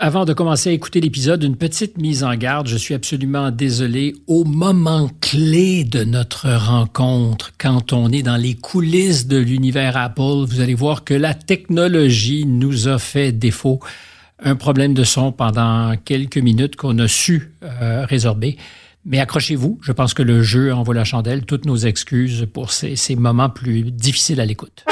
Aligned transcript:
Avant 0.00 0.24
de 0.24 0.32
commencer 0.32 0.70
à 0.70 0.72
écouter 0.72 1.00
l'épisode, 1.00 1.42
une 1.42 1.56
petite 1.56 1.98
mise 1.98 2.22
en 2.22 2.36
garde. 2.36 2.68
Je 2.68 2.76
suis 2.76 2.94
absolument 2.94 3.50
désolé. 3.50 4.14
Au 4.28 4.44
moment 4.44 5.10
clé 5.20 5.82
de 5.82 6.04
notre 6.04 6.48
rencontre, 6.48 7.50
quand 7.58 7.92
on 7.92 8.12
est 8.12 8.22
dans 8.22 8.36
les 8.36 8.54
coulisses 8.54 9.26
de 9.26 9.38
l'univers 9.38 9.96
Apple, 9.96 10.44
vous 10.46 10.60
allez 10.60 10.74
voir 10.74 11.02
que 11.02 11.14
la 11.14 11.34
technologie 11.34 12.46
nous 12.46 12.86
a 12.86 13.00
fait 13.00 13.32
défaut. 13.32 13.80
Un 14.40 14.54
problème 14.54 14.94
de 14.94 15.02
son 15.02 15.32
pendant 15.32 15.96
quelques 16.04 16.38
minutes 16.38 16.76
qu'on 16.76 16.96
a 17.00 17.08
su 17.08 17.50
euh, 17.64 18.06
résorber. 18.06 18.56
Mais 19.04 19.18
accrochez-vous, 19.18 19.80
je 19.82 19.90
pense 19.90 20.14
que 20.14 20.22
le 20.22 20.44
jeu 20.44 20.72
envoie 20.72 20.94
la 20.94 21.02
chandelle. 21.02 21.44
Toutes 21.44 21.64
nos 21.64 21.76
excuses 21.76 22.46
pour 22.52 22.70
ces, 22.70 22.94
ces 22.94 23.16
moments 23.16 23.50
plus 23.50 23.90
difficiles 23.90 24.40
à 24.40 24.46
l'écoute. 24.46 24.84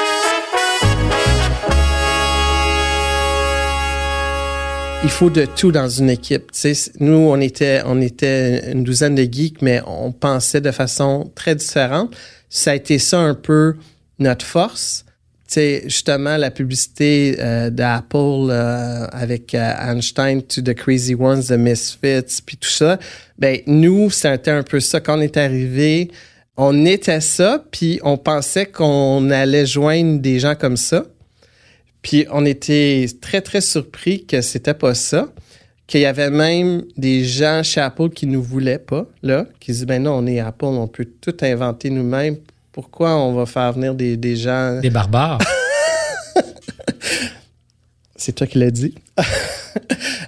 Il 5.06 5.10
faut 5.10 5.30
de 5.30 5.44
tout 5.44 5.70
dans 5.70 5.88
une 5.88 6.10
équipe. 6.10 6.50
nous, 6.98 7.14
on 7.14 7.40
était, 7.40 7.80
on 7.86 8.00
était 8.00 8.72
une 8.72 8.82
douzaine 8.82 9.14
de 9.14 9.22
geeks, 9.22 9.62
mais 9.62 9.80
on 9.86 10.10
pensait 10.10 10.60
de 10.60 10.72
façon 10.72 11.30
très 11.36 11.54
différente. 11.54 12.12
Ça 12.50 12.72
a 12.72 12.74
été 12.74 12.98
ça 12.98 13.20
un 13.20 13.34
peu 13.34 13.76
notre 14.18 14.44
force. 14.44 15.04
sais, 15.46 15.84
justement, 15.84 16.36
la 16.36 16.50
publicité 16.50 17.36
euh, 17.38 17.70
d'Apple 17.70 18.50
euh, 18.50 19.06
avec 19.12 19.54
euh, 19.54 19.74
Einstein 19.78 20.42
to 20.42 20.60
the 20.60 20.74
Crazy 20.74 21.14
Ones, 21.14 21.44
The 21.44 21.52
Misfits, 21.52 22.42
puis 22.44 22.56
tout 22.56 22.68
ça. 22.68 22.98
Ben 23.38 23.60
nous, 23.68 24.10
c'était 24.10 24.50
un 24.50 24.64
peu 24.64 24.80
ça. 24.80 24.98
Quand 24.98 25.18
on 25.18 25.20
est 25.20 25.36
arrivé, 25.36 26.10
on 26.56 26.84
était 26.84 27.20
ça, 27.20 27.64
puis 27.70 28.00
on 28.02 28.16
pensait 28.16 28.66
qu'on 28.66 29.30
allait 29.30 29.66
joindre 29.66 30.18
des 30.18 30.40
gens 30.40 30.56
comme 30.56 30.76
ça. 30.76 31.04
Puis 32.06 32.24
on 32.30 32.46
était 32.46 33.06
très, 33.20 33.40
très 33.40 33.60
surpris 33.60 34.26
que 34.26 34.40
c'était 34.40 34.74
pas 34.74 34.94
ça. 34.94 35.28
Qu'il 35.88 36.02
y 36.02 36.04
avait 36.04 36.30
même 36.30 36.84
des 36.96 37.24
gens 37.24 37.64
chez 37.64 37.80
Apple 37.80 38.10
qui 38.10 38.28
nous 38.28 38.42
voulaient 38.42 38.78
pas, 38.78 39.06
là, 39.24 39.44
qui 39.58 39.72
disaient, 39.72 39.86
ben 39.86 40.04
non, 40.04 40.12
on 40.12 40.26
est 40.26 40.38
Apple, 40.38 40.66
on 40.66 40.86
peut 40.86 41.08
tout 41.20 41.34
inventer 41.40 41.90
nous-mêmes. 41.90 42.36
Pourquoi 42.70 43.16
on 43.16 43.34
va 43.34 43.44
faire 43.44 43.72
venir 43.72 43.96
des, 43.96 44.16
des 44.16 44.36
gens... 44.36 44.78
Des 44.80 44.90
barbares. 44.90 45.38
c'est 48.16 48.32
toi 48.32 48.46
qui 48.46 48.58
l'as 48.58 48.70
dit. 48.70 48.94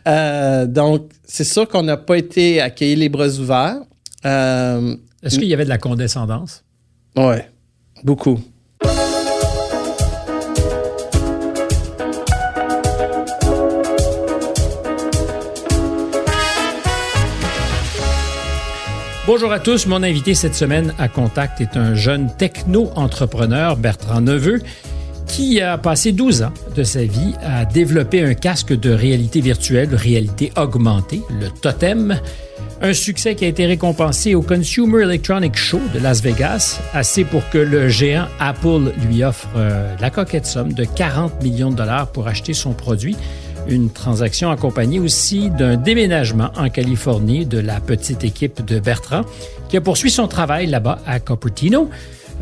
Euh, 0.06 0.66
donc, 0.66 1.10
c'est 1.24 1.44
sûr 1.44 1.68
qu'on 1.68 1.82
n'a 1.82 1.96
pas 1.96 2.16
été 2.16 2.60
accueillis 2.60 2.96
les 2.96 3.08
bras 3.08 3.28
ouverts. 3.28 3.80
Euh, 4.24 4.94
Est-ce 5.22 5.38
qu'il 5.38 5.48
y 5.48 5.54
avait 5.54 5.64
de 5.64 5.68
la 5.68 5.76
condescendance? 5.76 6.64
Oui, 7.16 7.36
beaucoup. 8.04 8.38
Bonjour 19.28 19.52
à 19.52 19.60
tous, 19.60 19.86
mon 19.86 20.02
invité 20.02 20.32
cette 20.32 20.54
semaine 20.54 20.94
à 20.98 21.06
Contact 21.06 21.60
est 21.60 21.76
un 21.76 21.94
jeune 21.94 22.34
techno-entrepreneur, 22.38 23.76
Bertrand 23.76 24.22
Neveu, 24.22 24.62
qui 25.26 25.60
a 25.60 25.76
passé 25.76 26.12
12 26.12 26.44
ans 26.44 26.54
de 26.74 26.82
sa 26.82 27.04
vie 27.04 27.34
à 27.42 27.66
développer 27.66 28.22
un 28.22 28.32
casque 28.32 28.72
de 28.72 28.90
réalité 28.90 29.42
virtuelle, 29.42 29.94
réalité 29.94 30.50
augmentée, 30.56 31.20
le 31.28 31.50
Totem. 31.50 32.18
Un 32.80 32.94
succès 32.94 33.34
qui 33.34 33.44
a 33.44 33.48
été 33.48 33.66
récompensé 33.66 34.34
au 34.34 34.40
Consumer 34.40 35.02
Electronic 35.02 35.58
Show 35.58 35.80
de 35.92 35.98
Las 35.98 36.22
Vegas, 36.22 36.80
assez 36.94 37.24
pour 37.24 37.46
que 37.50 37.58
le 37.58 37.90
géant 37.90 38.28
Apple 38.40 38.94
lui 39.06 39.24
offre 39.24 39.48
euh, 39.56 39.94
la 40.00 40.08
coquette 40.08 40.46
somme 40.46 40.72
de 40.72 40.84
40 40.84 41.42
millions 41.42 41.70
de 41.70 41.76
dollars 41.76 42.12
pour 42.12 42.28
acheter 42.28 42.54
son 42.54 42.72
produit 42.72 43.14
une 43.68 43.90
transaction 43.90 44.50
accompagnée 44.50 44.98
aussi 44.98 45.50
d'un 45.50 45.76
déménagement 45.76 46.50
en 46.56 46.70
Californie 46.70 47.46
de 47.46 47.58
la 47.58 47.80
petite 47.80 48.24
équipe 48.24 48.64
de 48.64 48.80
Bertrand, 48.80 49.22
qui 49.68 49.76
a 49.76 49.80
poursuivi 49.80 50.12
son 50.12 50.26
travail 50.26 50.66
là-bas 50.66 50.98
à 51.06 51.20
Cupertino. 51.20 51.90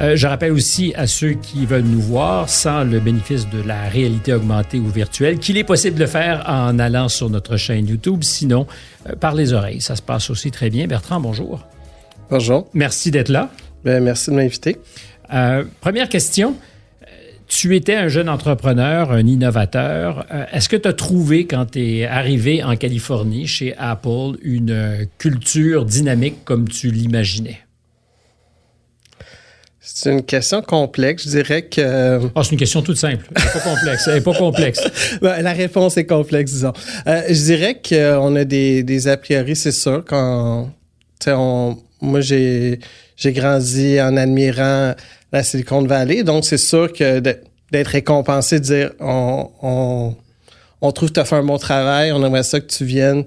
Euh, 0.01 0.15
je 0.15 0.27
rappelle 0.27 0.53
aussi 0.53 0.93
à 0.95 1.07
ceux 1.07 1.33
qui 1.33 1.65
veulent 1.65 1.83
nous 1.83 2.01
voir 2.01 2.49
sans 2.51 2.85
le 2.85 3.01
bénéfice 3.01 3.49
de 3.49 3.63
la 3.63 3.89
réalité 3.89 4.35
augmentée 4.35 4.79
ou 4.79 4.89
virtuelle 4.89 5.39
qu'il 5.39 5.57
est 5.57 5.65
possible 5.65 5.97
de 5.97 6.01
le 6.01 6.07
faire 6.07 6.45
en 6.47 6.79
allant 6.79 7.09
sur 7.09 7.31
notre 7.31 7.57
chaîne 7.57 7.87
YouTube, 7.87 8.23
sinon 8.23 8.67
euh, 9.09 9.17
par 9.17 9.35
les 9.35 9.53
oreilles. 9.55 9.81
Ça 9.81 9.97
se 9.97 10.03
passe 10.03 10.29
aussi 10.29 10.51
très 10.51 10.69
bien. 10.69 10.87
Bertrand, 10.87 11.19
bonjour. 11.19 11.67
Bonjour. 12.31 12.69
Merci 12.75 13.11
d'être 13.11 13.31
là. 13.31 13.51
Ben, 13.85 14.03
merci 14.03 14.31
de 14.31 14.37
m'inviter. 14.37 14.77
Euh, 15.33 15.65
première 15.81 16.09
question 16.09 16.57
tu 17.49 17.77
étais 17.77 17.95
un 17.95 18.09
jeune 18.09 18.29
entrepreneur, 18.29 19.13
un 19.13 19.27
innovateur. 19.27 20.27
Euh, 20.33 20.45
est-ce 20.53 20.69
que 20.69 20.77
tu 20.77 20.89
as 20.89 20.93
trouvé, 20.93 21.47
quand 21.47 21.73
tu 21.73 21.81
es 21.81 22.07
arrivé 22.07 22.63
en 22.63 22.77
Californie 22.77 23.47
chez 23.47 23.75
Apple, 23.79 24.39
une 24.43 25.09
culture 25.19 25.85
dynamique 25.85 26.45
comme 26.45 26.69
tu 26.69 26.91
l'imaginais? 26.91 27.61
C'est 29.89 30.11
une 30.11 30.25
question 30.25 30.63
complexe. 30.63 31.25
Je 31.25 31.31
dirais 31.31 31.63
que. 31.63 32.19
Oh, 32.35 32.43
c'est 32.43 32.51
une 32.51 32.59
question 32.59 32.83
toute 32.83 32.97
simple. 32.97 33.25
Elle 33.37 33.45
n'est 33.45 33.51
pas 33.53 33.61
complexe. 33.61 34.09
Elle 34.09 34.23
pas 34.23 34.35
complexe. 34.35 34.81
Ben, 35.23 35.43
la 35.43 35.53
réponse 35.53 35.97
est 35.97 36.07
complexe, 36.07 36.53
disons. 36.53 36.73
Euh, 37.07 37.23
je 37.29 37.45
dirais 37.45 37.81
qu'on 37.89 38.35
a 38.35 38.45
des, 38.45 38.83
des 38.83 39.07
a 39.07 39.17
priori, 39.17 39.55
c'est 39.55 39.73
sûr. 39.73 40.05
Quand, 40.05 40.71
on, 41.29 41.79
moi, 42.01 42.21
j'ai, 42.21 42.81
j'ai 43.17 43.33
grandi 43.33 44.01
en 44.01 44.17
admirant 44.17 44.95
la 45.37 45.43
Silicon 45.43 45.83
Valley. 45.83 46.23
Donc, 46.25 46.45
c'est 46.45 46.59
sûr 46.59 46.93
que 46.93 47.21
d'être 47.21 47.87
récompensé, 47.89 48.59
de 48.61 48.65
dire 48.65 48.91
on, 49.01 49.49
on, 49.63 50.17
on 50.81 50.93
trouve 50.93 51.09
que 51.09 51.15
tu 51.15 51.21
as 51.21 51.25
fait 51.25 51.37
un 51.37 51.43
bon 51.43 51.59
travail, 51.59 52.13
on 52.13 52.25
aimerait 52.25 52.43
ça 52.43 52.61
que 52.61 52.67
tu 52.67 52.85
viennes 52.85 53.25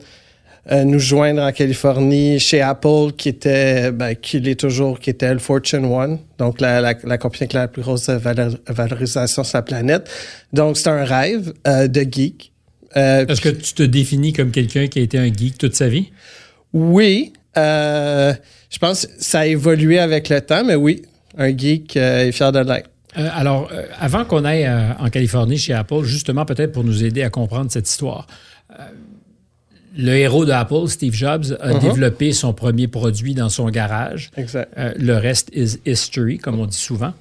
euh, 0.71 0.83
nous 0.83 0.99
joindre 0.99 1.41
en 1.41 1.51
Californie 1.51 2.39
chez 2.39 2.61
Apple, 2.61 3.13
qui 3.17 3.29
était, 3.29 3.91
ben, 3.91 4.13
qui 4.15 4.39
l'est 4.39 4.59
toujours, 4.59 4.99
qui 4.99 5.09
était 5.09 5.33
le 5.33 5.39
Fortune 5.39 5.85
One, 5.85 6.19
donc 6.37 6.61
la, 6.61 6.79
la, 6.81 6.93
la 7.03 7.17
compagnie 7.17 7.43
avec 7.43 7.53
la 7.53 7.67
plus 7.67 7.81
grosse 7.81 8.09
valorisation 8.09 9.43
sur 9.43 9.57
la 9.57 9.61
planète. 9.63 10.09
Donc, 10.53 10.77
c'est 10.77 10.89
un 10.89 11.03
rêve 11.03 11.53
euh, 11.67 11.87
de 11.87 12.01
geek. 12.01 12.51
Euh, 12.97 13.25
Est-ce 13.25 13.41
que 13.41 13.49
tu 13.49 13.73
te 13.73 13.83
définis 13.83 14.33
comme 14.33 14.51
quelqu'un 14.51 14.87
qui 14.87 14.99
a 14.99 15.01
été 15.01 15.17
un 15.17 15.31
geek 15.33 15.57
toute 15.57 15.75
sa 15.75 15.87
vie? 15.87 16.11
Oui. 16.73 17.33
je 17.55 18.77
pense 18.79 19.07
que 19.07 19.11
ça 19.19 19.39
a 19.39 19.45
évolué 19.47 19.97
avec 19.97 20.29
le 20.29 20.39
temps, 20.41 20.63
mais 20.63 20.75
oui, 20.75 21.01
un 21.39 21.57
geek 21.57 21.97
euh, 21.97 22.27
est 22.27 22.31
fier 22.31 22.51
de 22.51 22.59
l'être. 22.59 22.89
Euh, 23.17 23.27
alors, 23.33 23.69
euh, 23.71 23.87
avant 23.99 24.25
qu'on 24.25 24.45
aille 24.45 24.69
en 24.99 25.09
Californie 25.09 25.57
chez 25.57 25.73
Apple, 25.73 26.03
justement 26.03 26.45
peut-être 26.45 26.71
pour 26.71 26.83
nous 26.83 27.03
aider 27.03 27.23
à 27.23 27.31
comprendre 27.31 27.71
cette 27.71 27.89
histoire, 27.89 28.27
le 29.97 30.11
héros 30.11 30.45
d'Apple, 30.45 30.87
Steve 30.87 31.15
Jobs, 31.15 31.57
a 31.59 31.71
uh-huh. 31.71 31.79
développé 31.79 32.33
son 32.33 32.53
premier 32.53 32.87
produit 32.87 33.33
dans 33.33 33.49
son 33.49 33.69
garage. 33.69 34.29
Exact. 34.37 34.71
le 34.77 35.13
reste 35.13 35.49
is 35.55 35.79
history, 35.85 36.37
comme 36.37 36.59
on 36.59 36.67
dit 36.67 36.77
souvent. 36.77 37.13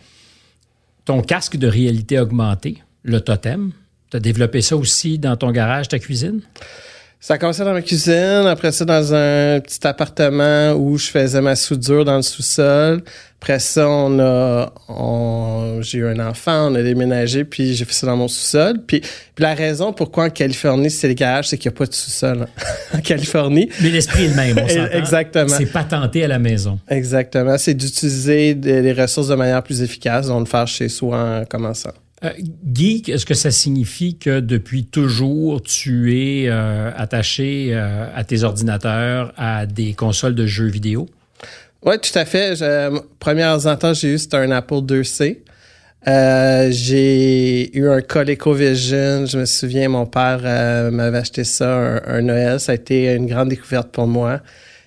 Ton 1.06 1.22
casque 1.22 1.56
de 1.56 1.66
réalité 1.66 2.20
augmentée, 2.20 2.82
le 3.02 3.22
totem, 3.22 3.72
tu 4.10 4.18
as 4.18 4.20
développé 4.20 4.60
ça 4.60 4.76
aussi 4.76 5.18
dans 5.18 5.36
ton 5.36 5.50
garage, 5.50 5.88
ta 5.88 5.98
cuisine? 5.98 6.42
Ça 7.20 7.34
a 7.34 7.38
commencé 7.38 7.64
dans 7.64 7.72
ma 7.72 7.82
cuisine, 7.82 8.46
après 8.46 8.70
ça 8.70 8.84
dans 8.84 9.12
un 9.12 9.58
petit 9.58 9.84
appartement 9.84 10.72
où 10.74 10.96
je 10.96 11.08
faisais 11.08 11.40
ma 11.40 11.56
soudure 11.56 12.04
dans 12.04 12.14
le 12.14 12.22
sous-sol. 12.22 13.02
Après 13.40 13.58
ça, 13.58 13.88
on 13.88 14.20
a, 14.20 14.72
j'ai 15.80 15.98
eu 15.98 16.06
un 16.06 16.20
enfant, 16.20 16.70
on 16.70 16.76
a 16.76 16.82
déménagé, 16.82 17.44
puis 17.44 17.74
j'ai 17.74 17.84
fait 17.84 17.92
ça 17.92 18.06
dans 18.06 18.16
mon 18.16 18.28
sous-sol. 18.28 18.82
Puis, 18.86 19.02
la 19.36 19.54
raison 19.54 19.92
pourquoi 19.92 20.26
en 20.26 20.30
Californie 20.30 20.92
c'est 20.92 21.08
le 21.08 21.14
garage, 21.14 21.48
c'est 21.48 21.58
qu'il 21.58 21.70
n'y 21.70 21.76
a 21.76 21.78
pas 21.78 21.86
de 21.86 21.94
sous-sol 21.94 22.46
en 22.94 23.00
Californie. 23.00 23.68
Mais 23.80 23.90
l'esprit 23.90 24.26
est 24.26 24.28
le 24.28 24.34
même, 24.34 24.58
on 24.58 24.68
s'entend. 24.68 24.92
Exactement. 24.92 25.56
C'est 25.56 25.66
patenté 25.66 26.22
à 26.22 26.28
la 26.28 26.38
maison. 26.38 26.78
Exactement. 26.88 27.58
C'est 27.58 27.74
d'utiliser 27.74 28.54
les 28.54 28.92
ressources 28.92 29.28
de 29.28 29.34
manière 29.34 29.64
plus 29.64 29.82
efficace, 29.82 30.28
donc 30.28 30.40
le 30.40 30.46
faire 30.46 30.68
chez 30.68 30.88
soi 30.88 31.40
en 31.40 31.44
commençant. 31.46 31.94
Euh, 32.24 32.30
geek, 32.72 33.08
est-ce 33.08 33.24
que 33.24 33.34
ça 33.34 33.50
signifie 33.50 34.18
que 34.18 34.40
depuis 34.40 34.86
toujours, 34.86 35.62
tu 35.62 36.16
es 36.16 36.48
euh, 36.48 36.90
attaché 36.96 37.68
euh, 37.70 38.06
à 38.14 38.24
tes 38.24 38.42
ordinateurs, 38.42 39.32
à 39.36 39.66
des 39.66 39.94
consoles 39.94 40.34
de 40.34 40.46
jeux 40.46 40.66
vidéo? 40.66 41.08
Oui, 41.84 41.94
tout 42.00 42.18
à 42.18 42.24
fait. 42.24 42.56
Je, 42.56 43.00
premières 43.20 43.66
ententes 43.66 43.96
j'ai 43.96 44.14
eu, 44.14 44.18
c'était 44.18 44.38
un 44.38 44.50
Apple 44.50 44.80
IIc. 44.90 45.38
j'ai 46.72 47.78
eu 47.78 47.88
un 47.88 48.00
ColecoVision. 48.00 49.26
Je 49.26 49.38
me 49.38 49.44
souviens, 49.44 49.88
mon 49.88 50.06
père 50.06 50.40
m'avait 50.90 51.18
acheté 51.18 51.44
ça 51.44 51.72
un, 51.72 52.02
un, 52.04 52.22
Noël. 52.22 52.58
Ça 52.58 52.72
a 52.72 52.74
été 52.74 53.14
une 53.14 53.26
grande 53.26 53.50
découverte 53.50 53.92
pour 53.92 54.08
moi. 54.08 54.40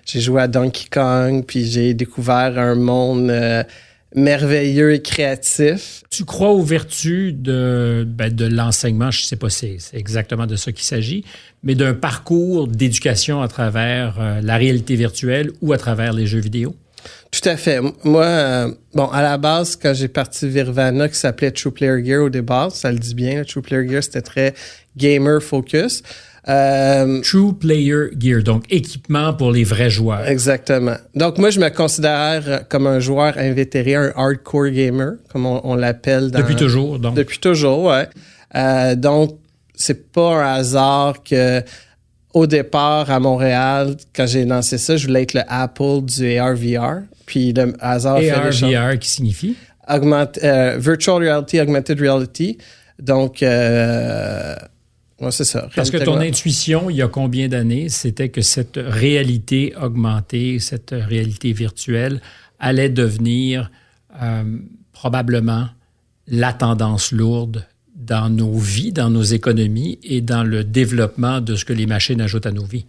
J'ai 0.05 0.19
joué 0.19 0.41
à 0.41 0.49
Donkey 0.49 0.87
Kong, 0.91 1.45
puis 1.47 1.65
j'ai 1.65 1.93
découvert 1.93 2.59
un 2.59 2.75
monde 2.75 3.31
merveilleux 4.15 4.93
et 4.93 5.01
créatif. 5.01 6.03
Tu 6.09 6.25
crois 6.25 6.49
aux 6.49 6.63
vertus 6.63 7.33
de, 7.33 8.05
ben, 8.07 8.33
de 8.33 8.45
l'enseignement, 8.45 9.11
je 9.11 9.21
ne 9.21 9.25
sais 9.25 9.35
pas 9.35 9.49
si 9.49 9.75
c'est 9.79 9.97
exactement 9.97 10.45
de 10.45 10.55
ça 10.55 10.71
qu'il 10.71 10.83
s'agit, 10.83 11.23
mais 11.63 11.75
d'un 11.75 11.93
parcours 11.93 12.67
d'éducation 12.67 13.41
à 13.41 13.47
travers 13.47 14.17
euh, 14.19 14.41
la 14.41 14.57
réalité 14.57 14.95
virtuelle 14.95 15.51
ou 15.61 15.73
à 15.73 15.77
travers 15.77 16.13
les 16.13 16.27
jeux 16.27 16.39
vidéo? 16.39 16.75
Tout 17.31 17.47
à 17.47 17.55
fait. 17.55 17.79
Moi, 18.03 18.25
euh, 18.25 18.71
bon, 18.93 19.07
à 19.07 19.21
la 19.21 19.37
base, 19.37 19.75
quand 19.75 19.93
j'ai 19.93 20.09
parti 20.09 20.47
Virvana, 20.47 21.07
qui 21.07 21.15
s'appelait 21.15 21.51
True 21.51 21.71
Player 21.71 22.05
Gear 22.05 22.23
au 22.23 22.29
départ, 22.29 22.71
ça 22.71 22.91
le 22.91 22.99
dit 22.99 23.15
bien, 23.15 23.43
True 23.43 23.61
Player 23.61 23.87
Gear, 23.87 24.03
c'était 24.03 24.21
très 24.21 24.53
gamer 24.97 25.41
focus. 25.41 26.03
Euh, 26.49 27.21
True 27.21 27.53
Player 27.53 28.07
Gear, 28.17 28.41
donc 28.41 28.63
équipement 28.69 29.33
pour 29.33 29.51
les 29.51 29.63
vrais 29.63 29.91
joueurs. 29.91 30.27
Exactement. 30.27 30.95
Donc 31.13 31.37
moi, 31.37 31.51
je 31.51 31.59
me 31.59 31.69
considère 31.69 32.67
comme 32.67 32.87
un 32.87 32.99
joueur 32.99 33.37
invétéré, 33.37 33.95
un 33.95 34.11
hardcore 34.15 34.69
gamer, 34.69 35.13
comme 35.31 35.45
on, 35.45 35.61
on 35.63 35.75
l'appelle. 35.75 36.31
Depuis 36.31 36.55
toujours, 36.55 36.97
donc. 36.97 37.15
Depuis 37.15 37.37
toujours, 37.37 37.83
ouais. 37.83 38.07
Euh, 38.55 38.95
donc, 38.95 39.37
c'est 39.75 40.11
pas 40.11 40.43
un 40.43 40.55
hasard 40.55 41.23
que 41.23 41.61
au 42.33 42.47
départ, 42.47 43.11
à 43.11 43.19
Montréal, 43.19 43.95
quand 44.15 44.25
j'ai 44.25 44.45
lancé 44.45 44.77
ça, 44.77 44.95
je 44.95 45.07
voulais 45.07 45.23
être 45.23 45.33
le 45.33 45.41
Apple 45.47 46.01
du 46.03 46.37
AR-VR. 46.37 47.01
Puis 47.25 47.53
le 47.53 47.73
hasard 47.79 48.19
fait 48.19 48.45
les 48.45 48.51
choses. 48.51 48.73
AR-VR 48.73 48.99
qui 48.99 49.09
signifie? 49.09 49.55
Augment, 49.87 50.27
euh, 50.43 50.77
virtual 50.79 51.17
Reality, 51.17 51.59
Augmented 51.59 51.99
Reality. 51.99 52.57
Donc, 52.99 53.43
euh, 53.43 54.55
ouais, 55.21 55.31
c'est 55.31 55.45
ça. 55.45 55.69
Parce 55.75 55.91
que 55.91 55.97
ton 55.97 56.19
intuition, 56.19 56.89
il 56.89 56.97
y 56.97 57.01
a 57.01 57.07
combien 57.07 57.47
d'années, 57.47 57.89
c'était 57.89 58.29
que 58.29 58.41
cette 58.41 58.77
réalité 58.77 59.73
augmentée, 59.81 60.59
cette 60.59 60.91
réalité 60.91 61.53
virtuelle 61.53 62.21
allait 62.59 62.89
devenir 62.89 63.71
euh, 64.21 64.43
probablement 64.93 65.67
la 66.27 66.53
tendance 66.53 67.11
lourde 67.11 67.65
dans 67.95 68.29
nos 68.29 68.57
vies, 68.57 68.91
dans 68.91 69.09
nos 69.09 69.23
économies 69.23 69.99
et 70.03 70.21
dans 70.21 70.43
le 70.43 70.63
développement 70.63 71.39
de 71.39 71.55
ce 71.55 71.65
que 71.65 71.73
les 71.73 71.85
machines 71.85 72.21
ajoutent 72.21 72.45
à 72.45 72.51
nos 72.51 72.65
vies. 72.65 72.85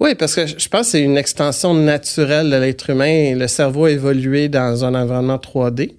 Oui, 0.00 0.14
parce 0.14 0.34
que 0.34 0.46
je 0.46 0.68
pense 0.68 0.86
que 0.86 0.92
c'est 0.92 1.02
une 1.02 1.16
extension 1.16 1.74
naturelle 1.74 2.50
de 2.50 2.56
l'être 2.56 2.90
humain. 2.90 3.36
Le 3.36 3.46
cerveau 3.46 3.84
a 3.84 3.90
évolué 3.90 4.48
dans 4.48 4.84
un 4.84 4.94
environnement 4.94 5.36
3D. 5.36 5.94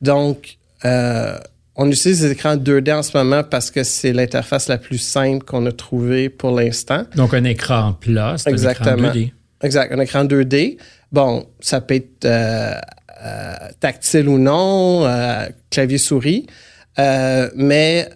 Donc, 0.00 0.56
euh, 0.84 1.38
on 1.76 1.90
utilise 1.90 2.20
des 2.20 2.30
écrans 2.30 2.56
2D 2.56 2.94
en 2.94 3.02
ce 3.02 3.16
moment 3.16 3.42
parce 3.42 3.70
que 3.70 3.82
c'est 3.82 4.12
l'interface 4.12 4.68
la 4.68 4.78
plus 4.78 4.98
simple 4.98 5.44
qu'on 5.44 5.66
a 5.66 5.72
trouvée 5.72 6.28
pour 6.28 6.52
l'instant. 6.52 7.04
Donc, 7.16 7.34
un 7.34 7.44
écran 7.44 7.94
plat, 7.94 8.36
c'est 8.38 8.50
un 8.50 8.52
écran 8.52 8.70
Exactement. 8.70 9.08
2D. 9.10 9.32
Exact, 9.62 9.92
un 9.92 10.00
écran 10.00 10.24
2D. 10.24 10.78
Bon, 11.10 11.46
ça 11.60 11.80
peut 11.80 11.94
être 11.94 12.24
euh, 12.24 12.74
euh, 13.24 13.54
tactile 13.80 14.28
ou 14.28 14.38
non, 14.38 15.06
euh, 15.06 15.46
clavier-souris, 15.70 16.46
mais 16.98 18.08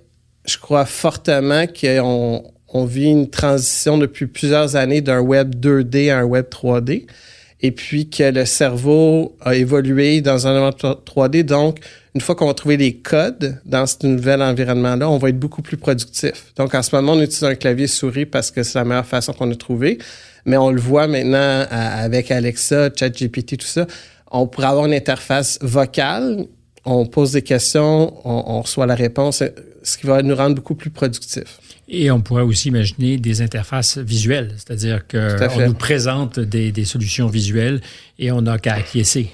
je 0.46 0.58
crois 0.58 0.84
fortement 0.84 1.66
qu'on 1.66 2.43
on 2.69 2.84
vit 2.84 3.11
une 3.11 3.31
transition 3.31 3.99
depuis 3.99 4.26
plusieurs 4.26 4.76
années 4.76 5.00
d'un 5.00 5.20
web 5.20 5.54
2D 5.54 6.11
à 6.11 6.19
un 6.19 6.25
web 6.25 6.46
3D, 6.50 7.06
et 7.60 7.72
puis 7.72 8.08
que 8.08 8.22
le 8.22 8.44
cerveau 8.44 9.37
a 9.40 9.56
évolué 9.56 10.20
dans 10.20 10.46
un 10.46 10.69
environnement 10.69 11.00
3D. 11.05 11.43
Donc, 11.43 11.81
une 12.14 12.20
fois 12.20 12.34
qu'on 12.34 12.46
va 12.46 12.55
trouver 12.55 12.76
les 12.76 12.94
codes 12.94 13.60
dans 13.64 13.87
ce 13.87 14.06
nouvel 14.06 14.43
environnement-là, 14.43 15.10
on 15.10 15.19
va 15.19 15.31
être 15.31 15.38
beaucoup 15.38 15.62
plus 15.62 15.76
productif. 15.76 16.52
Donc, 16.56 16.75
en 16.75 16.82
ce 16.82 16.94
moment, 16.94 17.12
on 17.12 17.20
utilise 17.20 17.44
un 17.44 17.55
clavier-souris 17.55 18.26
parce 18.26 18.50
que 18.50 18.62
c'est 18.62 18.78
la 18.78 18.84
meilleure 18.84 19.06
façon 19.06 19.32
qu'on 19.32 19.50
a 19.50 19.56
trouvé. 19.56 19.99
Mais 20.46 20.56
on 20.56 20.70
le 20.70 20.81
voit 20.81 21.08
maintenant 21.08 21.66
avec 21.70 22.31
Alexa, 22.31 22.90
ChatGPT, 22.94 23.58
tout 23.58 23.66
ça. 23.66 23.87
On 24.31 24.46
pourrait 24.46 24.69
avoir 24.69 24.87
une 24.87 24.94
interface 24.94 25.58
vocale. 25.61 26.46
On 26.84 27.06
pose 27.06 27.32
des 27.32 27.43
questions, 27.43 28.14
on, 28.25 28.44
on 28.46 28.62
reçoit 28.62 28.87
la 28.87 28.94
réponse, 28.94 29.43
ce 29.82 29.99
qui 29.99 30.06
va 30.06 30.22
nous 30.22 30.34
rendre 30.34 30.54
beaucoup 30.54 30.75
plus 30.75 30.90
productifs. 30.90 31.58
Et 31.90 32.11
on 32.11 32.20
pourrait 32.20 32.43
aussi 32.43 32.69
imaginer 32.69 33.17
des 33.17 33.40
interfaces 33.40 33.96
visuelles, 33.99 34.52
c'est-à-dire 34.56 35.06
qu'on 35.08 35.67
nous 35.67 35.73
présente 35.75 36.38
des, 36.38 36.70
des 36.70 36.85
solutions 36.85 37.29
visuelles 37.29 37.81
et 38.19 38.31
on 38.31 38.43
n'a 38.43 38.58
qu'à 38.58 38.75
acquiescer. 38.75 39.31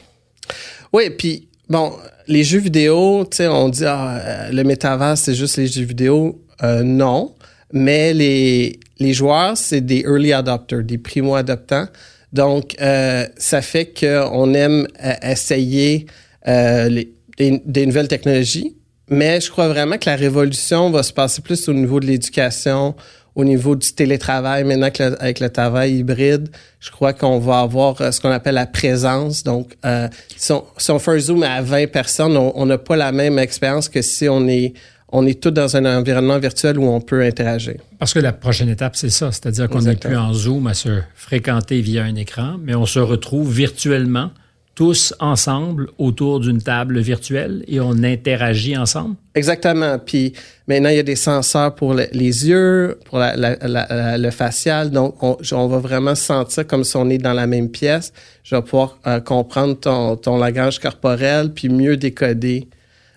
Oui, 0.93 1.11
puis 1.11 1.49
bon, 1.69 1.93
les 2.29 2.45
jeux 2.45 2.61
vidéo, 2.61 3.27
tu 3.29 3.39
sais, 3.39 3.49
on 3.49 3.69
dit 3.69 3.85
ah, 3.85 4.51
le 4.53 4.63
métavers, 4.63 5.19
c'est 5.19 5.35
juste 5.35 5.57
les 5.57 5.67
jeux 5.67 5.83
vidéo. 5.85 6.41
Euh, 6.63 6.85
non, 6.85 7.35
mais 7.73 8.15
les, 8.15 8.79
les 9.01 9.13
joueurs, 9.15 9.57
c'est 9.57 9.81
des 9.81 10.03
early 10.03 10.33
adopters, 10.33 10.85
des 10.85 10.99
primo-adoptants. 10.99 11.89
Donc, 12.33 12.77
euh, 12.81 13.27
ça 13.37 13.63
fait 13.63 13.93
qu'on 13.99 14.55
aime 14.55 14.87
euh, 15.05 15.13
essayer 15.23 16.07
les- 16.47 17.11
des, 17.37 17.61
des 17.67 17.87
nouvelles 17.87 18.07
technologies, 18.07 18.77
mais 19.09 19.41
je 19.41 19.51
crois 19.51 19.69
vraiment 19.69 19.99
que 19.99 20.09
la 20.09 20.17
révolution 20.17 20.91
va 20.91 21.03
se 21.03 21.13
passer 21.13 21.43
plus 21.43 21.69
au 21.69 21.73
niveau 21.75 22.01
de 22.01 22.07
l'éducation, 22.07 22.95
au 23.35 23.45
niveau 23.45 23.75
du 23.77 23.93
télétravail. 23.93 24.65
Maintenant 24.65 24.91
que 24.91 25.03
le- 25.03 25.21
avec 25.23 25.41
le 25.41 25.51
travail 25.51 25.97
hybride, 25.99 26.49
je 26.81 26.91
crois 26.91 27.13
qu'on 27.13 27.39
va 27.39 27.61
avoir 27.61 28.01
euh, 28.01 28.11
ce 28.13 28.21
qu'on 28.21 28.31
appelle 28.31 28.55
la 28.55 28.67
présence. 28.67 29.43
Donc, 29.43 29.75
euh, 29.85 30.09
si, 30.37 30.53
on, 30.53 30.65
si 30.79 30.91
on 30.91 30.99
fait 30.99 31.11
un 31.13 31.19
zoom 31.19 31.43
à 31.43 31.61
20 31.61 31.91
personnes, 31.91 32.37
on 32.37 32.67
n'a 32.67 32.79
pas 32.79 32.97
la 32.97 33.13
même 33.13 33.39
expérience 33.39 33.89
que 33.89 34.03
si 34.03 34.29
on 34.29 34.47
est 34.49 34.73
on 35.17 35.25
est 35.27 35.41
tous 35.41 35.53
dans 35.53 35.77
un 35.77 35.85
environnement 35.99 36.41
virtuel 36.41 36.77
où 36.77 36.87
on 36.89 37.01
peut 37.01 37.23
interagir. 37.23 37.77
Parce 38.01 38.13
que 38.13 38.19
la 38.19 38.33
prochaine 38.33 38.69
étape, 38.69 38.97
c'est 38.97 39.11
ça, 39.11 39.31
c'est-à-dire 39.31 39.69
qu'on 39.69 39.81
n'est 39.83 39.95
plus 39.95 40.17
en 40.17 40.33
Zoom 40.33 40.67
à 40.67 40.75
se 40.75 40.89
fréquenter 41.15 41.81
via 41.83 42.03
un 42.03 42.17
écran, 42.17 42.57
mais 42.61 42.75
on 42.75 42.85
se 42.85 42.99
retrouve 42.99 43.53
virtuellement, 43.53 44.31
tous 44.75 45.15
ensemble, 45.21 45.89
autour 45.99 46.41
d'une 46.41 46.61
table 46.61 46.99
virtuelle 46.99 47.65
et 47.69 47.79
on 47.81 48.03
interagit 48.03 48.77
ensemble? 48.77 49.15
Exactement. 49.35 49.99
Puis 49.99 50.33
maintenant, 50.67 50.89
il 50.89 50.97
y 50.97 50.99
a 50.99 51.05
des 51.05 51.15
senseurs 51.17 51.75
pour 51.75 51.95
le- 51.95 52.09
les 52.13 52.49
yeux, 52.49 52.99
pour 53.05 53.19
la- 53.19 53.37
la- 53.37 53.57
la- 53.57 53.87
la- 53.89 54.19
le 54.19 54.31
facial. 54.31 54.91
Donc, 54.91 55.23
on, 55.23 55.37
on 55.53 55.67
va 55.69 55.79
vraiment 55.79 56.15
se 56.15 56.25
sentir 56.25 56.67
comme 56.67 56.83
si 56.85 56.97
on 56.97 57.09
est 57.11 57.19
dans 57.19 57.33
la 57.33 57.47
même 57.47 57.69
pièce. 57.71 58.13
Je 58.43 58.57
vais 58.57 58.63
pouvoir 58.63 58.99
euh, 59.07 59.21
comprendre 59.21 59.79
ton, 59.79 60.17
ton 60.17 60.37
langage 60.39 60.79
corporel, 60.81 61.53
puis 61.53 61.69
mieux 61.69 61.97
décoder. 61.97 62.67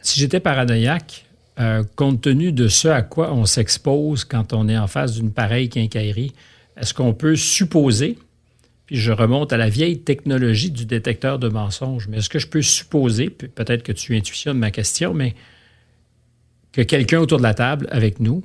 Si 0.03 0.19
j'étais 0.19 0.39
paranoïaque, 0.39 1.25
euh, 1.59 1.83
compte 1.95 2.21
tenu 2.21 2.51
de 2.51 2.67
ce 2.67 2.87
à 2.87 3.01
quoi 3.01 3.33
on 3.33 3.45
s'expose 3.45 4.23
quand 4.25 4.53
on 4.53 4.69
est 4.69 4.77
en 4.77 4.85
face 4.87 5.13
d'une 5.13 5.31
pareille 5.31 5.69
quincaillerie, 5.69 6.33
est-ce 6.79 6.93
qu'on 6.93 7.13
peut 7.13 7.35
supposer, 7.35 8.19
puis 8.87 8.95
je 8.95 9.11
remonte 9.11 9.51
à 9.53 9.57
la 9.57 9.69
vieille 9.69 9.99
technologie 9.99 10.71
du 10.71 10.85
détecteur 10.85 11.39
de 11.39 11.49
mensonges, 11.49 12.07
mais 12.07 12.17
est-ce 12.17 12.29
que 12.29 12.39
je 12.39 12.47
peux 12.47 12.61
supposer, 12.61 13.29
peut-être 13.29 13.83
que 13.83 13.91
tu 13.91 14.15
intuitionnes 14.15 14.57
ma 14.57 14.71
question, 14.71 15.13
mais 15.13 15.35
que 16.71 16.81
quelqu'un 16.81 17.19
autour 17.19 17.37
de 17.37 17.43
la 17.43 17.53
table 17.53 17.87
avec 17.91 18.21
nous 18.21 18.43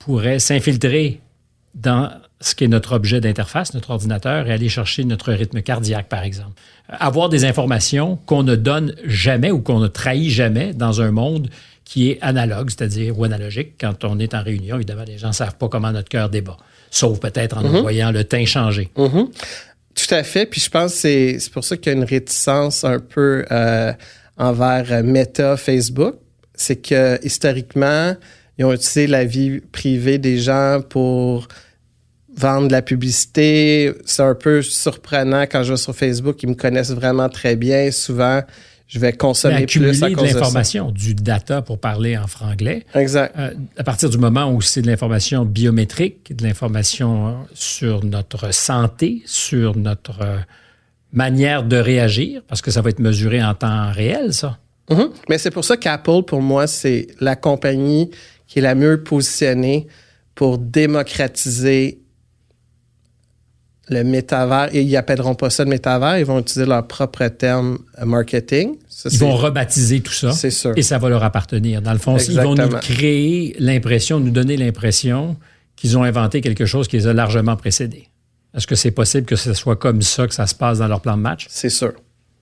pourrait 0.00 0.40
s'infiltrer 0.40 1.20
dans 1.76 2.10
ce 2.40 2.56
qui 2.56 2.64
est 2.64 2.68
notre 2.68 2.92
objet 2.92 3.20
d'interface, 3.20 3.72
notre 3.72 3.90
ordinateur, 3.90 4.48
et 4.48 4.52
aller 4.52 4.68
chercher 4.68 5.04
notre 5.04 5.32
rythme 5.32 5.62
cardiaque, 5.62 6.08
par 6.08 6.24
exemple. 6.24 6.60
Avoir 6.88 7.28
des 7.28 7.44
informations 7.44 8.16
qu'on 8.26 8.42
ne 8.42 8.56
donne 8.56 8.94
jamais 9.04 9.50
ou 9.50 9.60
qu'on 9.60 9.78
ne 9.78 9.88
trahit 9.88 10.30
jamais 10.30 10.74
dans 10.74 11.00
un 11.00 11.12
monde 11.12 11.48
qui 11.84 12.10
est 12.10 12.18
analogue, 12.20 12.70
c'est-à-dire 12.70 13.18
ou 13.18 13.24
analogique. 13.24 13.74
Quand 13.78 14.04
on 14.04 14.18
est 14.18 14.34
en 14.34 14.42
réunion, 14.42 14.76
évidemment, 14.76 15.04
les 15.06 15.18
gens 15.18 15.28
ne 15.28 15.32
savent 15.32 15.56
pas 15.56 15.68
comment 15.68 15.92
notre 15.92 16.08
cœur 16.08 16.28
débat, 16.28 16.56
sauf 16.90 17.20
peut-être 17.20 17.56
en 17.58 17.62
nous 17.62 17.80
voyant 17.80 18.10
le 18.10 18.24
teint 18.24 18.44
changer. 18.44 18.90
Mhm. 18.96 19.28
Tout 19.94 20.12
à 20.14 20.22
fait. 20.22 20.46
Puis 20.46 20.60
je 20.60 20.70
pense 20.70 20.92
que 20.92 20.98
c'est 20.98 21.36
c'est 21.38 21.52
pour 21.52 21.64
ça 21.64 21.76
qu'il 21.76 21.92
y 21.92 21.94
a 21.94 21.98
une 21.98 22.04
réticence 22.04 22.84
un 22.84 22.98
peu 22.98 23.44
euh, 23.50 23.92
envers 24.36 24.92
euh, 24.92 25.02
Meta, 25.02 25.56
Facebook. 25.56 26.16
C'est 26.54 26.76
que 26.76 27.18
historiquement, 27.24 28.14
ils 28.58 28.64
ont 28.64 28.72
utilisé 28.72 29.06
la 29.06 29.24
vie 29.24 29.60
privée 29.60 30.18
des 30.18 30.38
gens 30.38 30.80
pour 30.88 31.48
vendre 32.36 32.68
de 32.68 32.72
la 32.72 32.82
publicité. 32.82 33.92
C'est 34.04 34.22
un 34.22 34.34
peu 34.34 34.62
surprenant 34.62 35.42
quand 35.42 35.62
je 35.62 35.72
vais 35.72 35.76
sur 35.76 35.94
Facebook. 35.94 36.42
Ils 36.42 36.50
me 36.50 36.54
connaissent 36.54 36.92
vraiment 36.92 37.28
très 37.28 37.56
bien. 37.56 37.90
Souvent, 37.90 38.42
je 38.86 38.98
vais 38.98 39.08
Mais 39.08 39.16
consommer 39.16 39.54
accumuler 39.54 39.92
plus 39.92 40.02
à 40.02 40.10
de 40.10 40.14
cause 40.14 40.24
de 40.24 40.28
ça. 40.28 40.34
l'information, 40.38 40.90
du 40.90 41.14
data 41.14 41.62
pour 41.62 41.78
parler 41.78 42.16
en 42.18 42.26
franglais, 42.26 42.84
Exact. 42.94 43.34
Euh, 43.38 43.54
à 43.78 43.82
partir 43.84 44.10
du 44.10 44.18
moment 44.18 44.52
où 44.52 44.60
c'est 44.60 44.82
de 44.82 44.86
l'information 44.86 45.44
biométrique, 45.44 46.36
de 46.36 46.44
l'information 46.44 47.46
sur 47.54 48.04
notre 48.04 48.52
santé, 48.52 49.22
sur 49.26 49.76
notre 49.76 50.20
euh, 50.22 50.36
manière 51.12 51.62
de 51.62 51.76
réagir, 51.76 52.42
parce 52.46 52.60
que 52.60 52.70
ça 52.70 52.82
va 52.82 52.90
être 52.90 52.98
mesuré 52.98 53.42
en 53.42 53.54
temps 53.54 53.90
réel, 53.90 54.32
ça. 54.34 54.58
Mhm. 54.90 55.10
Mais 55.30 55.38
c'est 55.38 55.50
pour 55.50 55.64
ça 55.64 55.76
qu'Apple, 55.78 56.22
pour 56.26 56.42
moi, 56.42 56.66
c'est 56.66 57.06
la 57.20 57.36
compagnie 57.36 58.10
qui 58.46 58.58
est 58.58 58.62
la 58.62 58.74
mieux 58.74 59.02
positionnée 59.02 59.86
pour 60.34 60.58
démocratiser 60.58 62.00
le 63.88 64.02
métavers. 64.04 64.74
Et 64.74 64.82
ils 64.82 64.96
appelleront 64.96 65.34
pas 65.34 65.50
ça 65.50 65.64
le 65.64 65.70
métavers, 65.70 66.18
ils 66.18 66.24
vont 66.24 66.40
utiliser 66.40 66.66
leur 66.66 66.86
propre 66.86 67.26
terme 67.28 67.78
euh, 68.00 68.04
marketing. 68.04 68.76
Ça, 68.88 69.08
Ils 69.12 69.18
vont 69.18 69.34
rebaptiser 69.34 70.00
tout 70.00 70.12
ça. 70.12 70.32
C'est 70.32 70.50
sûr. 70.50 70.72
Et 70.76 70.82
ça 70.82 70.98
va 70.98 71.08
leur 71.08 71.22
appartenir. 71.22 71.82
Dans 71.82 71.92
le 71.92 71.98
fond, 71.98 72.16
ils 72.16 72.40
vont 72.40 72.54
nous 72.54 72.68
créer 72.78 73.56
l'impression, 73.58 74.20
nous 74.20 74.30
donner 74.30 74.56
l'impression 74.56 75.36
qu'ils 75.76 75.98
ont 75.98 76.02
inventé 76.02 76.40
quelque 76.40 76.66
chose 76.66 76.88
qui 76.88 76.96
les 76.96 77.06
a 77.06 77.12
largement 77.12 77.56
précédés. 77.56 78.08
Est-ce 78.56 78.66
que 78.66 78.76
c'est 78.76 78.92
possible 78.92 79.26
que 79.26 79.36
ce 79.36 79.52
soit 79.52 79.76
comme 79.76 80.00
ça 80.00 80.28
que 80.28 80.34
ça 80.34 80.46
se 80.46 80.54
passe 80.54 80.78
dans 80.78 80.86
leur 80.86 81.00
plan 81.00 81.16
de 81.16 81.22
match? 81.22 81.46
C'est 81.50 81.70
sûr. 81.70 81.92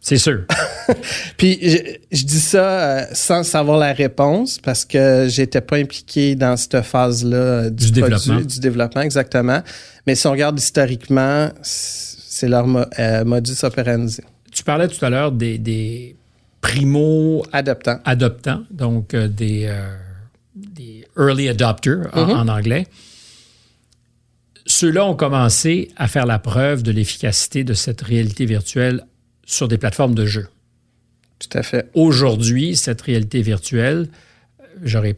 C'est 0.00 0.18
sûr. 0.18 0.42
Puis 1.36 1.58
je, 1.62 1.76
je 2.10 2.24
dis 2.24 2.40
ça 2.40 2.64
euh, 2.80 3.04
sans 3.12 3.42
savoir 3.42 3.78
la 3.78 3.92
réponse 3.92 4.58
parce 4.58 4.84
que 4.84 5.26
j'étais 5.28 5.60
pas 5.60 5.76
impliqué 5.76 6.34
dans 6.34 6.56
cette 6.56 6.82
phase-là 6.82 7.36
euh, 7.36 7.70
du, 7.70 7.90
Du 7.90 8.00
produit, 8.00 8.18
développement. 8.18 8.40
du 8.46 8.60
développement, 8.60 9.00
exactement. 9.02 9.62
Mais 10.06 10.14
si 10.14 10.26
on 10.26 10.32
regarde 10.32 10.58
historiquement, 10.58 11.50
c'est 11.62 12.48
leur 12.48 12.66
euh, 12.98 13.24
modus 13.24 13.62
operandi. 13.62 14.18
tu 14.52 14.64
parlais 14.64 14.88
tout 14.88 15.04
à 15.04 15.10
l'heure 15.10 15.32
des, 15.32 15.58
des 15.58 16.16
primo 16.60 17.42
Adoptant. 17.52 17.98
adoptants, 18.04 18.62
donc 18.70 19.14
euh, 19.14 19.28
des, 19.28 19.66
euh, 19.66 19.94
des 20.54 21.04
early 21.18 21.48
adopters 21.48 22.08
en, 22.12 22.30
en 22.30 22.48
anglais. 22.48 22.86
ceux-là 24.66 25.04
ont 25.06 25.16
commencé 25.16 25.90
à 25.96 26.06
faire 26.08 26.24
la 26.26 26.38
preuve 26.38 26.82
de 26.82 26.92
l'efficacité 26.92 27.64
de 27.64 27.74
cette 27.74 28.00
réalité 28.02 28.46
virtuelle 28.46 29.04
sur 29.44 29.66
des 29.68 29.76
plateformes 29.78 30.14
de 30.14 30.24
jeux. 30.24 30.48
Tout 31.42 31.58
à 31.58 31.62
fait. 31.62 31.90
Aujourd'hui, 31.94 32.76
cette 32.76 33.02
réalité 33.02 33.42
virtuelle, 33.42 34.08
j'aurais 34.82 35.16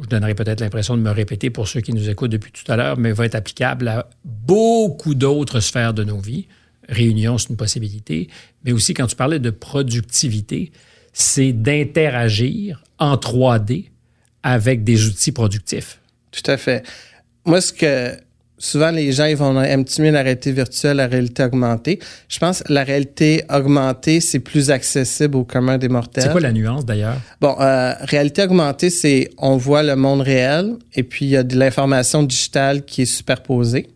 je 0.00 0.06
donnerai 0.06 0.34
peut-être 0.34 0.60
l'impression 0.60 0.96
de 0.96 1.02
me 1.02 1.10
répéter 1.10 1.50
pour 1.50 1.66
ceux 1.66 1.80
qui 1.80 1.92
nous 1.92 2.08
écoutent 2.08 2.30
depuis 2.30 2.52
tout 2.52 2.70
à 2.70 2.76
l'heure, 2.76 2.96
mais 2.98 3.10
va 3.12 3.26
être 3.26 3.34
applicable 3.34 3.88
à 3.88 4.08
beaucoup 4.24 5.14
d'autres 5.14 5.58
sphères 5.58 5.92
de 5.92 6.04
nos 6.04 6.20
vies. 6.20 6.46
Réunion, 6.88 7.36
c'est 7.36 7.50
une 7.50 7.56
possibilité, 7.56 8.28
mais 8.64 8.72
aussi 8.72 8.94
quand 8.94 9.08
tu 9.08 9.16
parlais 9.16 9.40
de 9.40 9.50
productivité, 9.50 10.72
c'est 11.12 11.52
d'interagir 11.52 12.84
en 12.98 13.16
3D 13.16 13.86
avec 14.42 14.84
des 14.84 15.06
outils 15.06 15.32
productifs. 15.32 16.00
Tout 16.30 16.48
à 16.48 16.56
fait. 16.56 16.86
Moi, 17.44 17.60
ce 17.60 17.72
que 17.72 18.16
souvent 18.58 18.90
les 18.90 19.12
gens 19.12 19.24
ils 19.26 19.36
vont 19.36 19.56
un 19.56 19.82
petit 19.82 20.02
la 20.10 20.22
réalité 20.22 20.52
virtuelle, 20.52 20.98
la 20.98 21.06
réalité 21.06 21.44
augmentée. 21.44 21.98
Je 22.28 22.38
pense 22.38 22.62
que 22.62 22.72
la 22.72 22.84
réalité 22.84 23.44
augmentée, 23.50 24.20
c'est 24.20 24.40
plus 24.40 24.70
accessible 24.70 25.36
au 25.36 25.44
commun 25.44 25.78
des 25.78 25.88
mortels. 25.88 26.24
C'est 26.24 26.30
quoi 26.30 26.40
la 26.40 26.52
nuance 26.52 26.84
d'ailleurs? 26.84 27.16
Bon, 27.40 27.56
euh, 27.60 27.92
réalité 28.00 28.42
augmentée, 28.42 28.90
c'est 28.90 29.30
on 29.38 29.56
voit 29.56 29.82
le 29.82 29.96
monde 29.96 30.20
réel 30.20 30.76
et 30.94 31.02
puis 31.02 31.26
il 31.26 31.30
y 31.30 31.36
a 31.36 31.42
de 31.42 31.56
l'information 31.56 32.22
digitale 32.22 32.84
qui 32.84 33.02
est 33.02 33.06
superposée. 33.06 33.88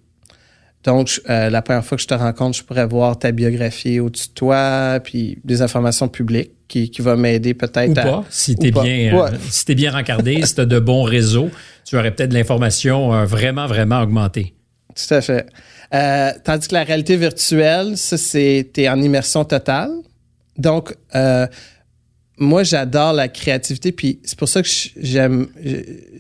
Donc, 0.85 1.21
euh, 1.31 1.49
la 1.49 1.63
première 1.63 1.85
fois 1.85 1.97
que 1.97 2.03
je 2.03 2.09
te 2.09 2.15
rencontre, 2.15 2.59
je 2.59 2.65
pourrais 2.65 2.87
voir 2.87 3.17
ta 3.17 3.31
biographie 3.31 4.01
au-dessus 4.01 4.29
de 4.29 4.35
toi, 4.35 4.99
puis 5.03 5.39
des 5.45 5.63
informations 5.63 6.09
publiques 6.09 6.51
qui, 6.73 6.91
qui 6.91 7.03
va 7.03 7.17
m'aider 7.17 7.53
peut-être 7.53 7.91
Ou 7.91 7.95
pas, 7.95 8.25
si 8.31 8.57
t'es 8.57 8.71
bien, 8.71 9.15
euh, 9.15 9.29
si 9.51 9.67
t'es 9.67 9.75
bien 9.75 9.93
rencardé, 9.93 10.41
si 10.47 10.55
t'as 10.55 10.65
de 10.65 10.79
bons 10.79 11.03
réseaux, 11.03 11.51
tu 11.85 11.99
aurais 11.99 12.11
peut-être 12.13 12.31
de 12.31 12.35
l'information 12.35 13.13
euh, 13.13 13.27
vraiment, 13.27 13.67
vraiment 13.67 14.01
augmentée. 14.01 14.55
Tout 14.95 15.15
à 15.15 15.21
fait. 15.21 15.47
Euh, 15.93 16.31
tandis 16.43 16.69
que 16.69 16.75
la 16.75 16.85
réalité 16.85 17.19
virtuelle, 17.19 17.99
ça, 17.99 18.17
c'est 18.17 18.71
t'es 18.73 18.89
en 18.89 19.03
immersion 19.03 19.45
totale. 19.45 19.91
Donc, 20.57 20.95
moi, 22.39 22.63
j'adore 22.63 23.13
la 23.13 23.29
créativité, 23.29 23.93
puis 23.93 24.19
c'est 24.25 24.39
pour 24.39 24.49
ça 24.49 24.63
que 24.63 24.69
j'aime, 24.97 25.49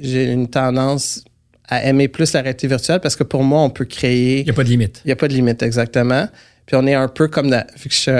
j'ai 0.00 0.30
une 0.30 0.49
tendance 0.49 1.25
à 1.66 1.85
aimer 1.87 2.09
plus 2.09 2.35
la 2.35 2.42
réalité 2.42 2.66
virtuelle 2.66 3.00
parce 3.00 3.16
que 3.16 3.25
pour 3.25 3.42
moi, 3.42 3.62
on 3.62 3.71
peut 3.71 3.87
créer. 3.87 4.40
Il 4.40 4.44
n'y 4.44 4.50
a 4.50 4.54
pas 4.54 4.64
de 4.64 4.68
limite. 4.68 5.00
Il 5.04 5.09
n'y 5.09 5.12
a 5.12 5.16
pas 5.16 5.28
de 5.28 5.32
limite, 5.32 5.62
exactement. 5.62 6.28
Puis 6.66 6.76
on 6.76 6.87
est 6.87 6.95
un 6.95 7.09
peu 7.09 7.28
comme, 7.28 7.50
la, 7.50 7.66
vu 7.76 7.88
que 7.88 7.95
je 7.95 8.00
suis 8.00 8.11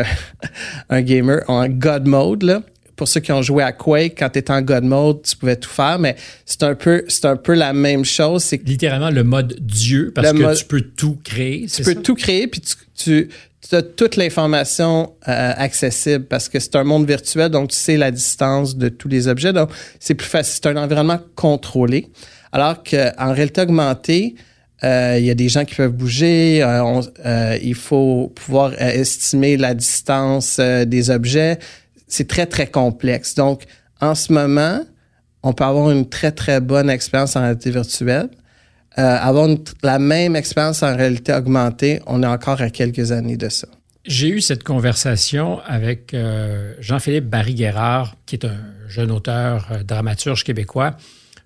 un, 0.89 1.03
gamer, 1.03 1.43
en 1.49 1.69
God 1.69 2.07
mode, 2.07 2.43
là. 2.43 2.63
Pour 2.97 3.09
ceux 3.09 3.21
qui 3.21 3.33
ont 3.33 3.43
joué 3.43 3.65
à 3.65 3.73
Quake, 3.73 4.17
quand 4.19 4.29
tu 4.29 4.39
étais 4.39 4.53
en 4.53 4.61
God 4.61 4.85
mode, 4.85 5.23
tu 5.23 5.35
pouvais 5.37 5.57
tout 5.57 5.71
faire, 5.71 5.99
mais 5.99 6.15
c'est 6.45 6.63
un 6.63 6.75
peu, 6.75 7.05
c'est 7.09 7.25
un 7.25 7.37
peu 7.37 7.55
la 7.55 7.73
même 7.73 8.05
chose. 8.05 8.45
C'est 8.45 8.63
littéralement 8.69 9.11
le 9.11 9.25
mode 9.25 9.57
Dieu 9.61 10.13
parce 10.15 10.33
que 10.33 10.59
tu 10.59 10.65
peux 10.67 10.83
tout 10.83 11.19
créer. 11.25 11.67
Tu 11.67 11.83
peux 11.83 11.95
tout 11.97 12.15
créer, 12.15 12.47
puis 12.47 12.61
tu, 12.95 13.29
tu 13.69 13.75
as 13.75 13.83
toute 13.83 14.17
l'information 14.17 15.15
euh, 15.27 15.53
accessible 15.57 16.27
parce 16.27 16.49
que 16.49 16.61
c'est 16.61 16.77
un 16.77 16.85
monde 16.85 17.07
virtuel, 17.07 17.49
donc 17.49 17.71
tu 17.71 17.77
sais 17.77 17.97
la 17.97 18.11
distance 18.11 18.77
de 18.77 18.89
tous 18.89 19.09
les 19.09 19.27
objets. 19.27 19.53
Donc, 19.53 19.71
c'est 19.99 20.15
plus 20.15 20.29
facile. 20.29 20.61
C'est 20.63 20.69
un 20.69 20.77
environnement 20.77 21.19
contrôlé. 21.35 22.11
Alors 22.53 22.83
qu'en 22.85 23.33
réalité 23.33 23.63
augmentée, 23.63 24.35
il 24.83 25.25
y 25.25 25.31
a 25.31 25.35
des 25.35 25.49
gens 25.49 25.65
qui 25.65 25.75
peuvent 25.75 25.93
bouger. 25.93 26.62
Euh, 26.62 27.03
euh, 27.25 27.59
il 27.62 27.75
faut 27.75 28.33
pouvoir 28.35 28.73
estimer 28.81 29.57
la 29.57 29.75
distance 29.75 30.59
des 30.59 31.11
objets. 31.11 31.59
C'est 32.09 32.29
très, 32.29 32.47
très 32.47 32.67
complexe. 32.67 33.35
Donc, 33.35 33.62
en 34.01 34.15
ce 34.15 34.33
moment, 34.33 34.81
on 35.43 35.53
peut 35.53 35.65
avoir 35.65 35.91
une 35.91 36.09
très, 36.09 36.33
très 36.33 36.61
bonne 36.61 36.91
expérience 36.91 37.37
en 37.37 37.43
réalité 37.43 37.71
virtuelle. 37.71 38.29
avoir 38.97 39.49
la 39.83 39.99
même 39.99 40.37
expérience 40.37 40.83
en 40.83 40.97
réalité 40.97 41.33
augmentée, 41.33 42.01
on 42.07 42.23
est 42.23 42.27
encore 42.27 42.61
à 42.61 42.71
quelques 42.71 43.12
années 43.12 43.37
de 43.37 43.49
ça. 43.49 43.69
J'ai 44.05 44.29
eu 44.29 44.41
cette 44.41 44.65
conversation 44.65 45.61
avec 45.65 46.15
Jean-Philippe 46.81 47.27
Barry-Guerrard, 47.27 48.17
qui 48.27 48.35
est 48.35 48.45
un 48.45 48.59
jeune 48.89 49.12
auteur, 49.12 49.69
dramaturge 49.85 50.43
québécois, 50.45 50.97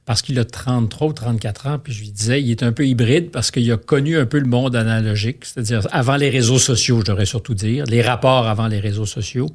parce 0.07 0.23
qu'il 0.23 0.39
a 0.39 0.45
33 0.45 1.09
ou 1.09 1.13
34 1.13 1.67
ans, 1.67 1.79
puis 1.81 1.93
je 1.93 2.01
lui 2.01 2.11
disais, 2.11 2.41
il 2.41 2.51
est 2.51 2.63
un 2.63 2.73
peu 2.73 2.87
hybride 2.87 3.31
parce 3.33 3.51
qu'il 3.51 3.71
a 3.73 3.77
connu 3.77 4.17
un 4.17 4.25
peu 4.25 4.39
le 4.39 4.47
monde 4.47 4.77
analogique, 4.77 5.45
c'est-à-dire 5.45 5.87
avant 5.91 6.17
les 6.17 6.31
réseaux 6.31 6.61
sociaux, 6.61 7.01
je 7.01 7.07
devrais 7.07 7.27
surtout 7.27 7.55
dire, 7.55 7.85
les 7.87 8.03
rapports 8.03 8.47
avant 8.47 8.69
les 8.69 8.79
réseaux 8.79 9.05
sociaux, 9.05 9.49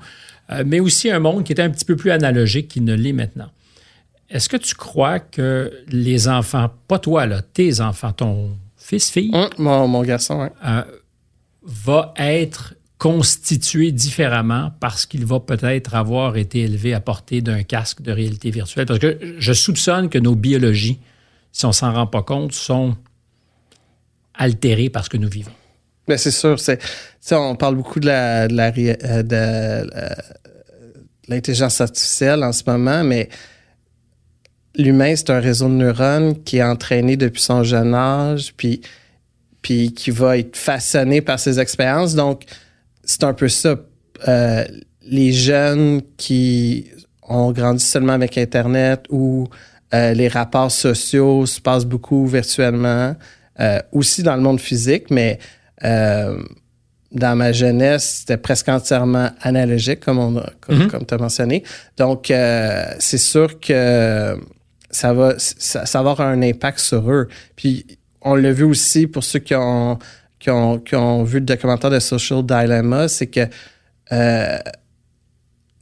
euh, 0.52 0.64
mais 0.68 0.82
aussi 0.82 1.10
un 1.10 1.20
monde 1.20 1.46
qui 1.46 1.54
était 1.54 1.62
un 1.62 1.70
petit 1.70 1.86
peu 1.86 1.96
plus 1.96 2.12
analogique 2.12 2.68
qu'il 2.68 2.84
ne 2.84 2.94
l'est 2.94 3.14
maintenant. 3.14 3.50
Est-ce 4.30 4.50
que 4.50 4.58
tu 4.58 4.76
crois 4.76 5.20
que 5.20 5.72
les 5.88 6.28
enfants, 6.28 6.70
pas 6.88 7.00
toi, 7.00 7.26
là, 7.26 7.42
tes 7.42 7.80
enfants, 7.80 8.12
ton 8.12 8.52
fils, 8.76 9.10
fille, 9.10 9.32
hum, 9.34 9.50
mon, 9.58 10.04
garçon, 10.04 10.50
euh, 10.66 10.84
va 11.64 12.14
être 12.18 12.74
constitué 13.02 13.92
différemment 13.92 14.70
parce 14.80 15.08
qu'il 15.08 15.26
va 15.26 15.40
peut-être 15.40 15.96
avoir 15.96 16.38
été 16.38 16.60
élevé 16.60 16.94
à 16.94 17.00
portée 17.00 17.42
d'un 17.42 17.64
casque 17.64 18.04
de 18.04 18.12
réalité 18.12 18.52
virtuelle. 18.52 18.86
Parce 18.86 19.00
que 19.00 19.18
je 19.40 19.54
soupçonne 19.54 20.08
que 20.08 20.20
nos 20.20 20.36
biologies, 20.36 21.00
si 21.52 21.66
on 21.66 21.72
s'en 21.72 21.92
rend 21.94 22.06
pas 22.06 22.22
compte, 22.22 22.52
sont 22.52 22.96
altérées 24.36 24.92
par 24.92 25.04
ce 25.04 25.10
que 25.10 25.18
nous 25.18 25.30
vivons. 25.30 25.52
Bien, 26.08 26.18
c'est 26.18 26.30
sûr. 26.30 26.60
C'est, 26.60 26.80
on 27.32 27.56
parle 27.56 27.76
beaucoup 27.76 28.00
de, 28.00 28.06
la, 28.06 28.48
de, 28.48 28.96
euh, 29.04 29.24
euh, 29.34 30.10
l'intelligence 31.28 31.82
artificielle 31.82 32.44
en 32.44 32.52
ce 32.52 32.62
moment, 32.68 33.04
mais 33.04 33.30
l'humain, 34.76 35.16
c'est 35.16 35.32
un 35.32 35.40
réseau 35.40 35.70
de 35.70 35.74
neurones 35.74 36.44
qui 36.44 36.58
est 36.58 36.64
entraîné 36.64 37.18
depuis 37.18 37.42
son 37.42 37.64
jeune 37.64 37.96
âge, 37.96 38.54
puis, 38.56 38.82
puis 39.64 39.92
qui 39.92 40.12
va 40.12 40.38
être 40.38 40.56
façonné 40.56 41.22
par 41.22 41.40
ses 41.40 41.60
expériences. 41.60 42.14
Donc, 42.14 42.46
c'est 43.04 43.24
un 43.24 43.34
peu 43.34 43.50
ça. 43.50 43.76
Euh, 44.28 44.66
les 45.04 45.32
jeunes 45.32 46.02
qui 46.18 46.88
ont 47.24 47.52
grandi 47.52 47.84
seulement 47.84 48.14
avec 48.14 48.38
Internet 48.38 49.06
ou 49.10 49.48
euh, 49.94 50.14
les 50.14 50.28
rapports 50.28 50.72
sociaux 50.72 51.46
se 51.46 51.60
passent 51.60 51.86
beaucoup 51.86 52.28
virtuellement, 52.28 53.16
euh, 53.60 53.80
aussi 53.92 54.24
dans 54.24 54.36
le 54.36 54.42
monde 54.42 54.60
physique, 54.60 55.10
mais 55.10 55.40
dans 55.84 57.36
ma 57.36 57.52
jeunesse, 57.52 58.20
c'était 58.20 58.38
presque 58.38 58.70
entièrement 58.70 59.32
analogique, 59.42 60.00
comme, 60.00 60.20
on, 60.20 60.44
comme, 60.62 60.78
mm-hmm. 60.78 61.06
tu 61.06 61.14
as 61.14 61.18
mentionné. 61.18 61.64
Donc, 61.98 62.28
c'est 62.28 63.18
sûr 63.18 63.60
que 63.60 64.40
ça 64.92 65.14
va, 65.14 65.34
ça, 65.38 65.86
ça, 65.86 66.04
va 66.04 66.12
avoir 66.12 66.22
un 66.22 66.42
impact 66.44 66.80
sur 66.80 67.12
eux. 67.12 67.28
Puis, 67.56 67.98
on 68.22 68.36
l'a 68.36 68.52
vu 68.52 68.64
aussi 68.64 69.08
pour 69.08 69.24
ceux 69.24 69.40
qui 69.40 69.56
ont 69.56 69.98
qui 70.42 70.50
ont, 70.96 71.24
vu 71.24 71.40
le 71.40 71.46
documentaire 71.46 71.90
de 71.90 72.00
Social 72.00 72.44
Dilemma, 72.44 73.08
c'est 73.08 73.28
que 73.28 73.48
euh, 74.12 74.58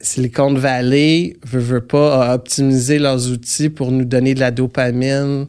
Silicon 0.00 0.54
Valley 0.54 1.36
veut, 1.44 1.60
veut 1.60 1.86
pas 1.86 2.34
optimiser 2.34 2.98
leurs 2.98 3.30
outils 3.30 3.70
pour 3.70 3.90
nous 3.90 4.04
donner 4.04 4.34
de 4.34 4.40
la 4.40 4.50
dopamine 4.50 5.46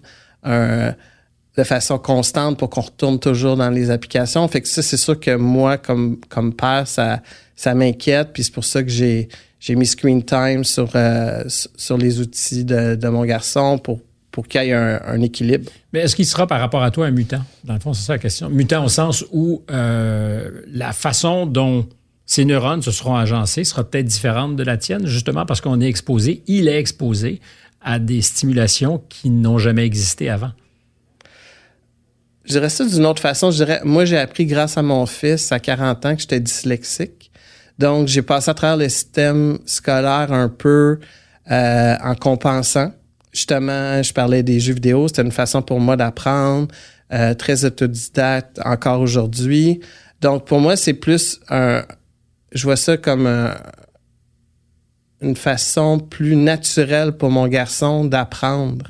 de 1.58 1.64
façon 1.64 1.98
constante 1.98 2.58
pour 2.58 2.70
qu'on 2.70 2.82
retourne 2.82 3.20
toujours 3.20 3.58
dans 3.58 3.70
les 3.70 3.90
applications. 3.92 4.48
Fait 4.48 4.62
que 4.62 4.68
ça, 4.68 4.82
c'est 4.82 4.98
sûr 4.98 5.20
que 5.20 5.36
moi, 5.36 5.78
comme, 5.78 6.18
comme 6.30 6.54
père, 6.54 6.88
ça, 6.88 7.22
ça 7.56 7.76
m'inquiète. 7.76 8.30
Puis 8.34 8.44
c'est 8.44 8.54
pour 8.54 8.64
ça 8.64 8.82
que 8.84 8.90
j'ai, 8.90 9.28
j'ai 9.60 9.76
mis 9.76 9.86
screen 9.86 10.24
time 10.24 10.64
sur, 10.64 10.90
euh, 10.96 11.44
sur 11.48 11.98
les 11.98 12.20
outils 12.20 12.64
de, 12.64 12.96
de 12.96 13.08
mon 13.10 13.26
garçon 13.26 13.78
pour 13.78 14.00
pour 14.32 14.48
qu'il 14.48 14.64
y 14.64 14.70
ait 14.70 14.74
un, 14.74 15.22
équilibre. 15.22 15.70
Mais 15.94 16.00
est-ce 16.00 16.16
qu'il 16.16 16.26
sera 16.26 16.48
par 16.48 16.60
rapport 16.60 16.84
à 16.84 16.92
toi 16.92 17.06
un 17.06 17.12
mutant? 17.12 17.44
Dans 17.64 17.74
le 17.74 17.80
fond, 17.80 17.94
c'est 17.94 18.06
ça 18.06 18.14
la 18.14 18.20
question. 18.20 18.50
Mutant 18.50 18.86
au 18.86 18.90
sens 18.90 19.26
où 19.32 19.64
euh, 19.70 20.62
la 20.68 20.94
façon 20.94 21.46
dont 21.46 21.86
ces 22.26 22.46
neurones 22.46 22.82
se 22.82 22.92
seront 22.92 23.16
agencés 23.16 23.66
sera 23.66 23.84
peut-être 23.84 24.06
différente 24.06 24.56
de 24.56 24.64
la 24.64 24.78
tienne, 24.78 25.06
justement 25.06 25.46
parce 25.46 25.60
qu'on 25.60 25.82
est 25.82 25.88
exposé, 25.88 26.44
il 26.48 26.70
est 26.70 26.80
exposé 26.80 27.42
à 27.82 28.00
des 28.00 28.22
stimulations 28.22 29.04
qui 29.10 29.30
n'ont 29.30 29.58
jamais 29.58 29.86
existé 29.86 30.30
avant. 30.30 30.52
Je 32.46 32.54
dirais 32.54 32.70
ça 32.70 32.86
d'une 32.86 33.06
autre 33.06 33.22
façon. 33.22 33.52
Je 33.52 33.58
dirais, 33.58 33.82
moi, 33.84 34.06
j'ai 34.06 34.18
appris 34.18 34.46
grâce 34.46 34.78
à 34.78 34.82
mon 34.82 35.06
fils 35.06 35.52
à 35.52 35.60
40 35.60 36.06
ans 36.06 36.16
que 36.16 36.22
j'étais 36.22 36.40
dyslexique. 36.40 37.32
Donc, 37.80 38.08
j'ai 38.08 38.22
passé 38.22 38.50
à 38.50 38.54
travers 38.54 38.78
le 38.78 38.90
système 38.90 39.60
scolaire 39.66 40.32
un 40.32 40.50
peu 40.50 41.00
euh, 41.50 41.96
en 42.02 42.16
compensant 42.16 42.92
justement, 43.32 44.02
je 44.02 44.14
parlais 44.14 44.44
des 44.44 44.60
jeux 44.60 44.74
vidéo. 44.74 45.08
C'était 45.08 45.22
une 45.22 45.32
façon 45.32 45.62
pour 45.62 45.80
moi 45.80 45.96
d'apprendre, 45.96 46.68
euh, 47.14 47.34
très 47.34 47.66
autodidacte 47.66 48.60
encore 48.64 49.02
aujourd'hui. 49.02 49.80
Donc, 50.22 50.46
pour 50.46 50.60
moi, 50.60 50.76
c'est 50.76 50.94
plus 50.94 51.40
un. 51.50 51.84
Je 52.54 52.64
vois 52.64 52.76
ça 52.76 52.98
comme 52.98 53.28
une 55.22 55.36
façon 55.36 56.00
plus 56.00 56.36
naturelle 56.36 57.14
pour 57.14 57.30
mon 57.30 57.48
garçon 57.48 58.06
d'apprendre. 58.06 58.88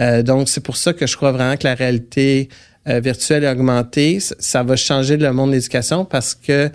Euh, 0.00 0.22
donc, 0.22 0.48
c'est 0.48 0.62
pour 0.62 0.76
ça 0.76 0.92
que 0.92 1.06
je 1.06 1.16
crois 1.16 1.32
vraiment 1.32 1.56
que 1.56 1.66
la 1.66 1.74
réalité 1.74 2.48
euh, 2.88 3.00
virtuelle 3.00 3.44
et 3.44 3.48
augmentée, 3.48 4.18
ça 4.20 4.62
va 4.62 4.76
changer 4.76 5.16
le 5.16 5.32
monde 5.32 5.50
de 5.50 5.54
l'éducation 5.56 6.04
parce 6.04 6.34
que 6.34 6.70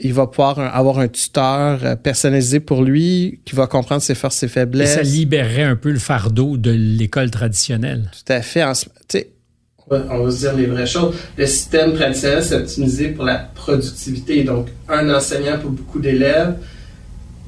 il 0.00 0.12
va 0.12 0.26
pouvoir 0.26 0.58
avoir 0.58 0.98
un 0.98 1.08
tuteur 1.08 1.80
euh, 1.82 1.96
personnalisé 1.96 2.60
pour 2.60 2.82
lui 2.82 3.40
qui 3.44 3.56
va 3.56 3.66
comprendre 3.66 4.02
ses 4.02 4.14
forces 4.14 4.42
et 4.42 4.48
faiblesses. 4.48 4.92
Et 4.92 4.94
ça 4.94 5.02
libérerait 5.02 5.62
un 5.62 5.76
peu 5.76 5.90
le 5.90 5.98
fardeau 5.98 6.56
de 6.56 6.70
l'école 6.70 7.30
traditionnelle. 7.30 8.10
Tout 8.12 8.32
à 8.32 8.42
fait. 8.42 8.62
on 8.62 10.24
va 10.24 10.30
se 10.30 10.38
dire 10.38 10.54
les 10.54 10.66
vraies 10.66 10.86
choses. 10.86 11.14
Le 11.36 11.46
système 11.46 11.94
traditionnel, 11.94 12.44
c'est 12.44 12.56
optimisé 12.56 13.08
pour 13.08 13.24
la 13.24 13.38
productivité. 13.38 14.44
Donc, 14.44 14.68
un 14.88 15.12
enseignant 15.12 15.58
pour 15.58 15.70
beaucoup 15.70 15.98
d'élèves, 15.98 16.54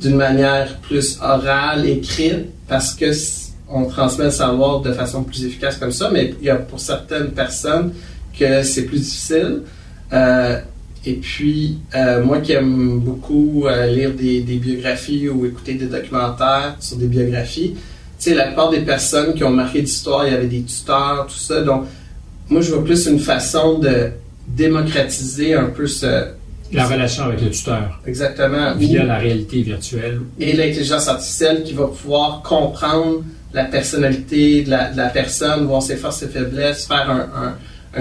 d'une 0.00 0.16
manière 0.16 0.78
plus 0.78 1.18
orale, 1.20 1.86
écrite, 1.86 2.46
parce 2.66 2.94
que 2.94 3.10
on 3.72 3.84
transmet 3.84 4.24
le 4.24 4.30
savoir 4.32 4.80
de 4.80 4.92
façon 4.92 5.22
plus 5.22 5.44
efficace 5.44 5.76
comme 5.76 5.92
ça, 5.92 6.10
mais 6.12 6.34
il 6.40 6.46
y 6.46 6.50
a 6.50 6.56
pour 6.56 6.80
certaines 6.80 7.30
personnes 7.30 7.92
que 8.36 8.64
c'est 8.64 8.82
plus 8.82 8.98
difficile. 8.98 9.62
Euh, 10.12 10.60
et 11.06 11.14
puis, 11.14 11.78
euh, 11.94 12.22
moi 12.22 12.40
qui 12.40 12.52
aime 12.52 13.00
beaucoup 13.00 13.64
euh, 13.66 13.86
lire 13.86 14.12
des, 14.12 14.42
des, 14.42 14.56
biographies 14.56 15.28
ou 15.30 15.46
écouter 15.46 15.74
des 15.74 15.86
documentaires 15.86 16.76
sur 16.78 16.98
des 16.98 17.06
biographies, 17.06 17.74
tu 17.74 17.78
sais, 18.18 18.34
la 18.34 18.46
plupart 18.48 18.68
des 18.68 18.80
personnes 18.80 19.32
qui 19.32 19.42
ont 19.42 19.50
marqué 19.50 19.80
l'histoire, 19.80 20.26
il 20.26 20.32
y 20.32 20.36
avait 20.36 20.46
des 20.46 20.62
tuteurs, 20.62 21.26
tout 21.26 21.38
ça. 21.38 21.62
Donc, 21.62 21.86
moi, 22.50 22.60
je 22.60 22.72
vois 22.72 22.84
plus 22.84 23.06
une 23.06 23.18
façon 23.18 23.78
de 23.78 24.10
démocratiser 24.46 25.54
un 25.54 25.66
peu 25.66 25.86
ce... 25.86 26.26
La 26.70 26.86
relation 26.86 27.24
avec 27.24 27.40
le 27.40 27.50
tuteur. 27.50 28.00
Exactement. 28.06 28.74
Via 28.74 29.02
la 29.04 29.16
réalité 29.16 29.62
virtuelle. 29.62 30.20
Et 30.38 30.52
l'intelligence 30.52 31.08
artificielle 31.08 31.62
qui 31.64 31.72
va 31.72 31.86
pouvoir 31.86 32.42
comprendre 32.42 33.24
la 33.54 33.64
personnalité 33.64 34.62
de 34.62 34.70
la, 34.70 35.08
personne, 35.08 35.64
voir 35.64 35.82
ses 35.82 35.96
forces 35.96 36.22
et 36.22 36.28
faiblesses, 36.28 36.86
faire 36.86 37.10
un, 37.10 37.46
un, 37.46 37.54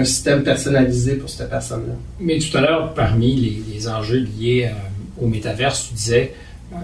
système 0.04 0.42
personnalisé 0.42 1.14
pour 1.14 1.28
cette 1.28 1.50
personne-là. 1.50 1.94
Mais 2.20 2.38
tout 2.38 2.56
à 2.56 2.60
l'heure, 2.60 2.94
parmi 2.94 3.62
les, 3.68 3.88
enjeux 3.88 4.26
liés 4.38 4.70
euh, 4.70 5.24
au 5.24 5.26
métaverse, 5.26 5.88
tu 5.88 5.94
disais, 5.94 6.34
euh, 6.72 6.76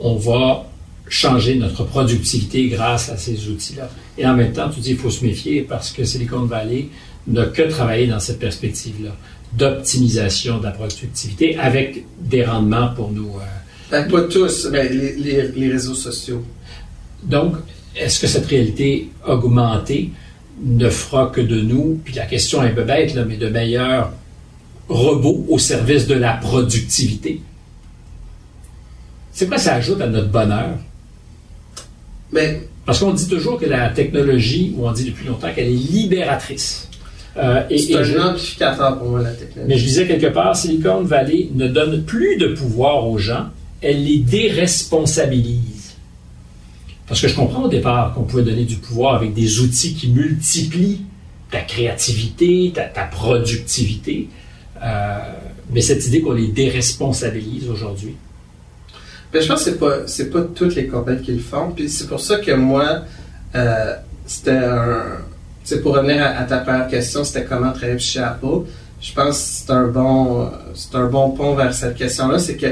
on 0.00 0.16
va 0.16 0.66
changer 1.08 1.54
notre 1.56 1.84
productivité 1.84 2.68
grâce 2.68 3.08
à 3.10 3.16
ces 3.16 3.48
outils-là. 3.48 3.88
Et 4.16 4.26
en 4.26 4.34
même 4.34 4.52
temps, 4.52 4.68
tu 4.68 4.80
dis, 4.80 4.90
il 4.90 4.96
faut 4.96 5.10
se 5.10 5.24
méfier 5.24 5.62
parce 5.62 5.92
que 5.92 6.04
Silicon 6.04 6.42
Valley 6.42 6.88
n'a 7.26 7.46
que 7.46 7.62
travaillé 7.62 8.06
dans 8.06 8.20
cette 8.20 8.38
perspective-là 8.38 9.14
d'optimisation 9.52 10.58
de 10.58 10.64
la 10.64 10.72
productivité 10.72 11.56
avec 11.56 12.04
des 12.20 12.44
rendements 12.44 12.88
pour 12.94 13.10
nous. 13.12 13.28
Euh, 13.36 13.44
ben, 13.90 14.08
pas 14.08 14.22
tous, 14.22 14.68
mais 14.70 14.88
les, 14.88 15.48
les, 15.48 15.72
réseaux 15.72 15.94
sociaux. 15.94 16.44
Donc, 17.22 17.54
est-ce 17.96 18.20
que 18.20 18.26
cette 18.26 18.46
réalité 18.46 19.08
augmentée 19.26 20.10
ne 20.62 20.88
fera 20.88 21.26
que 21.26 21.40
de 21.40 21.60
nous, 21.60 22.00
puis 22.04 22.14
la 22.14 22.26
question 22.26 22.62
est 22.62 22.68
un 22.68 22.74
peu 22.74 22.84
bête, 22.84 23.14
là, 23.14 23.24
mais 23.24 23.36
de 23.36 23.48
meilleurs 23.48 24.12
robots 24.88 25.44
au 25.48 25.58
service 25.58 26.06
de 26.06 26.14
la 26.14 26.32
productivité? 26.34 27.40
C'est 29.32 29.46
quoi 29.46 29.58
ça 29.58 29.74
ajoute 29.74 30.00
à 30.00 30.08
notre 30.08 30.28
bonheur? 30.28 30.76
Mais, 32.32 32.62
Parce 32.84 33.00
qu'on 33.00 33.12
dit 33.12 33.28
toujours 33.28 33.58
que 33.58 33.66
la 33.66 33.90
technologie, 33.90 34.74
ou 34.76 34.88
on 34.88 34.92
dit 34.92 35.04
depuis 35.04 35.26
longtemps 35.26 35.52
qu'elle 35.54 35.68
est 35.68 35.92
libératrice. 35.92 36.88
Euh, 37.36 37.62
c'est 37.70 37.94
un 37.94 38.30
amplificateur 38.30 38.98
pour 38.98 39.10
moi, 39.10 39.22
la 39.22 39.32
technologie. 39.32 39.68
Mais 39.68 39.78
je 39.78 39.84
disais 39.84 40.06
quelque 40.06 40.26
part, 40.26 40.56
Silicon 40.56 41.02
Valley 41.02 41.50
ne 41.54 41.68
donne 41.68 42.02
plus 42.04 42.36
de 42.36 42.48
pouvoir 42.48 43.06
aux 43.06 43.18
gens, 43.18 43.46
elle 43.80 44.04
les 44.04 44.18
déresponsabilise. 44.18 45.77
Parce 47.08 47.20
que 47.20 47.28
je 47.28 47.34
comprends 47.34 47.64
au 47.64 47.68
départ 47.68 48.12
qu'on 48.14 48.22
pouvait 48.22 48.42
donner 48.42 48.64
du 48.64 48.76
pouvoir 48.76 49.14
avec 49.14 49.32
des 49.34 49.60
outils 49.60 49.94
qui 49.94 50.10
multiplient 50.10 51.02
ta 51.50 51.60
créativité, 51.60 52.72
ta, 52.74 53.04
productivité. 53.04 54.28
Euh, 54.82 55.18
mais 55.70 55.80
cette 55.80 56.06
idée 56.06 56.20
qu'on 56.20 56.32
les 56.32 56.48
déresponsabilise 56.48 57.68
aujourd'hui. 57.68 58.16
Mais 59.32 59.42
je 59.42 59.48
pense 59.48 59.64
que 59.64 59.70
pas 59.70 60.06
c'est 60.06 60.30
pas 60.30 60.42
toutes 60.42 60.74
les 60.74 60.86
compagnies 60.86 61.22
qui 61.22 61.32
le 61.32 61.40
font. 61.40 61.72
Puis 61.72 61.88
c'est 61.88 62.06
pour 62.06 62.20
ça 62.20 62.38
que 62.38 62.52
moi, 62.52 63.02
euh, 63.54 63.94
c'était 64.26 64.50
un 64.52 65.18
pour 65.76 65.94
revenir 65.94 66.22
à, 66.24 66.44
ta 66.44 66.58
première 66.58 66.88
question, 66.88 67.24
c'était 67.24 67.44
comment 67.44 67.72
travailler 67.72 67.98
chez 67.98 68.20
Apple. 68.20 68.64
Je 69.00 69.12
pense 69.12 69.38
que 69.38 69.66
c'est 69.66 69.70
un 69.70 69.86
bon, 69.86 70.50
c'est 70.74 70.94
un 70.94 71.06
bon 71.06 71.30
pont 71.30 71.54
vers 71.54 71.72
cette 71.74 71.94
question-là. 71.94 72.38
C'est 72.38 72.56
que 72.56 72.66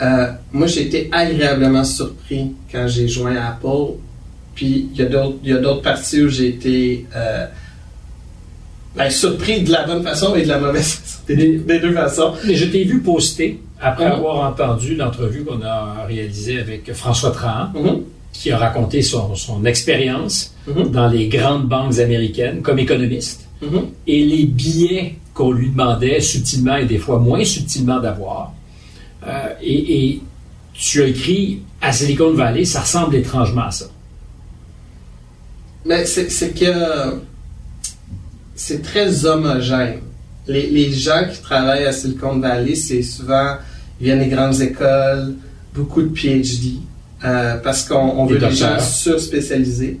euh, 0.00 0.26
moi, 0.52 0.66
j'ai 0.66 0.82
été 0.82 1.08
agréablement 1.12 1.84
surpris 1.84 2.52
quand 2.70 2.86
j'ai 2.88 3.08
joint 3.08 3.36
Apple. 3.36 3.94
Puis 4.54 4.88
il 4.92 4.98
y 5.00 5.52
a 5.52 5.58
d'autres, 5.58 5.82
parties 5.82 6.22
où 6.22 6.28
j'ai 6.28 6.48
été 6.48 7.06
euh, 7.14 7.46
ben, 8.96 9.08
surpris 9.10 9.62
de 9.62 9.70
la 9.70 9.86
bonne 9.86 10.02
façon 10.02 10.34
et 10.34 10.42
de 10.42 10.48
la 10.48 10.58
mauvaise 10.58 10.94
façon, 10.94 11.22
des, 11.28 11.58
deux 11.58 11.92
façons. 11.92 12.32
Mais 12.44 12.54
je 12.54 12.66
t'ai 12.66 12.84
vu 12.84 13.00
poster 13.00 13.60
après 13.80 14.06
mm-hmm. 14.06 14.12
avoir 14.12 14.50
entendu 14.50 14.96
l'entrevue 14.96 15.44
qu'on 15.44 15.62
a 15.62 16.04
réalisée 16.06 16.58
avec 16.58 16.92
François 16.92 17.30
Trahan. 17.30 17.72
Mm-hmm 17.74 18.02
qui 18.32 18.52
a 18.52 18.58
raconté 18.58 19.02
son, 19.02 19.34
son 19.34 19.64
expérience 19.64 20.54
mhm. 20.66 20.90
dans 20.90 21.08
les 21.08 21.28
grandes 21.28 21.66
banques 21.66 21.98
américaines 21.98 22.62
comme 22.62 22.78
économiste 22.78 23.48
mhm. 23.62 23.86
et 24.06 24.24
les 24.24 24.44
billets 24.44 25.16
qu'on 25.34 25.52
lui 25.52 25.70
demandait 25.70 26.20
subtilement 26.20 26.76
et 26.76 26.84
des 26.84 26.98
fois 26.98 27.18
moins 27.18 27.44
subtilement 27.44 28.00
d'avoir. 28.00 28.52
Euh, 29.26 29.48
et, 29.62 30.20
tu 30.74 31.02
as 31.02 31.06
écrit 31.06 31.62
à 31.80 31.92
Silicon 31.92 32.34
Valley, 32.34 32.64
ça 32.64 32.82
ressemble 32.82 33.16
étrangement 33.16 33.64
à 33.64 33.70
ça. 33.72 33.86
Mais 35.84 36.06
c'est 36.06 36.54
que 36.56 37.20
c'est 38.54 38.82
très 38.82 39.26
homogène. 39.26 40.00
Les, 40.46 40.70
les, 40.70 40.92
gens 40.92 41.24
qui 41.32 41.42
travaillent 41.42 41.86
à 41.86 41.92
Silicon 41.92 42.38
Valley, 42.38 42.76
c'est 42.76 43.02
souvent, 43.02 43.56
ils 44.00 44.04
viennent 44.04 44.20
des 44.20 44.28
grandes 44.28 44.60
écoles, 44.60 45.34
beaucoup 45.74 46.02
de 46.02 46.14
PhD. 46.14 46.78
Euh, 47.24 47.56
parce 47.56 47.82
qu'on 47.82 48.26
veut 48.26 48.38
des 48.38 48.52
gens 48.52 48.78
sur-spécialisés. 48.78 49.98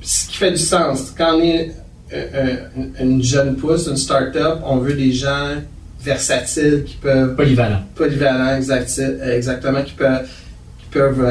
Ce 0.00 0.28
qui 0.28 0.36
fait 0.38 0.52
du 0.52 0.58
sens. 0.58 1.12
Quand 1.16 1.36
on 1.36 1.42
est 1.42 1.72
euh, 2.12 2.56
une 3.00 3.22
jeune 3.22 3.56
pousse, 3.56 3.86
une 3.86 3.96
start-up, 3.98 4.60
on 4.64 4.78
veut 4.78 4.94
des 4.94 5.12
gens 5.12 5.56
versatiles 6.00 6.84
qui 6.86 6.96
peuvent. 6.96 7.34
Polyvalents. 7.36 7.82
Polyvalents, 7.94 8.56
exactement, 8.56 9.82
qui 9.82 9.92
peuvent 9.92 10.26
qui 10.80 10.98
peuvent, 10.98 11.26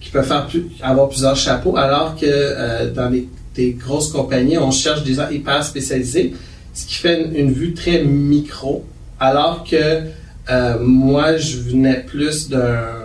qui 0.00 0.10
peuvent 0.10 0.26
faire 0.26 0.46
avoir 0.82 1.08
plusieurs 1.08 1.36
chapeaux, 1.36 1.76
alors 1.76 2.16
que 2.16 2.88
dans 2.94 3.10
des, 3.10 3.28
des, 3.54 3.72
grosses 3.72 4.10
compagnies, 4.10 4.56
on 4.56 4.70
cherche 4.70 5.02
des 5.02 5.14
gens 5.14 5.28
hyper 5.28 5.62
spécialisés, 5.62 6.32
ce 6.72 6.86
qui 6.86 6.94
fait 6.94 7.22
une, 7.22 7.36
une 7.36 7.52
vue 7.52 7.74
très 7.74 8.02
micro, 8.04 8.86
alors 9.18 9.64
que 9.64 10.00
moi, 10.80 11.36
je 11.36 11.58
venais 11.58 12.04
plus 12.06 12.48
d'un 12.48 13.00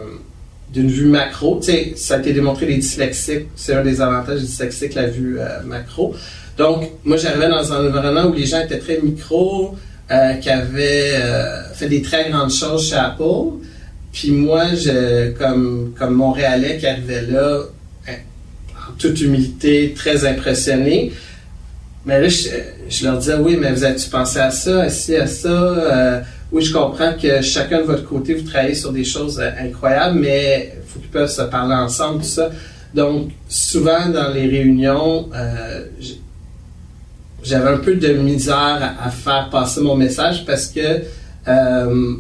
d'une 0.76 0.90
vue 0.90 1.08
macro. 1.08 1.60
Tu 1.60 1.72
sais, 1.72 1.94
ça 1.96 2.16
a 2.16 2.20
été 2.20 2.34
démontré 2.34 2.66
les 2.66 2.76
dyslexiques, 2.76 3.48
c'est 3.56 3.74
un 3.74 3.84
des 3.84 4.02
avantages 4.02 4.42
des 4.42 4.46
dyslexiques, 4.46 4.94
la 4.94 5.08
vue 5.08 5.40
euh, 5.40 5.62
macro. 5.66 6.14
Donc, 6.58 6.92
moi, 7.06 7.18
j'arrivais 7.18 7.48
dans 7.50 7.74
un 7.74 7.88
environnement 7.88 8.26
où 8.26 8.34
les 8.34 8.46
gens 8.46 8.60
étaient 8.60 8.80
très 8.80 9.00
micro, 9.02 9.76
euh, 10.12 10.34
qui 10.34 10.50
avaient 10.50 11.16
euh, 11.16 11.74
fait 11.74 11.88
des 11.88 12.02
très 12.02 12.30
grandes 12.30 12.52
choses 12.52 12.90
chez 12.90 12.96
Apple. 12.96 13.58
Puis 14.12 14.32
moi, 14.32 14.74
je, 14.74 15.32
comme, 15.32 15.94
comme 15.98 16.14
Montréalais 16.14 16.78
qui 16.78 16.88
arrivait 16.88 17.24
là, 17.24 17.64
en 18.08 18.92
toute 18.98 19.20
humilité, 19.20 19.94
très 19.96 20.26
impressionné. 20.26 21.12
Mais 22.06 22.22
là, 22.22 22.28
je, 22.30 23.04
leur 23.04 23.18
disais, 23.18 23.36
oui, 23.36 23.58
mais 23.60 23.72
vous 23.72 23.84
avez-tu 23.84 24.10
pensé 24.10 24.40
à 24.40 24.52
ça, 24.52 24.84
à 24.84 24.90
ci, 24.90 25.16
à 25.16 25.28
ça? 25.28 26.24
oui, 26.52 26.64
je 26.64 26.74
comprends 26.74 27.14
que 27.14 27.42
chacun 27.42 27.80
de 27.80 27.86
votre 27.86 28.06
côté, 28.06 28.34
vous 28.34 28.48
travaillez 28.48 28.76
sur 28.76 28.92
des 28.92 29.04
choses 29.04 29.40
euh, 29.40 29.50
incroyables, 29.60 30.20
mais 30.20 30.74
il 30.76 30.88
faut 30.88 31.00
qu'ils 31.00 31.10
peuvent 31.10 31.30
se 31.30 31.42
parler 31.42 31.76
ensemble, 31.76 32.22
tout 32.22 32.30
ça. 32.30 32.50
Donc, 32.94 33.32
souvent 33.50 34.08
dans 34.10 34.32
les 34.32 34.48
réunions, 34.48 35.30
euh, 35.36 35.86
j'avais 37.46 37.70
un 37.70 37.78
peu 37.78 37.96
de 37.96 38.14
misère 38.14 38.96
à, 39.00 39.10
faire 39.10 39.50
passer 39.50 39.82
mon 39.82 39.96
message 39.96 40.46
parce 40.46 40.68
que 40.68 41.04
euh, 41.48 42.16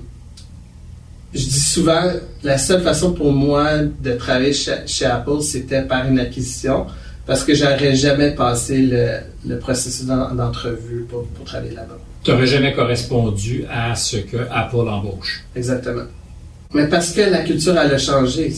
je 1.34 1.40
dis 1.40 1.60
souvent, 1.60 2.04
la 2.44 2.58
seule 2.58 2.82
façon 2.82 3.12
pour 3.14 3.32
moi 3.32 3.80
de 3.80 4.14
travailler 4.14 4.54
chez, 4.54 5.06
Apple, 5.06 5.42
c'était 5.42 5.82
par 5.82 6.08
une 6.08 6.20
acquisition 6.20 6.86
parce 7.26 7.44
que 7.44 7.54
j'aurais 7.54 7.96
jamais 7.96 8.32
passé 8.32 8.90
le, 9.46 9.58
processus 9.58 10.06
d'entrevue 10.06 11.06
pour 11.10 11.28
travailler 11.44 11.74
là-bas 11.74 11.98
tu 12.26 12.32
n'aurais 12.32 12.48
jamais 12.48 12.74
correspondu 12.74 13.66
à 13.72 13.94
ce 13.96 14.18
que 14.18 14.38
Apple 14.52 14.90
embauche. 14.90 15.44
Exactement. 15.56 16.06
Mais 16.74 16.88
parce 16.88 17.12
que 17.12 17.22
la 17.22 17.44
culture, 17.44 17.78
elle 17.78 17.94
a 17.94 18.00
changé. 18.00 18.52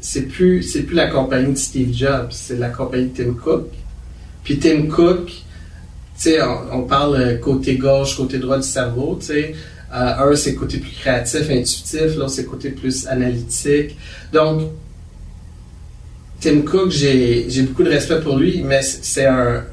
C'est 0.00 0.28
plus, 0.28 0.62
c'est 0.62 0.82
plus 0.82 0.94
la 0.94 1.08
compagnie 1.08 1.54
de 1.54 1.58
Steve 1.58 1.92
Jobs, 1.92 2.28
c'est 2.30 2.58
la 2.58 2.68
compagnie 2.68 3.06
de 3.06 3.24
Tim 3.24 3.32
Cook. 3.32 3.68
Puis 4.44 4.58
Tim 4.58 4.88
Cook, 4.88 5.32
sais, 6.22 6.38
on, 6.72 6.82
parle 6.82 7.40
côté 7.40 7.76
gauche, 7.76 8.16
côté 8.16 8.38
droit 8.38 8.56
du 8.56 8.66
cerveau, 8.66 9.16
tu 9.20 9.26
sais. 9.26 9.54
Euh, 9.94 10.30
un, 10.32 10.36
c'est 10.36 10.54
côté 10.54 10.78
plus 10.78 10.90
créatif, 10.90 11.48
intuitif, 11.50 12.16
l'autre, 12.16 12.30
c'est 12.30 12.44
côté 12.44 12.70
plus 12.70 13.06
analytique. 13.06 13.96
Donc, 14.32 14.62
Tim 16.40 16.60
Cook, 16.62 16.90
j'ai, 16.90 17.46
beaucoup 17.62 17.84
de 17.84 17.90
respect 17.90 18.20
pour 18.20 18.36
lui, 18.36 18.62
mais 18.62 18.82
c'est 18.82 19.26
un, 19.26 19.64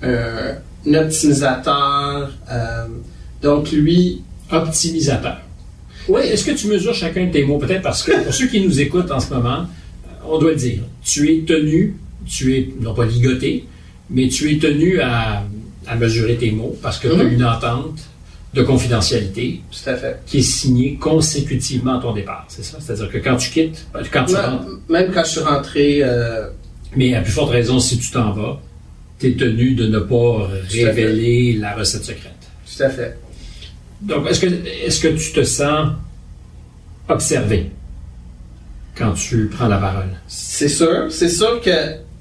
un 0.00 0.94
optimisateur. 0.94 2.30
Euh, 2.50 2.86
donc, 3.42 3.70
lui. 3.72 4.22
Optimisateur. 4.50 5.42
Oui. 6.08 6.22
Est-ce 6.22 6.44
que 6.44 6.52
tu 6.52 6.68
mesures 6.68 6.94
chacun 6.94 7.26
de 7.26 7.32
tes 7.32 7.44
mots? 7.44 7.58
Peut-être 7.58 7.82
parce 7.82 8.02
que 8.02 8.24
pour 8.24 8.32
ceux 8.38 8.46
qui 8.46 8.60
nous 8.60 8.80
écoutent 8.80 9.10
en 9.10 9.20
ce 9.20 9.32
moment, 9.34 9.58
euh, 9.60 10.26
on 10.26 10.38
doit 10.38 10.52
le 10.52 10.56
dire. 10.56 10.80
Tu 11.04 11.30
es 11.30 11.44
tenu, 11.44 11.96
tu 12.26 12.56
es, 12.56 12.68
non 12.80 12.94
pas 12.94 13.04
ligoté, 13.04 13.66
mais 14.10 14.28
tu 14.28 14.52
es 14.54 14.58
tenu 14.58 15.00
à, 15.00 15.44
mesurer 15.98 16.36
tes 16.36 16.50
mots 16.50 16.76
parce 16.82 16.98
que 16.98 17.08
tu 17.08 17.14
as 17.18 17.24
Mhm. 17.24 17.32
une 17.32 17.44
entente 17.44 17.98
de 18.52 18.62
confidentialité 18.62 19.62
Tout 19.70 19.88
à 19.90 19.94
fait. 19.96 20.20
qui 20.26 20.38
est 20.38 20.42
signée 20.42 20.96
consécutivement 20.96 21.98
à 21.98 22.02
ton 22.02 22.12
départ, 22.12 22.44
c'est 22.48 22.62
ça? 22.64 22.76
C'est-à-dire 22.80 23.10
que 23.10 23.18
quand 23.18 23.36
tu 23.36 23.50
quittes, 23.50 23.86
quand 24.12 24.24
tu 24.26 24.34
rentres, 24.36 24.64
Même, 24.90 25.04
même 25.06 25.12
quand 25.14 25.24
je 25.24 25.30
suis 25.30 25.40
rentré, 25.40 26.00
euh, 26.02 26.48
mais 26.96 27.14
à 27.14 27.22
plus 27.22 27.32
forte 27.32 27.50
raison, 27.52 27.80
si 27.80 27.98
tu 27.98 28.10
t'en 28.10 28.32
vas, 28.32 28.60
tu 29.18 29.28
es 29.28 29.32
tenu 29.36 29.74
de 29.74 29.86
ne 29.86 29.98
pas 29.98 30.48
révéler 30.70 31.54
la 31.54 31.74
recette 31.74 32.04
secrète. 32.04 32.32
tout 32.76 32.82
à 32.82 32.90
fait. 32.90 33.18
Donc, 34.02 34.26
est-ce 34.28 34.40
que, 34.40 34.46
est-ce 34.86 35.00
que 35.00 35.08
tu 35.08 35.32
te 35.32 35.42
sens 35.42 35.88
observé 37.08 37.70
quand 38.96 39.12
tu 39.12 39.46
prends 39.48 39.68
la 39.68 39.78
parole? 39.78 40.10
C'est 40.28 40.68
sûr. 40.68 41.06
C'est 41.10 41.28
sûr 41.30 41.60
que 41.60 41.70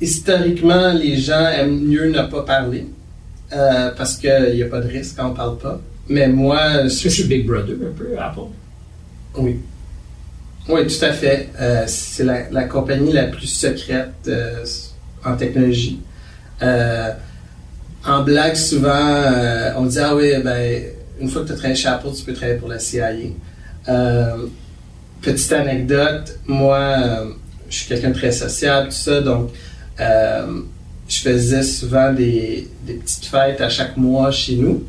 historiquement, 0.02 0.94
les 0.94 1.18
gens 1.18 1.48
aiment 1.48 1.80
mieux 1.82 2.10
ne 2.10 2.22
pas 2.24 2.44
parler 2.44 2.86
euh, 3.54 3.92
parce 3.98 4.16
qu'il 4.18 4.54
n'y 4.56 4.64
a 4.64 4.68
pas 4.68 4.82
de 4.82 4.88
risque 4.88 5.16
quand 5.18 5.30
on 5.30 5.34
parle 5.34 5.58
pas. 5.58 5.80
Mais 6.10 6.28
moi, 6.28 6.84
Est-ce 6.86 7.04
que 7.04 7.10
c'est 7.10 7.24
Big 7.26 7.46
Brother 7.46 7.76
un 7.76 7.98
peu, 7.98 8.18
Apple? 8.20 8.42
oui. 9.38 9.58
Oui, 10.70 10.82
tout 10.86 11.06
à 11.06 11.14
fait. 11.14 11.48
Euh, 11.62 11.86
c'est 11.88 12.26
la, 12.26 12.50
la 12.52 12.66
compagnie 12.66 13.14
la 13.14 13.24
plus 13.28 13.48
secrète 13.48 14.12
euh, 14.28 14.66
en 15.24 15.38
technologie. 15.38 16.00
En 16.62 18.24
blague, 18.24 18.56
souvent, 18.56 19.22
on 19.78 19.86
dit 19.86 20.00
Ah 20.00 20.14
oui, 20.16 20.32
ben, 20.44 20.84
une 21.22 21.30
fois 21.30 21.42
que 21.44 21.48
tu 21.48 21.54
as 21.54 21.56
travaillé 21.56 21.76
chez 21.76 21.88
Apple, 21.88 22.10
tu 22.18 22.24
peux 22.24 22.34
travailler 22.34 22.58
pour 22.58 22.68
la 22.68 22.80
CIA. 22.80 23.12
Petite 25.22 25.52
anecdote, 25.54 26.38
moi, 26.48 27.28
je 27.70 27.76
suis 27.78 27.88
quelqu'un 27.88 28.10
de 28.10 28.14
très 28.16 28.32
sociable, 28.32 28.88
tout 28.90 28.96
ça, 28.96 29.22
donc 29.22 29.52
euh, 30.00 30.62
je 31.08 31.18
faisais 31.20 31.64
souvent 31.64 32.12
des, 32.14 32.68
des 32.86 32.94
petites 32.96 33.26
fêtes 33.26 33.62
à 33.62 33.70
chaque 33.70 33.96
mois 33.98 34.32
chez 34.32 34.56
nous. 34.56 34.84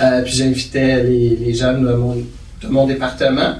Euh, 0.00 0.22
puis 0.22 0.32
j'invitais 0.32 1.02
les, 1.04 1.36
les 1.36 1.54
jeunes 1.54 1.86
de 1.86 1.92
mon, 1.94 2.14
de 2.16 2.68
mon 2.68 2.86
département. 2.86 3.54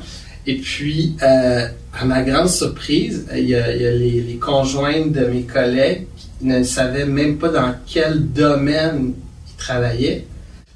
Et 0.46 0.56
puis, 0.56 1.14
euh, 1.22 1.66
à 1.98 2.04
ma 2.04 2.22
grande 2.22 2.48
surprise, 2.48 3.26
il 3.34 3.48
y 3.50 3.54
a, 3.54 3.74
il 3.74 3.82
y 3.82 3.86
a 3.86 3.92
les, 3.92 4.20
les 4.22 4.36
conjointes 4.36 5.12
de 5.12 5.26
mes 5.26 5.42
collègues 5.42 6.06
qui 6.16 6.46
ne 6.46 6.62
savaient 6.64 7.06
même 7.06 7.38
pas 7.38 7.48
dans 7.48 7.74
quel 7.86 8.26
domaine 8.32 9.14
ils 9.48 9.56
travaillaient. 9.56 10.26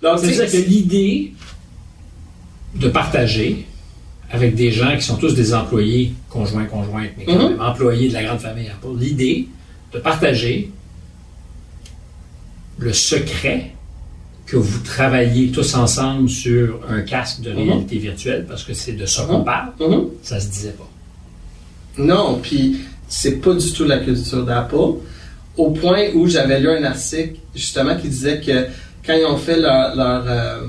Donc, 0.01 0.21
C'est-à-dire 0.21 0.51
que 0.51 0.69
l'idée 0.69 1.33
de 2.77 2.89
partager 2.89 3.67
avec 4.31 4.55
des 4.55 4.71
gens 4.71 4.95
qui 4.97 5.03
sont 5.03 5.17
tous 5.17 5.35
des 5.35 5.53
employés, 5.55 6.13
conjoints, 6.31 6.67
conjointes, 6.67 7.11
mais 7.19 7.25
quand 7.25 7.35
Mhm. 7.35 7.49
même 7.51 7.61
employés 7.61 8.09
de 8.09 8.15
la 8.15 8.23
grande 8.25 8.39
famille 8.41 8.69
Apple, 8.69 8.97
l'idée 8.99 9.49
de 9.93 9.99
partager 9.99 10.71
le 12.79 12.93
secret 12.93 13.73
que 14.47 14.57
vous 14.57 14.79
travaillez 14.81 15.51
tous 15.51 15.75
ensemble 15.75 16.29
sur 16.29 16.81
un 16.89 17.03
casque 17.03 17.41
de 17.43 17.51
Mhm. 17.53 17.57
réalité 17.59 17.99
virtuelle, 17.99 18.47
parce 18.49 18.65
que 18.65 18.73
c'est 18.73 18.93
de 18.93 19.05
ça 19.07 19.25
qu'on 19.25 19.39
Mhm. 19.41 19.45
parle, 19.45 19.69
Mhm. 19.81 20.05
ça 20.23 20.41
se 20.41 20.49
disait 20.49 20.71
pas. 20.73 20.89
Non, 21.99 22.39
puis 22.43 22.79
c'est 23.09 23.37
pas 23.41 23.55
du 23.55 23.73
tout 23.73 23.85
la 23.85 23.99
culture 23.99 24.45
d'Apple. 24.45 25.01
Au 25.57 25.71
point 25.73 26.11
où 26.15 26.29
j'avais 26.29 26.61
lu 26.61 26.71
un 26.71 26.85
article 26.85 27.37
justement 27.55 27.97
qui 27.97 28.09
disait 28.09 28.41
que 28.41 28.67
quand 29.05 29.15
ils 29.15 29.25
ont 29.27 29.37
fait 29.37 29.59
leur, 29.61 29.95
leur, 29.97 30.25
euh, 30.29 30.61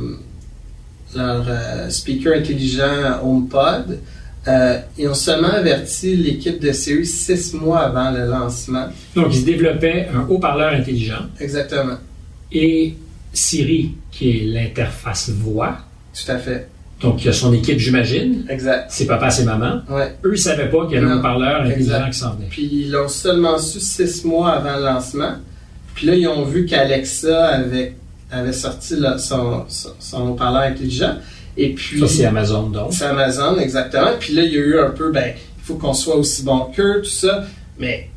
leur, 1.15 1.45
euh, 1.47 1.89
speaker 1.89 2.33
intelligent 2.35 3.19
HomePod, 3.23 3.99
euh, 4.47 4.79
ils 4.97 5.07
ont 5.07 5.13
seulement 5.13 5.49
averti 5.49 6.15
l'équipe 6.15 6.59
de 6.59 6.71
série 6.71 7.05
six 7.05 7.53
mois 7.53 7.79
avant 7.81 8.11
le 8.11 8.25
lancement. 8.25 8.87
Donc, 9.15 9.35
ils 9.35 9.43
développaient 9.45 10.07
un 10.13 10.27
haut-parleur 10.29 10.73
intelligent 10.73 11.25
Exactement. 11.39 11.97
et 12.51 12.95
Siri, 13.33 13.91
qui 14.11 14.29
est 14.31 14.43
l'interface 14.45 15.29
voix, 15.29 15.77
Tout 16.13 16.31
à 16.31 16.37
fait. 16.39 16.67
donc 17.01 17.21
il 17.21 17.27
y 17.27 17.29
a 17.29 17.33
son 17.33 17.53
équipe, 17.53 17.77
j'imagine, 17.77 18.45
Exact. 18.49 18.87
c'est 18.89 19.05
papa, 19.05 19.29
c'est 19.29 19.43
maman. 19.43 19.81
Ouais. 19.89 20.15
Eux 20.23 20.31
ne 20.31 20.35
savaient 20.35 20.69
pas 20.69 20.85
qu'il 20.87 20.95
y 20.95 20.97
avait 20.97 21.11
un 21.11 21.19
haut-parleur 21.19 21.61
intelligent 21.61 22.09
qui 22.11 22.17
s'en 22.17 22.33
venait. 22.35 22.47
Puis 22.49 22.67
ils 22.71 22.91
l'ont 22.91 23.07
seulement 23.07 23.57
su 23.59 23.79
six 23.79 24.23
mois 24.25 24.53
avant 24.53 24.77
le 24.77 24.85
lancement. 24.85 25.33
Puis 25.95 26.07
là, 26.07 26.15
ils 26.15 26.27
ont 26.27 26.43
vu 26.45 26.65
qu'Alexa 26.65 27.49
avait, 27.49 27.93
avait 28.31 28.53
sorti 28.53 28.95
là, 28.95 29.17
son, 29.17 29.65
son, 29.67 29.89
son 29.99 30.29
haut-parleur 30.29 30.63
intelligent. 30.63 31.15
Et 31.61 31.73
puis, 31.73 31.99
Ça, 31.99 32.07
c'est 32.07 32.25
Amazon, 32.25 32.69
donc. 32.69 32.93
c'est 32.93 33.05
Amazon, 33.05 33.57
exactement. 33.59 34.11
Puis 34.19 34.33
là, 34.33 34.43
il 34.43 34.53
y 34.53 34.55
a 34.57 34.59
eu 34.61 34.79
un 34.79 34.91
peu, 34.91 35.11
ben, 35.11 35.33
il 35.35 35.63
faut 35.63 35.75
qu'on 35.75 35.93
soit 35.93 36.15
aussi 36.15 36.43
bon 36.43 36.67
qu'eux, 36.75 37.01
tout 37.03 37.09
ça. 37.09 37.43
Mais 37.77 38.07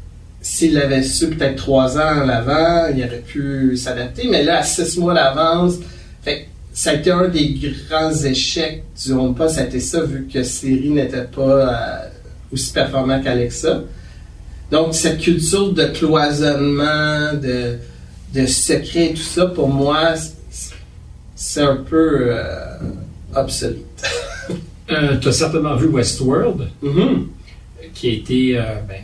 s'il 0.40 0.74
l'avait 0.74 1.02
su 1.02 1.28
peut-être 1.28 1.56
trois 1.56 1.98
ans 1.98 2.22
en 2.24 2.28
avant, 2.28 2.86
il 2.94 3.02
aurait 3.04 3.22
pu 3.26 3.76
s'adapter. 3.76 4.28
Mais 4.30 4.44
là, 4.44 4.58
à 4.60 4.62
six 4.62 4.96
mois 4.98 5.14
d'avance, 5.14 5.74
fait 6.22 6.46
ça 6.72 6.90
a 6.90 6.94
été 6.94 7.10
un 7.10 7.28
des 7.28 7.54
grands 7.90 8.14
échecs 8.14 8.82
du 9.04 9.12
HomePod. 9.12 9.48
Ça 9.50 9.60
a 9.62 9.64
été 9.64 9.80
ça, 9.80 10.02
vu 10.02 10.26
que 10.32 10.42
Siri 10.42 10.90
n'était 10.90 11.24
pas 11.24 11.42
euh, 11.42 12.08
aussi 12.52 12.72
performant 12.72 13.20
qu'Alexa. 13.20 13.82
Donc, 14.70 14.94
cette 14.94 15.18
culture 15.20 15.72
de 15.72 15.84
cloisonnement, 15.86 17.34
de, 17.34 17.76
de 18.34 18.46
secret 18.46 19.06
et 19.06 19.14
tout 19.14 19.20
ça, 19.22 19.46
pour 19.46 19.68
moi, 19.68 20.14
c'est- 20.16 20.74
c'est 21.34 21.60
un 21.60 21.76
peu 21.76 22.28
euh, 22.30 22.61
obsolète. 23.34 23.78
Euh, 24.90 25.16
tu 25.18 25.28
as 25.28 25.32
certainement 25.32 25.76
vu 25.76 25.86
Westworld, 25.86 26.68
Mhm. 26.82 27.28
qui 27.94 28.08
a 28.08 28.12
été 28.12 28.58
euh, 28.58 28.62
ben, 28.86 29.00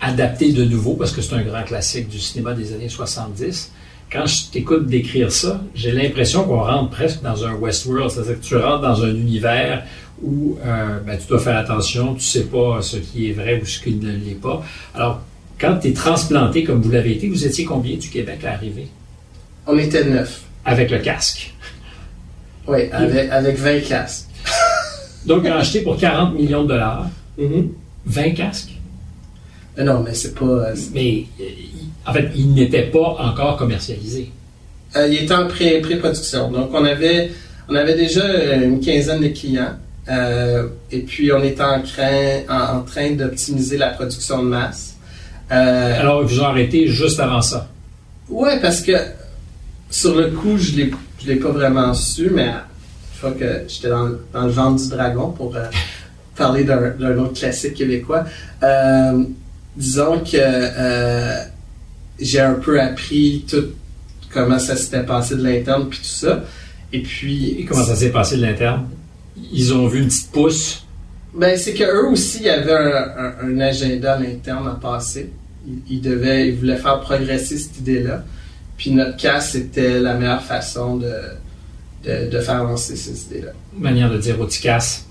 adapté 0.00 0.52
de 0.52 0.64
nouveau 0.64 0.94
parce 0.94 1.12
que 1.12 1.20
c'est 1.20 1.34
un 1.34 1.42
grand 1.42 1.62
classique 1.64 2.08
du 2.08 2.18
cinéma 2.18 2.54
des 2.54 2.72
années 2.72 2.88
70. 2.88 3.70
Quand 4.10 4.24
je 4.24 4.46
t'écoute 4.52 4.86
décrire 4.86 5.30
ça, 5.30 5.60
j'ai 5.74 5.90
l'impression 5.92 6.44
qu'on 6.44 6.60
rentre 6.62 6.90
presque 6.90 7.22
dans 7.22 7.44
un 7.44 7.52
Westworld, 7.54 8.10
c'est-à-dire 8.12 8.40
que 8.40 8.44
tu 8.46 8.56
rentres 8.56 8.82
dans 8.82 9.02
un 9.02 9.10
univers 9.10 9.84
où 10.22 10.56
euh, 10.64 11.00
ben, 11.04 11.18
tu 11.18 11.26
dois 11.26 11.40
faire 11.40 11.58
attention, 11.58 12.14
tu 12.14 12.24
sais 12.24 12.44
pas 12.44 12.80
ce 12.80 12.96
qui 12.96 13.28
est 13.28 13.32
vrai 13.32 13.60
ou 13.60 13.66
ce 13.66 13.80
qui 13.80 13.94
ne 13.94 14.12
l'est 14.12 14.40
pas. 14.40 14.62
Alors, 14.94 15.20
quand 15.60 15.76
tu 15.82 15.88
es 15.88 15.92
transplanté 15.92 16.64
comme 16.64 16.80
vous 16.80 16.90
l'avez 16.92 17.12
été, 17.12 17.28
vous 17.28 17.44
étiez 17.44 17.64
combien 17.66 17.96
du 17.96 18.08
Québec 18.08 18.42
à 18.44 18.52
arriver? 18.52 18.86
On 19.66 19.76
était 19.76 20.04
neuf. 20.04 20.44
avec 20.64 20.90
le 20.90 20.98
casque? 21.00 21.52
Oui, 22.68 22.90
avec, 22.92 23.30
avec 23.30 23.56
20 23.56 23.80
casques. 23.80 24.26
Donc, 25.26 25.42
il 25.44 25.50
a 25.50 25.58
acheté 25.58 25.80
pour 25.82 25.96
40 25.96 26.34
millions 26.34 26.62
de 26.64 26.68
dollars 26.68 27.06
20 28.06 28.30
casques? 28.30 28.70
Mais 29.76 29.84
non, 29.84 30.02
mais 30.02 30.14
c'est 30.14 30.34
pas. 30.34 30.44
euh, 30.46 30.74
Mais 30.94 31.24
euh, 31.40 31.44
en 32.06 32.12
fait, 32.12 32.30
il 32.34 32.54
n'était 32.54 32.84
pas 32.84 33.16
encore 33.18 33.56
commercialisé. 33.56 34.30
Euh, 34.96 35.06
il 35.08 35.24
était 35.24 35.34
en 35.34 35.46
pré- 35.48 35.80
pré-production. 35.80 36.50
Donc, 36.50 36.70
on 36.72 36.84
avait, 36.84 37.30
on 37.68 37.74
avait 37.74 37.94
déjà 37.94 38.22
euh, 38.24 38.64
une 38.64 38.80
quinzaine 38.80 39.20
de 39.20 39.28
clients. 39.28 39.74
Euh, 40.08 40.68
et 40.90 41.00
puis, 41.00 41.30
on 41.32 41.42
était 41.42 41.62
en, 41.62 41.82
train- 41.82 42.42
en, 42.48 42.78
en 42.78 42.82
train 42.82 43.10
d'optimiser 43.10 43.76
la 43.76 43.88
production 43.90 44.42
de 44.42 44.48
masse. 44.48 44.94
Euh, 45.52 46.00
Alors, 46.00 46.24
vous 46.24 46.40
arrêté 46.42 46.86
juste 46.88 47.20
avant 47.20 47.42
ça? 47.42 47.68
ouais, 48.28 48.58
parce 48.60 48.80
que 48.80 48.92
sur 49.90 50.14
le 50.16 50.28
coup, 50.30 50.56
je 50.58 50.76
l'ai, 50.76 50.90
je 51.26 51.32
l'ai 51.32 51.38
pas 51.38 51.50
vraiment 51.50 51.92
su, 51.94 52.30
mais 52.30 52.46
une 52.46 53.18
fois 53.20 53.32
que 53.32 53.62
j'étais 53.68 53.88
dans, 53.88 54.04
le- 54.04 54.20
dans 54.32 54.44
le 54.44 54.50
ventre 54.52 54.82
du 54.82 54.88
dragon 54.90 55.30
pour 55.30 55.56
euh, 55.56 55.64
parler 56.36 56.64
d'un, 56.64 56.90
d'un 56.90 57.16
autre 57.18 57.32
classique 57.34 57.74
québécois, 57.74 58.24
euh, 58.62 59.22
disons 59.76 60.20
que 60.20 60.36
euh, 60.36 61.42
j'ai 62.20 62.40
un 62.40 62.54
peu 62.54 62.80
appris 62.80 63.44
tout 63.48 63.64
comment 64.32 64.58
ça 64.58 64.76
s'était 64.76 65.02
passé 65.04 65.34
de 65.36 65.42
l'interne 65.42 65.88
puis 65.88 65.98
tout 65.98 66.04
ça. 66.04 66.44
Et 66.92 67.00
puis 67.02 67.56
Et 67.60 67.64
comment 67.64 67.82
ça 67.84 67.96
s'est 67.96 68.10
passé 68.10 68.36
de 68.36 68.42
l'interne? 68.42 68.86
Ils 69.52 69.72
ont 69.74 69.86
vu 69.88 70.00
une 70.00 70.08
petite 70.08 70.30
pousse? 70.30 70.84
Ben, 71.34 71.58
c'est 71.58 71.74
qu'eux 71.74 72.06
aussi, 72.08 72.38
il 72.38 72.44
y 72.46 72.48
avait 72.50 72.72
un, 72.72 73.08
un- 73.18 73.34
un 73.44 73.60
agenda 73.60 74.14
à 74.14 74.18
l'interne 74.18 74.66
à 74.68 74.74
passer. 74.80 75.30
Ils, 75.66 75.96
ils 75.96 76.00
devaient, 76.00 76.48
ils 76.48 76.54
voulaient 76.54 76.76
faire 76.76 77.00
progresser 77.00 77.58
cette 77.58 77.78
idée-là. 77.78 78.24
Puis 78.76 78.90
notre 78.90 79.16
cas, 79.16 79.40
c'était 79.40 80.00
la 80.00 80.14
meilleure 80.14 80.42
façon 80.42 80.96
de, 80.96 81.12
de, 82.04 82.30
de 82.30 82.40
faire 82.40 82.56
avancer 82.56 82.96
cette 82.96 83.30
idée-là. 83.30 83.52
manière 83.76 84.10
de 84.10 84.18
dire 84.18 84.40
au 84.40 84.46
Ticasse, 84.46 85.06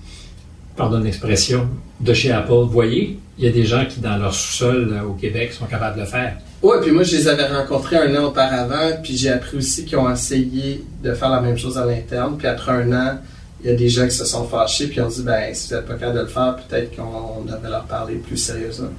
pardonne 0.76 1.04
l'expression, 1.04 1.68
de 2.00 2.12
chez 2.12 2.30
Apple. 2.32 2.52
Vous 2.52 2.70
voyez, 2.70 3.18
il 3.38 3.44
y 3.44 3.48
a 3.48 3.52
des 3.52 3.64
gens 3.64 3.84
qui, 3.86 4.00
dans 4.00 4.16
leur 4.16 4.34
sous-sol 4.34 4.92
euh, 4.92 5.02
au 5.02 5.14
Québec, 5.14 5.52
sont 5.52 5.66
capables 5.66 5.96
de 5.96 6.02
le 6.02 6.06
faire. 6.06 6.36
Ouais, 6.62 6.80
puis 6.80 6.90
moi, 6.90 7.02
je 7.02 7.16
les 7.16 7.28
avais 7.28 7.46
rencontrés 7.46 7.96
un 7.96 8.14
an 8.16 8.24
auparavant, 8.26 9.00
puis 9.02 9.16
j'ai 9.16 9.30
appris 9.30 9.58
aussi 9.58 9.84
qu'ils 9.84 9.98
ont 9.98 10.10
essayé 10.10 10.84
de 11.02 11.12
faire 11.12 11.30
la 11.30 11.40
même 11.40 11.58
chose 11.58 11.76
à 11.76 11.84
l'interne. 11.84 12.36
Puis 12.38 12.46
après 12.46 12.72
un 12.72 12.92
an, 12.92 13.18
il 13.62 13.70
y 13.70 13.72
a 13.72 13.76
des 13.76 13.88
gens 13.88 14.04
qui 14.04 14.14
se 14.14 14.24
sont 14.24 14.44
fâchés, 14.44 14.86
puis 14.86 15.00
ont 15.00 15.08
dit, 15.08 15.22
ben, 15.22 15.52
si 15.54 15.68
vous 15.68 15.76
n'êtes 15.76 15.86
pas 15.86 15.94
capable 15.94 16.18
de 16.18 16.22
le 16.22 16.28
faire, 16.28 16.56
peut-être 16.56 16.96
qu'on 16.96 17.42
devrait 17.42 17.70
leur 17.70 17.84
parler 17.84 18.14
plus 18.16 18.36
sérieusement. 18.36 18.90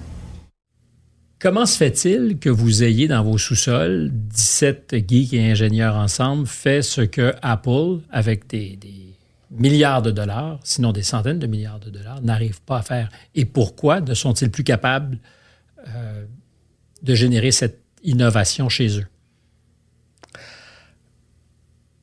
Comment 1.39 1.65
se 1.65 1.78
fait-il 1.78 2.39
que 2.39 2.50
vous 2.50 2.84
ayez 2.84 3.08
dans 3.08 3.23
vos 3.23 3.38
sous-sols 3.38 4.10
17 4.12 4.95
geeks 5.08 5.34
et 5.34 5.52
ingénieurs 5.52 5.95
ensemble 5.95 6.47
fait 6.47 6.82
ce 6.82 7.02
que 7.02 7.36
Apple, 7.41 8.02
avec 8.10 8.47
des, 8.47 8.76
des 8.76 9.13
milliards 9.52 10.02
de 10.02 10.12
dollars, 10.12 10.60
sinon 10.63 10.91
des 10.91 11.04
centaines 11.04 11.39
de 11.39 11.47
milliards 11.47 11.80
de 11.80 11.91
dollars, 11.91 12.21
n'arrive 12.21 12.62
pas 12.62 12.80
à 12.80 12.82
faire? 12.82 13.10
Et 13.36 13.45
pourquoi 13.45 14.02
ne 14.02 14.13
sont-ils 14.15 14.50
plus 14.50 14.63
capables 14.63 15.19
euh, 15.88 16.26
de 17.04 17.15
générer 17.15 17.52
cette 17.52 17.82
innovation 18.04 18.67
chez 18.67 19.00
eux? 19.00 19.08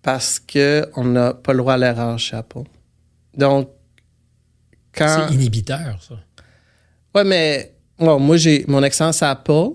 parce 0.05 0.39
qu'on 0.39 1.05
n'a 1.05 1.33
pas 1.33 1.53
le 1.53 1.59
droit 1.59 1.73
à 1.73 1.79
l'erreur 1.79 2.19
chez 2.19 2.37
Apple. 2.37 2.65
Donc, 3.37 3.71
quand. 4.93 5.27
C'est 5.29 5.35
inhibiteur, 5.35 6.01
ça. 6.03 6.15
Ouais, 7.15 7.25
mais 7.25 7.74
moi, 7.99 8.37
j'ai 8.37 8.65
mon 8.69 8.83
excellence 8.83 9.23
à 9.23 9.31
Apple, 9.31 9.71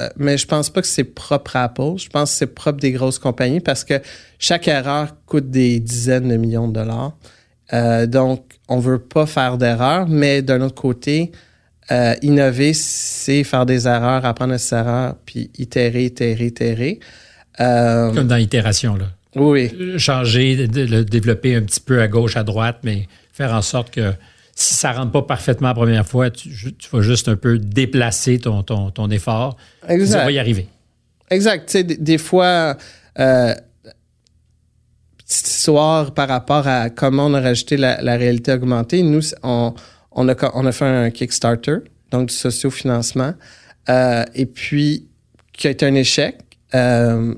euh, 0.00 0.08
mais 0.16 0.36
je 0.36 0.46
pense 0.46 0.70
pas 0.70 0.82
que 0.82 0.88
c'est 0.88 1.04
propre 1.04 1.56
à 1.56 1.64
Apple. 1.64 1.96
Je 1.96 2.08
pense 2.08 2.30
que 2.32 2.36
c'est 2.36 2.54
propre 2.54 2.80
des 2.80 2.92
grosses 2.92 3.18
compagnies 3.18 3.60
parce 3.60 3.84
que 3.84 4.00
chaque 4.38 4.68
erreur 4.68 5.14
coûte 5.26 5.50
des 5.50 5.80
dizaines 5.80 6.28
de 6.28 6.36
millions 6.36 6.68
de 6.68 6.74
dollars. 6.74 7.16
Euh, 7.72 8.06
donc, 8.06 8.58
on 8.68 8.78
veut 8.78 8.98
pas 8.98 9.26
faire 9.26 9.58
d'erreurs, 9.58 10.06
mais 10.08 10.42
d'un 10.42 10.60
autre 10.60 10.80
côté, 10.80 11.32
euh, 11.90 12.14
innover, 12.22 12.74
c'est 12.74 13.42
faire 13.44 13.66
des 13.66 13.86
erreurs, 13.86 14.24
apprendre 14.24 14.54
à 14.54 14.58
ses 14.58 14.74
erreurs, 14.76 15.14
puis 15.24 15.50
itérer, 15.56 16.04
itérer, 16.04 16.46
itérer. 16.46 17.00
Comme 17.58 18.26
dans 18.26 18.36
l'itération, 18.36 18.96
là. 18.96 19.06
Oui. 19.34 19.70
Changer, 19.98 20.56
le 20.66 21.04
développer 21.04 21.54
un 21.54 21.62
petit 21.62 21.80
peu 21.80 22.00
à 22.00 22.08
gauche, 22.08 22.36
à 22.36 22.42
droite, 22.42 22.78
mais 22.82 23.06
faire 23.32 23.52
en 23.52 23.62
sorte 23.62 23.90
que 23.90 24.12
si 24.58 24.74
ça 24.74 24.92
rentre 24.92 25.12
pas 25.12 25.22
parfaitement 25.22 25.68
la 25.68 25.74
première 25.74 26.06
fois, 26.06 26.30
tu, 26.30 26.50
vas 26.90 27.02
juste 27.02 27.28
un 27.28 27.36
peu 27.36 27.58
déplacer 27.58 28.38
ton, 28.38 28.62
ton, 28.62 29.10
effort. 29.10 29.58
Exact. 29.86 30.18
Ça 30.18 30.24
va 30.24 30.32
y 30.32 30.38
arriver. 30.38 30.66
Exact. 31.30 31.66
Tu 31.66 31.72
sais, 31.72 31.84
des, 31.84 32.16
fois, 32.16 32.76
euh, 33.18 33.54
petite 35.18 35.46
histoire 35.46 36.14
par 36.14 36.28
rapport 36.28 36.66
à 36.66 36.88
comment 36.88 37.26
on 37.26 37.34
a 37.34 37.40
rajouté 37.42 37.76
la, 37.76 38.16
réalité 38.16 38.52
augmentée. 38.52 39.02
Nous, 39.02 39.20
on, 39.42 39.74
on, 40.12 40.28
a, 40.28 40.50
on 40.54 40.64
a 40.64 40.72
fait 40.72 40.86
un 40.86 41.10
Kickstarter, 41.10 41.76
donc 42.10 42.30
du 42.30 42.34
sociofinancement, 42.34 43.34
euh, 43.90 44.24
et 44.34 44.46
puis 44.46 45.06
qui 45.52 45.66
a 45.66 45.70
été 45.70 45.84
un 45.84 45.94
échec. 45.94 46.38
Euh, 46.74 47.34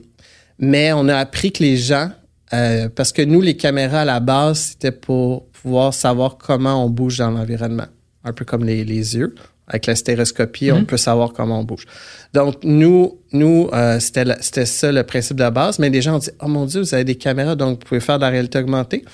mais 0.61 0.93
on 0.93 1.09
a 1.09 1.17
appris 1.17 1.51
que 1.51 1.65
les 1.65 1.77
gens, 1.77 2.11
euh, 2.53 2.89
parce 2.89 3.13
que 3.13 3.23
nous, 3.23 3.41
les 3.41 3.57
caméras 3.57 4.03
à 4.03 4.05
la 4.05 4.21
base, 4.21 4.71
c'était 4.71 4.93
pour 4.93 5.48
pouvoir 5.63 5.95
savoir 5.95 6.39
comment 6.39 6.85
on 6.85 6.89
bouge 6.89 7.19
dans 7.19 7.31
l'environnement. 7.31 7.87
Un 8.25 8.33
peu 8.33 8.45
comme 8.45 8.65
les, 8.65 8.85
yeux. 8.85 9.35
Avec 9.67 9.87
la 9.87 9.95
stéroscopie, 9.95 10.73
on 10.73 10.81
mhm. 10.81 10.87
peut 10.87 10.97
savoir 10.97 11.33
comment 11.33 11.61
on 11.61 11.65
bouge. 11.65 11.85
Donc, 12.33 12.57
nous, 12.65 13.19
nous 13.33 13.69
euh, 13.75 14.01
c'était 14.01 14.65
ça 14.65 14.91
le 14.91 15.03
principe 15.03 15.37
de 15.37 15.49
base. 15.51 15.79
Mais 15.79 15.91
les 15.91 16.01
gens 16.01 16.17
ont 16.17 16.21
dit, 16.21 16.31
oh 16.41 16.49
mon 16.49 16.65
Dieu, 16.65 16.81
vous 16.81 16.95
avez 16.95 17.05
des 17.05 17.17
caméras, 17.17 17.55
donc 17.55 17.81
vous 17.81 17.87
pouvez 17.87 18.01
faire 18.01 18.19
de 18.19 18.23
la 18.23 18.31
réalité 18.31 18.59
augmentée. 18.59 19.05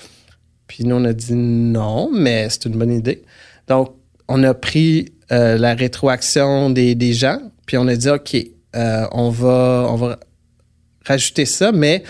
Puis 0.69 0.85
nous, 0.85 0.97
on 0.97 1.05
a 1.05 1.13
dit 1.13 1.35
non, 1.35 2.09
mais 2.13 2.49
c'est 2.51 2.67
une 2.67 2.79
bonne 2.79 2.93
idée. 2.93 3.23
Donc, 3.67 3.95
on 4.29 4.43
a 4.45 4.55
pris 4.55 5.13
euh, 5.33 5.59
la 5.59 5.75
rétroaction 5.75 6.71
des, 6.71 6.95
des, 6.95 7.13
gens, 7.13 7.41
puis 7.67 7.77
on 7.77 7.89
a 7.89 7.97
dit, 7.97 8.09
OK, 8.09 8.37
on, 8.75 9.31
va, 9.31 9.87
on 9.91 9.97
va 9.97 10.19
rajouter 11.05 11.47
ça, 11.47 11.73
mais 11.73 12.03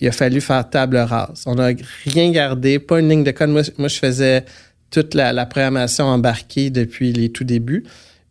il 0.00 0.08
a 0.08 0.12
fallu 0.12 0.40
faire 0.40 0.68
table 0.68 0.96
rase. 0.96 1.44
On 1.46 1.56
n'a 1.56 1.70
rien 2.04 2.30
gardé, 2.30 2.78
pas 2.78 3.00
une 3.00 3.08
ligne 3.08 3.24
de 3.24 3.30
code. 3.30 3.50
Moi, 3.50 3.62
je 3.62 3.98
faisais 3.98 4.44
toute 4.90 5.14
la, 5.14 5.46
programmation 5.46 6.06
embarquée 6.06 6.70
depuis 6.70 7.12
les 7.12 7.30
tout 7.30 7.44
débuts. 7.44 7.84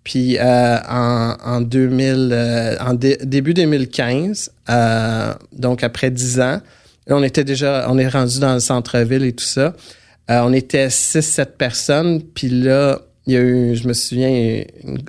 Puis 0.03 0.38
euh, 0.38 0.77
en, 0.88 1.60
2000, 1.62 2.30
euh, 2.32 2.75
en 2.80 2.93
début 2.93 3.53
2015, 3.53 4.51
euh, 4.69 5.34
donc 5.51 5.84
après 5.84 6.12
10 6.12 6.39
ans, 6.39 6.62
on 7.08 7.23
était 7.23 7.43
déjà, 7.43 7.88
on 7.89 7.97
est 7.97 8.08
rendu 8.08 8.39
dans 8.39 8.53
le 8.53 8.60
centre-ville 8.62 9.23
et 9.23 9.34
tout 9.34 9.43
ça. 9.43 9.73
on 10.30 10.53
était 10.53 10.88
6-7 10.88 11.58
personnes. 11.58 12.21
Puis 12.21 12.49
là, 12.49 13.01
il 13.25 13.34
y 13.34 13.38
a 13.38 13.41
eu, 13.41 13.75
je 13.75 13.88
me 13.88 13.93
souviens, 13.93 14.63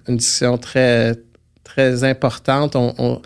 une, 0.09 0.17
discussion 0.17 0.59
très, 0.59 1.15
très 1.63 2.03
importante. 2.03 2.75
on 2.75 3.21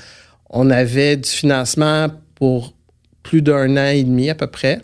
on 0.53 0.71
avait 0.71 1.17
du 1.17 1.29
financement 1.29 2.09
pour 2.35 2.75
plus 3.23 3.43
d'un 3.43 3.77
an 3.77 3.89
et 3.89 4.05
demi 4.05 4.31
à 4.31 4.35
peu 4.35 4.47
près 4.47 4.81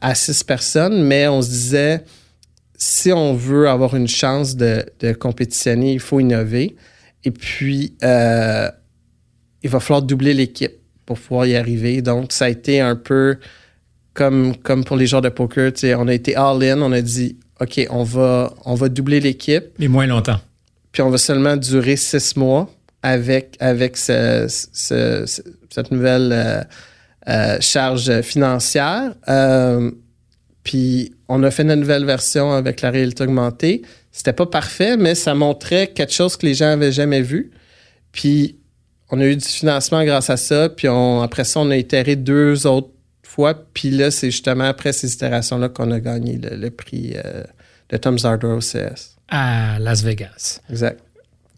à 0.00 0.14
six 0.14 0.44
personnes, 0.44 1.02
mais 1.02 1.26
on 1.28 1.42
se 1.42 1.48
disait, 1.48 2.04
si 2.76 3.12
on 3.12 3.34
veut 3.34 3.68
avoir 3.68 3.94
une 3.96 4.08
chance 4.08 4.56
de, 4.56 4.84
compétitionner, 5.18 5.92
il 5.92 6.00
faut 6.00 6.20
innover. 6.20 6.76
Et 7.24 7.30
puis, 7.30 7.94
euh, 8.02 8.68
il 9.62 9.70
va 9.70 9.80
falloir 9.80 10.02
doubler 10.02 10.34
l'équipe 10.34 10.72
pour 11.06 11.18
pouvoir 11.18 11.46
y 11.46 11.56
arriver. 11.56 12.02
Donc, 12.02 12.32
ça 12.32 12.46
a 12.46 12.48
été 12.48 12.80
un 12.80 12.96
peu 12.96 13.38
comme, 14.14 14.56
comme 14.56 14.84
pour 14.84 14.96
les 14.96 15.06
joueurs 15.06 15.22
de 15.22 15.28
poker. 15.28 15.72
On 15.98 16.08
a 16.08 16.14
été 16.14 16.34
all-in, 16.36 16.80
on 16.82 16.92
a 16.92 17.00
dit, 17.00 17.36
OK, 17.60 17.86
on 17.90 18.02
va, 18.02 18.52
on 18.64 18.74
va 18.74 18.88
doubler 18.88 19.20
l'équipe. 19.20 19.66
Mais 19.78 19.88
moins 19.88 20.06
longtemps. 20.06 20.40
Puis 20.90 21.02
on 21.02 21.10
va 21.10 21.18
seulement 21.18 21.56
durer 21.56 21.96
six 21.96 22.36
mois 22.36 22.68
avec, 23.02 23.56
avec 23.60 23.96
cette 23.96 24.60
nouvelle 25.90 26.30
euh, 26.32 26.62
euh, 27.28 27.58
charge 27.60 28.20
financière. 28.22 29.14
Euh, 29.28 29.90
puis 30.64 31.14
on 31.28 31.42
a 31.42 31.50
fait 31.50 31.62
une 31.62 31.74
nouvelle 31.74 32.04
version 32.04 32.52
avec 32.52 32.80
la 32.80 32.90
réalité 32.90 33.24
augmentée. 33.24 33.82
C'était 34.10 34.32
pas 34.32 34.46
parfait, 34.46 34.96
mais 34.96 35.14
ça 35.14 35.34
montrait 35.34 35.88
quelque 35.88 36.12
chose 36.12 36.36
que 36.36 36.46
les 36.46 36.54
gens 36.54 36.70
avaient 36.70 36.92
jamais 36.92 37.22
vu. 37.22 37.50
Puis 38.12 38.58
on 39.10 39.20
a 39.20 39.24
eu 39.24 39.36
du 39.36 39.44
financement 39.44 40.04
grâce 40.04 40.30
à 40.30 40.36
ça. 40.36 40.68
Puis 40.68 40.88
on, 40.88 41.22
après 41.22 41.44
ça, 41.44 41.60
on 41.60 41.70
a 41.70 41.76
itéré 41.76 42.16
deux 42.16 42.66
autres 42.66 42.90
fois. 43.22 43.54
Puis 43.72 43.90
là, 43.90 44.10
c'est 44.10 44.30
justement 44.30 44.64
après 44.64 44.92
ces 44.92 45.12
itérations-là 45.12 45.68
qu'on 45.68 45.90
a 45.90 46.00
gagné 46.00 46.38
le, 46.38 46.70
prix 46.70 47.14
de 47.88 47.96
Tom 47.96 48.18
Zardor 48.18 48.58
CS. 48.60 49.16
À 49.28 49.78
Las 49.78 50.02
Vegas. 50.02 50.60
Exact. 50.68 51.00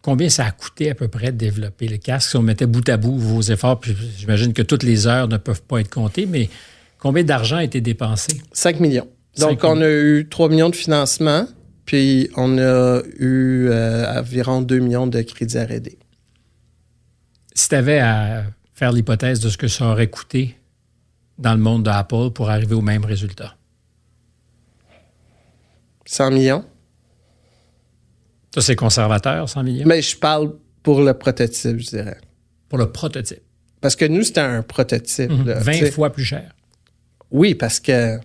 Combien 0.05 0.29
ça 0.29 0.45
a 0.45 0.51
coûté 0.51 0.91
à 0.91 0.95
peu 0.95 1.09
près 1.09 1.33
de 1.33 1.39
développer 1.39 1.89
le 1.89 1.97
casque? 1.97 2.29
Si 2.29 2.37
on 2.37 2.43
mettait 2.43 2.67
bout 2.67 2.87
à 2.91 2.99
bout 2.99 3.17
vos 3.17 3.41
efforts, 3.41 3.81
puis 3.81 3.97
j'imagine 4.19 4.53
que 4.53 4.61
toutes 4.61 4.83
les 4.83 5.07
heures 5.07 5.29
ne 5.29 5.39
peuvent 5.39 5.63
pas 5.63 5.81
être 5.81 5.89
comptées, 5.89 6.27
mais 6.27 6.51
combien 6.99 7.25
d'argent 7.25 7.57
a 7.57 7.65
été 7.65 7.81
dépensé? 7.81 8.43
5 8.53 8.81
millions. 8.81 9.09
Donc, 9.39 9.65
on 9.65 9.81
a 9.81 9.89
eu 9.89 10.29
3 10.29 10.51
millions 10.51 10.69
de 10.69 10.77
financement, 10.77 11.47
puis 11.87 12.29
on 12.37 12.59
a 12.59 13.01
eu 13.19 13.69
euh, 13.71 14.21
environ 14.21 14.61
2 14.61 14.79
millions 14.79 15.07
de 15.07 15.23
crédits 15.23 15.57
à 15.57 15.65
R&D. 15.65 15.97
Si 17.55 17.71
tu 17.71 17.75
avais 17.75 18.01
à 18.01 18.45
faire 18.75 18.93
l'hypothèse 18.93 19.41
de 19.41 19.49
ce 19.49 19.57
que 19.57 19.69
ça 19.69 19.87
aurait 19.87 20.11
coûté 20.11 20.59
dans 21.39 21.55
le 21.55 21.61
monde 21.61 21.83
d'Apple 21.83 22.29
pour 22.35 22.51
arriver 22.51 22.75
au 22.75 22.83
même 22.83 23.07
résultat? 23.07 23.57
100 26.05 26.31
millions. 26.31 26.65
Ça, 28.55 28.61
c'est 28.61 28.77
conservateur, 28.77 29.49
100 29.49 29.63
millions? 29.65 29.87
Mais 29.87 30.01
je 30.01 30.17
parle 30.17 30.53
pour 30.85 31.03
le 31.03 31.13
prototype, 31.15 31.79
je 31.79 31.89
dirais. 31.89 32.19
Pour 32.69 32.79
le 32.79 32.93
prototype. 32.93 33.43
Parce 33.81 33.97
que 33.97 34.05
nous, 34.05 34.23
c'était 34.23 34.41
un 34.41 34.63
prototype. 34.63 35.31
20 35.31 35.83
mhm. 35.83 35.91
fois 35.91 36.13
plus 36.13 36.25
cher. 36.25 36.55
Oui, 37.33 37.57
parce 37.57 37.81
que, 37.81 38.19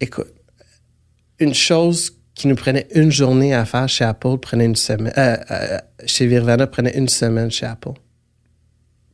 écoute, 0.00 0.26
une 1.38 1.54
chose 1.54 2.12
qui 2.34 2.48
nous 2.48 2.56
prenait 2.56 2.88
une 2.94 3.12
journée 3.12 3.54
à 3.54 3.64
faire 3.64 3.88
chez 3.88 4.04
Apple 4.04 4.38
prenait 4.38 4.64
une 4.64 4.76
semaine. 4.76 5.12
Euh, 5.16 5.36
euh, 5.50 5.78
chez 6.04 6.26
Virvana 6.26 6.66
prenait 6.66 6.96
une 6.96 7.08
semaine 7.08 7.50
chez 7.50 7.66
Apple. 7.66 7.92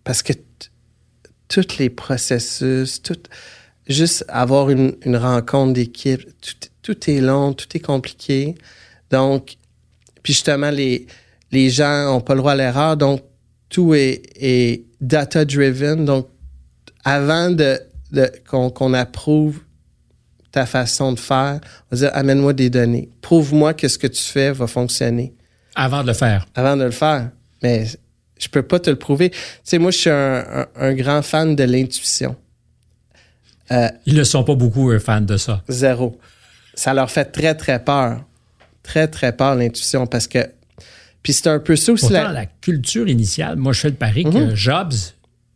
Parce 0.05 0.23
que 0.23 0.33
tous 1.49 1.79
les 1.79 1.91
processus, 1.91 3.03
tout, 3.03 3.19
juste 3.89 4.25
avoir 4.29 4.71
une, 4.71 4.97
rencontre 5.17 5.75
d'équipe, 5.75 6.23
tout, 6.41 6.69
tout, 6.83 7.11
est 7.11 7.21
long, 7.21 7.53
tout 7.53 7.67
est 7.77 7.81
compliqué. 7.81 8.55
Donc, 9.11 9.57
puis 10.23 10.33
justement, 10.33 10.71
les, 10.71 11.07
les 11.51 11.71
gens 11.71 12.05
n'ont 12.07 12.21
pas 12.21 12.35
le 12.35 12.41
droit 12.41 12.53
à 12.53 12.57
l'erreur, 12.57 12.97
donc 12.97 13.23
tout 13.69 13.95
est, 13.95 14.85
data-driven. 15.01 16.05
Donc, 16.05 16.29
avant 17.05 17.51
de, 17.51 17.81
qu'on 18.47 18.95
approuve 18.95 19.61
ta 20.51 20.67
façon 20.67 21.13
de 21.13 21.21
faire, 21.21 21.61
on 21.91 21.97
va 21.97 21.97
dire 21.97 22.11
amène-moi 22.15 22.53
des 22.53 22.71
données. 22.71 23.11
Prouve-moi 23.21 23.75
que 23.75 23.87
ce 23.87 23.99
que 23.99 24.07
tu 24.07 24.23
fais 24.23 24.51
va 24.51 24.67
fonctionner. 24.67 25.35
Avant 25.75 26.03
de 26.03 26.09
le 26.09 26.15
faire. 26.15 26.47
Avant 26.55 26.77
de 26.77 26.85
le 26.85 26.91
faire. 26.91 27.31
Mais 27.63 27.87
je 28.39 28.49
peux 28.49 28.63
pas 28.63 28.81
te 28.81 28.91
le 28.91 28.97
prouver. 28.97 29.31
Tu 29.31 29.39
sais, 29.63 29.79
moi, 29.79 29.91
je 29.91 29.99
suis 29.99 30.11
un, 30.11 30.95
grand 30.95 31.23
fan 31.23 31.55
de 31.55 31.65
l'intuition. 31.65 32.35
Euh, 33.71 33.89
Ils 34.07 34.15
ne 34.15 34.25
sont 34.25 34.45
pas 34.45 34.55
beaucoup 34.55 34.91
un 34.91 34.99
fan 34.99 35.27
de 35.27 35.37
ça. 35.37 35.63
Zéro. 35.69 36.19
Ça 36.75 36.95
leur 36.95 37.11
fait 37.11 37.27
très, 37.27 37.55
très 37.55 37.85
peur 37.85 38.25
très, 38.89 39.07
très 39.07 39.37
peur, 39.37 39.55
l'intuition, 39.55 40.07
parce 40.07 40.27
que. 40.27 40.39
Puis 41.23 41.35
c'est 41.35 41.49
un 41.49 41.59
peu 41.59 41.77
ça 41.77 41.93
aussi. 41.93 42.07
Pourtant, 42.07 42.31
la... 42.31 42.47
culture 42.47 43.07
initiale, 43.09 43.57
moi, 43.57 43.73
je 43.73 43.81
fais 43.81 43.91
le 43.91 43.97
pari 43.97 44.25
que 44.25 44.31
mhm. 44.31 44.55
Jobs, 44.55 44.95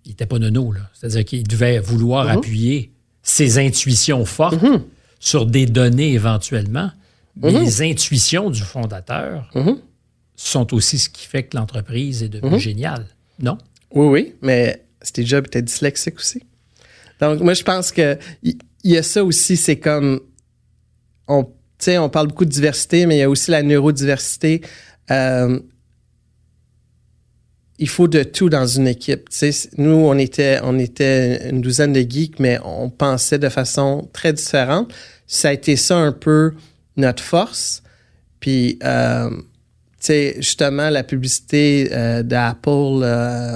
il 0.04 0.10
n'était 0.10 0.26
pas 0.26 0.38
nono, 0.38 0.72
là. 0.72 0.80
C'est-à-dire 0.92 1.24
qu'il 1.24 1.48
devait 1.48 1.78
vouloir 1.78 2.26
mhm. 2.26 2.38
appuyer 2.38 2.92
ses 3.22 3.58
intuitions 3.58 4.24
fortes 4.26 4.62
mhm. 4.62 4.82
sur 5.18 5.46
des 5.46 5.66
données 5.66 6.12
éventuellement. 6.12 6.90
Mais 7.36 7.50
les 7.50 7.80
intuitions 7.80 8.50
du 8.50 8.60
fondateur 8.60 9.50
sont 10.36 10.74
aussi 10.74 10.98
ce 10.98 11.08
qui 11.08 11.26
fait 11.26 11.44
que 11.44 11.56
l'entreprise 11.56 12.22
est 12.22 12.28
devenue 12.28 12.60
géniale, 12.60 13.06
non? 13.38 13.56
Oui, 13.94 14.06
oui, 14.06 14.34
mais 14.42 14.84
Steve 15.00 15.26
Jobs 15.26 15.46
était 15.46 15.62
dyslexique 15.62 16.18
aussi. 16.18 16.42
Donc, 17.20 17.40
moi, 17.40 17.54
je 17.54 17.62
pense 17.62 17.90
qu'il 17.90 18.18
y, 18.84 18.96
a 18.98 19.02
ça 19.02 19.24
aussi, 19.24 19.56
c'est 19.56 19.78
comme 19.78 20.20
on 21.26 21.48
on 21.88 22.08
parle 22.08 22.28
beaucoup 22.28 22.44
de 22.44 22.50
diversité, 22.50 23.06
mais 23.06 23.16
il 23.16 23.20
y 23.20 23.22
a 23.22 23.30
aussi 23.30 23.50
la 23.50 23.62
neurodiversité. 23.62 24.62
Euh, 25.10 25.58
il 27.78 27.88
faut 27.88 28.08
de 28.08 28.22
tout 28.22 28.48
dans 28.48 28.66
une 28.66 28.86
équipe. 28.86 29.28
Nous, 29.76 29.90
on 29.90 30.16
était, 30.18 30.60
une 30.60 31.60
douzaine 31.60 31.92
de 31.92 32.00
geeks, 32.00 32.38
mais 32.38 32.58
on 32.64 32.90
pensait 32.90 33.38
de 33.38 33.48
façon 33.48 34.08
très 34.12 34.32
différente. 34.32 34.92
Ça 35.26 35.48
a 35.48 35.52
été 35.52 35.76
ça 35.76 35.96
un 35.96 36.12
peu 36.12 36.52
notre 36.96 37.22
force. 37.22 37.82
Puis, 38.38 38.78
euh, 38.84 39.30
justement, 40.38 40.90
la 40.90 41.02
publicité 41.02 41.88
euh, 41.92 42.22
d'Apple 42.22 43.02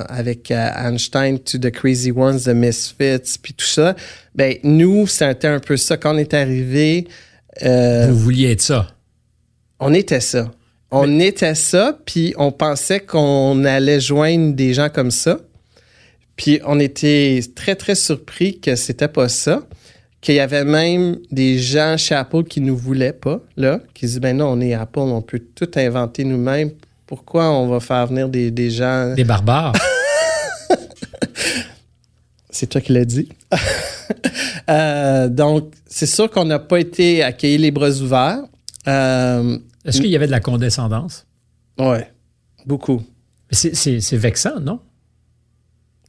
avec 0.08 0.50
Einstein 0.50 1.38
to 1.38 1.58
the 1.58 1.70
Crazy 1.70 2.10
Ones, 2.10 2.40
The 2.40 2.48
Misfits, 2.48 3.38
puis 3.40 3.54
tout 3.54 3.66
ça, 3.66 3.94
ben 4.34 4.56
nous, 4.64 5.06
c'était 5.06 5.48
un 5.48 5.60
peu 5.60 5.76
ça. 5.76 5.96
Quand 5.96 6.14
on 6.14 6.18
est 6.18 6.34
arrivé... 6.34 7.06
euh, 7.64 8.08
Vous 8.10 8.18
vouliez 8.18 8.52
être 8.52 8.62
ça. 8.62 8.88
on 9.80 9.92
était 9.94 10.20
ça. 10.20 10.50
On 10.90 11.18
était 11.18 11.56
ça, 11.56 11.98
puis 12.06 12.32
on 12.38 12.52
pensait 12.52 13.00
qu'on 13.00 13.64
allait 13.64 14.00
joindre 14.00 14.54
des 14.54 14.72
gens 14.72 14.88
comme 14.88 15.10
ça. 15.10 15.38
Puis 16.36 16.60
on 16.64 16.78
était 16.78 17.40
très, 17.54 17.74
très 17.74 17.94
surpris 17.94 18.60
que 18.60 18.76
c'était 18.76 19.08
pas 19.08 19.28
ça. 19.28 19.62
Qu'il 20.20 20.36
y 20.36 20.40
avait 20.40 20.64
même 20.64 21.18
des 21.30 21.58
gens 21.58 21.96
chez 21.96 22.14
Apple 22.14 22.44
qui 22.44 22.60
nous 22.60 22.76
voulaient 22.76 23.12
pas, 23.12 23.40
là, 23.56 23.80
qui 23.94 24.06
disaient, 24.06 24.20
ben 24.20 24.36
non, 24.36 24.46
on 24.46 24.60
est 24.60 24.74
Apple, 24.74 25.00
on 25.00 25.22
peut 25.22 25.42
tout 25.54 25.70
inventer 25.76 26.24
nous-mêmes. 26.24 26.70
Pourquoi 27.06 27.50
on 27.50 27.68
va 27.68 27.80
faire 27.80 28.06
venir 28.06 28.28
des, 28.28 28.50
des 28.50 28.70
gens... 28.70 29.14
Des 29.14 29.24
barbares. 29.24 29.74
C'est 32.56 32.68
toi 32.68 32.80
qui 32.80 32.92
l'as 32.92 33.04
dit. 33.04 33.28
Euh, 34.68 35.28
donc, 35.28 35.72
c'est 35.86 36.06
sûr 36.06 36.28
qu'on 36.30 36.44
n'a 36.44 36.58
pas 36.58 36.80
été 36.80 37.22
accueillis 37.22 37.58
les 37.58 37.70
bras 37.70 37.90
ouverts. 37.90 38.40
Euh, 38.88 39.58
Est-ce 39.84 40.00
qu'il 40.00 40.10
y 40.10 40.16
avait 40.16 40.26
de 40.26 40.32
la 40.32 40.40
condescendance? 40.40 41.24
ouais, 41.78 42.10
beaucoup. 42.64 43.00
C'est- 43.50 44.16
vexant, 44.16 44.58
non? 44.60 44.80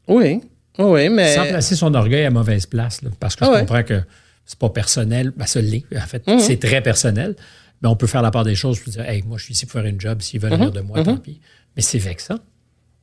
Oui, 0.08 0.42
oui, 0.80 1.10
mais... 1.10 1.36
Sans 1.36 1.46
placer 1.46 1.76
son 1.76 1.94
orgueil 1.94 2.26
à 2.26 2.32
mauvaise 2.32 2.66
place, 2.66 3.02
là, 3.04 3.10
parce 3.20 3.36
que 3.36 3.44
Ah 3.44 3.48
je 3.48 3.52
ouais. 3.54 3.60
comprends 3.60 3.84
que 3.84 4.02
c'est 4.46 4.58
pas 4.58 4.70
personnel. 4.70 5.32
Ben, 5.36 5.46
ça 5.46 5.62
l'est, 5.62 5.84
en 5.96 6.08
fait. 6.08 6.26
Mhm. 6.28 6.40
C'est 6.40 6.58
très 6.58 6.82
personnel. 6.82 7.36
Mais 7.82 7.90
on 7.90 7.96
peut 7.96 8.08
faire 8.08 8.24
la 8.24 8.32
part 8.32 8.44
des 8.44 8.56
choses 8.56 8.80
et 8.88 8.90
dire, 8.90 9.08
hey, 9.08 9.22
moi, 9.24 9.38
je 9.38 9.44
suis 9.44 9.54
ici 9.54 9.66
pour 9.68 9.74
faire 9.74 9.86
une 9.86 10.02
job. 10.02 10.22
S'ils 10.22 10.40
veulent 10.40 10.52
Mhm. 10.54 10.58
venir 10.58 10.72
de 10.72 10.82
moi, 10.82 11.04
tant 11.04 11.18
pis. 11.18 11.40
Mais 11.76 11.82
c'est 11.84 12.00
vexant. 12.00 12.40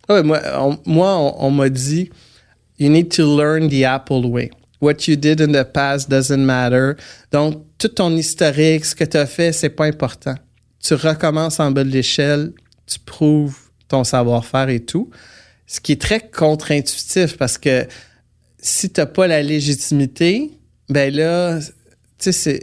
Moi, 0.09 0.40
on, 0.57 0.78
moi, 0.85 1.16
on, 1.16 1.46
on 1.46 1.50
m'a 1.52 1.68
dit, 1.68 2.11
you 2.78 2.88
need 2.88 3.10
to 3.12 3.24
learn 3.24 3.68
the 3.68 3.84
Apple 3.84 4.30
way. 4.30 4.50
What 4.80 5.08
you 5.08 5.16
did 5.16 5.40
in 5.40 5.52
the 5.52 5.64
past 5.64 6.10
doesn't 6.10 6.44
matter. 6.44 6.96
Donc, 7.32 7.64
tout 7.78 7.88
ton 7.88 8.14
historique, 8.16 8.84
ce 8.84 8.94
que 8.94 9.04
tu 9.04 9.16
as 9.16 9.26
fait, 9.26 9.52
c'est 9.52 9.70
pas 9.70 9.87
important. 9.87 10.34
Tu 10.82 10.94
recommences 10.94 11.58
en 11.60 11.70
bas 11.70 11.84
de 11.84 11.90
l'échelle, 11.90 12.52
tu 12.87 12.98
prouves 12.98 13.56
ton 13.88 14.04
savoir-faire 14.04 14.68
et 14.68 14.80
tout. 14.80 15.10
Ce 15.66 15.80
qui 15.80 15.92
est 15.92 16.00
très 16.00 16.20
contre-intuitif 16.20 17.38
parce 17.38 17.56
que 17.56 17.87
si 18.58 18.90
tu 18.90 19.00
n'as 19.00 19.06
pas 19.06 19.26
la 19.26 19.42
légitimité, 19.42 20.50
ben 20.88 21.14
là, 21.14 21.58
tu 21.60 21.70
sais, 22.18 22.32
c'est. 22.32 22.62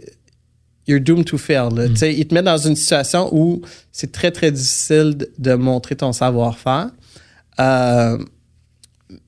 You're 0.88 1.00
doomed 1.00 1.26
to 1.26 1.38
fail. 1.38 1.70
là. 1.76 1.88
Tu 1.90 1.96
sais, 1.96 2.14
Il 2.14 2.28
te 2.28 2.34
met 2.34 2.42
dans 2.42 2.58
une 2.58 2.76
situation 2.76 3.30
où 3.32 3.62
c'est 3.92 4.12
très, 4.12 4.32
très 4.32 4.52
difficile 4.52 5.16
de, 5.16 5.32
de 5.38 5.54
montrer 5.54 5.96
ton 5.96 6.12
savoir-faire. 6.12 6.90
Euh, 7.60 8.18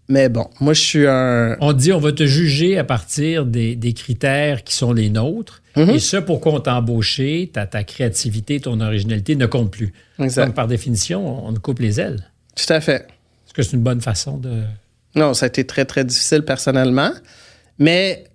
mais 0.09 0.29
bon, 0.29 0.49
moi, 0.59 0.73
je 0.73 0.81
suis 0.81 1.07
un. 1.07 1.55
On 1.61 1.73
dit, 1.73 1.93
on 1.93 1.99
va 1.99 2.11
te 2.11 2.25
juger 2.25 2.77
à 2.77 2.83
partir 2.83 3.45
des, 3.45 3.75
des 3.75 3.93
critères 3.93 4.63
qui 4.63 4.75
sont 4.75 4.91
les 4.91 5.09
nôtres. 5.09 5.61
Mhm. 5.75 5.89
Et 5.91 5.99
ce, 5.99 6.17
pourquoi 6.17 6.53
on 6.53 6.59
t'a 6.59 6.75
embauché, 6.75 7.49
ta, 7.51 7.65
ta 7.65 7.83
créativité, 7.83 8.59
ton 8.59 8.79
originalité 8.81 9.35
ne 9.35 9.45
compte 9.45 9.71
plus. 9.71 9.93
Exact. 10.19 10.47
Donc, 10.47 10.55
par 10.55 10.67
définition, 10.67 11.47
on 11.47 11.49
on 11.49 11.53
coupe 11.55 11.79
les 11.79 11.99
ailes. 11.99 12.29
Tout 12.55 12.71
à 12.71 12.81
fait. 12.81 13.07
Est-ce 13.45 13.53
que 13.53 13.63
c'est 13.63 13.73
une 13.73 13.83
bonne 13.83 14.01
façon 14.01 14.37
de. 14.37 14.63
Non, 15.15 15.33
ça 15.33 15.45
a 15.45 15.47
été 15.47 15.65
très, 15.65 15.85
très 15.85 16.03
difficile 16.03 16.43
personnellement. 16.43 17.11
Mais, 17.79 18.25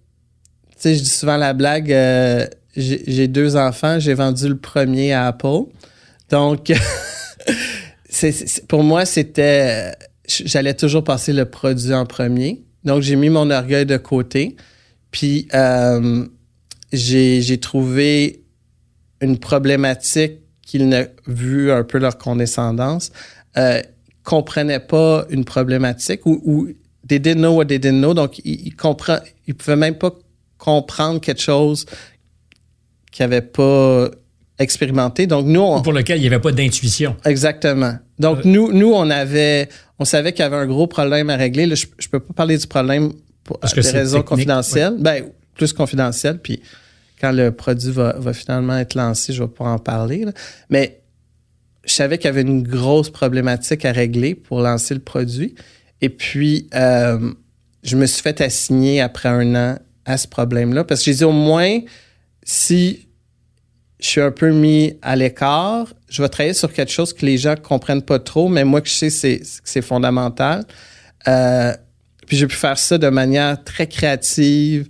tu 0.72 0.76
sais, 0.78 0.94
je 0.94 1.02
dis 1.02 1.08
souvent 1.08 1.36
la 1.36 1.52
blague, 1.52 1.92
euh, 1.92 2.46
j'ai 2.76 3.28
deux 3.28 3.56
enfants, 3.56 3.98
j'ai 3.98 4.14
vendu 4.14 4.48
le 4.48 4.56
premier 4.56 5.12
à 5.12 5.26
Apple. 5.26 5.64
Donc, 6.30 6.72
pour 8.68 8.82
moi, 8.82 9.04
c'était... 9.04 9.92
J'allais 10.28 10.74
toujours 10.74 11.04
passer 11.04 11.32
le 11.32 11.46
produit 11.46 11.94
en 11.94 12.04
premier. 12.06 12.62
Donc, 12.84 13.02
j'ai 13.02 13.16
mis 13.16 13.30
mon 13.30 13.50
orgueil 13.50 13.86
de 13.86 13.96
côté. 13.96 14.56
Puis, 15.10 15.48
euh, 15.54 16.26
j'ai 16.92 17.58
trouvé 17.60 18.44
une 19.20 19.38
problématique 19.38 20.34
qu'ils 20.62 20.88
n'ont 20.88 21.06
vu 21.26 21.72
un 21.72 21.82
peu 21.82 21.98
leur 21.98 22.18
condescendance. 22.18 23.10
Euh, 23.56 23.80
comprenaient 24.22 24.80
pas 24.80 25.24
une 25.30 25.46
problématique 25.46 26.26
ou, 26.26 26.40
ou 26.44 26.68
they 27.08 27.18
didn't 27.18 27.40
know 27.40 27.54
what 27.54 27.64
they 27.64 27.78
didn't 27.78 28.00
know. 28.00 28.12
Donc, 28.12 28.38
ils, 28.44 28.66
ils, 28.66 28.76
comprennent, 28.76 29.22
ils 29.46 29.54
pouvaient 29.54 29.76
même 29.76 29.96
pas 29.96 30.12
comprendre 30.58 31.20
quelque 31.20 31.40
chose 31.40 31.86
qu'ils 33.10 33.24
n'avaient 33.24 33.40
pas 33.40 34.10
expérimenté. 34.58 35.26
Donc, 35.26 35.46
nous, 35.46 35.60
on, 35.60 35.82
Pour 35.82 35.92
lequel 35.92 36.18
il 36.18 36.22
n'y 36.22 36.26
avait 36.26 36.40
pas 36.40 36.52
d'intuition. 36.52 37.16
Exactement. 37.24 37.94
Donc, 38.18 38.44
nous, 38.44 38.72
nous, 38.72 38.92
on 38.92 39.08
avait, 39.10 39.68
on 39.98 40.04
savait 40.04 40.32
qu'il 40.32 40.42
y 40.42 40.46
avait 40.46 40.56
un 40.56 40.66
gros 40.66 40.86
problème 40.86 41.30
à 41.30 41.36
régler. 41.36 41.66
Là, 41.66 41.74
je, 41.74 41.86
je 41.98 42.08
peux 42.08 42.20
pas 42.20 42.34
parler 42.34 42.58
du 42.58 42.66
problème 42.66 43.12
pour 43.44 43.58
Parce 43.60 43.74
que 43.74 43.80
des 43.80 43.90
raisons 43.90 44.22
confidentielles. 44.22 44.96
Ben, 44.98 45.24
plus 45.54 45.72
confidentielles. 45.72 46.40
Puis, 46.40 46.60
quand 47.20 47.32
le 47.32 47.52
produit 47.52 47.90
va, 47.90 48.14
va 48.18 48.32
finalement 48.32 48.76
être 48.78 48.94
lancé, 48.94 49.32
je 49.32 49.42
vais 49.42 49.48
pouvoir 49.48 49.74
en 49.74 49.78
parler. 49.78 50.24
là. 50.24 50.32
Mais, 50.70 51.00
je 51.84 51.94
savais 51.94 52.18
qu'il 52.18 52.26
y 52.26 52.28
avait 52.28 52.42
une 52.42 52.62
grosse 52.62 53.10
problématique 53.10 53.84
à 53.84 53.92
régler 53.92 54.34
pour 54.34 54.60
lancer 54.60 54.94
le 54.94 55.00
produit. 55.00 55.54
Et 56.00 56.10
puis, 56.10 56.68
euh, 56.74 57.32
je 57.82 57.96
me 57.96 58.06
suis 58.06 58.22
fait 58.22 58.40
assigner 58.40 59.00
après 59.00 59.28
un 59.28 59.54
an 59.54 59.78
à 60.04 60.16
ce 60.16 60.28
problème-là 60.28 60.84
parce 60.84 61.00
que 61.00 61.06
j'ai 61.06 61.16
dit 61.16 61.24
au 61.24 61.32
moins, 61.32 61.80
si 62.42 63.07
je 64.00 64.06
suis 64.06 64.20
un 64.20 64.30
peu 64.30 64.52
mis 64.52 64.94
à 65.02 65.16
l'écart. 65.16 65.92
Je 66.08 66.22
vais 66.22 66.28
travailler 66.28 66.54
sur 66.54 66.72
quelque 66.72 66.92
chose 66.92 67.12
que 67.12 67.26
les 67.26 67.36
gens 67.36 67.56
comprennent 67.56 68.02
pas 68.02 68.18
trop, 68.18 68.48
mais 68.48 68.64
moi 68.64 68.80
que 68.80 68.88
je 68.88 68.94
sais 68.94 69.10
c'est, 69.10 69.38
que 69.38 69.44
c'est 69.64 69.82
fondamental. 69.82 70.64
Euh, 71.26 71.74
puis 72.26 72.36
j'ai 72.36 72.46
pu 72.46 72.56
faire 72.56 72.78
ça 72.78 72.98
de 72.98 73.08
manière 73.08 73.62
très 73.64 73.86
créative, 73.86 74.88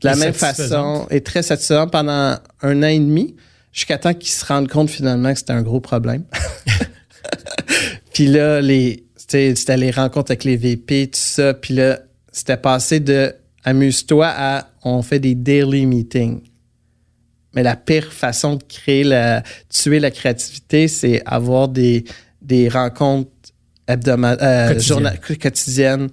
de 0.00 0.08
la 0.08 0.14
Et 0.14 0.18
même 0.18 0.34
satisfaisante. 0.34 1.04
façon 1.04 1.08
et 1.10 1.20
très 1.22 1.42
satisfaisant 1.42 1.88
pendant 1.88 2.36
un 2.62 2.82
an 2.82 2.86
et 2.86 2.98
demi, 2.98 3.36
jusqu'à 3.72 3.98
temps 3.98 4.14
qu'ils 4.14 4.32
se 4.32 4.44
rendent 4.44 4.68
compte 4.68 4.90
finalement 4.90 5.32
que 5.32 5.38
c'était 5.38 5.52
un 5.52 5.62
gros 5.62 5.80
problème. 5.80 6.24
puis 8.12 8.26
là, 8.26 8.60
les, 8.60 9.04
c'était 9.16 9.76
les 9.76 9.90
rencontres 9.90 10.32
avec 10.32 10.44
les 10.44 10.56
VP, 10.56 11.06
tout 11.08 11.20
ça. 11.20 11.54
Puis 11.54 11.74
là, 11.74 12.00
c'était 12.32 12.56
passé 12.56 13.00
de 13.00 13.34
amuse-toi 13.64 14.26
à 14.26 14.68
on 14.82 15.02
fait 15.02 15.18
des 15.18 15.34
daily 15.34 15.86
meetings. 15.86 16.40
Mais 17.54 17.62
la 17.62 17.74
pire 17.76 18.12
façon 18.12 18.56
de 18.56 18.62
créer 18.62 19.02
la, 19.04 19.42
tuer 19.68 19.98
la 19.98 20.10
créativité, 20.10 20.86
c'est 20.88 21.20
avoir 21.26 21.68
des, 21.68 22.04
des 22.42 22.68
rencontres 22.68 23.30
hebdomadaires, 23.88 24.68
Quotidiennes. 24.74 24.86
journa- 24.96 25.16
quotidiennes. 25.16 26.08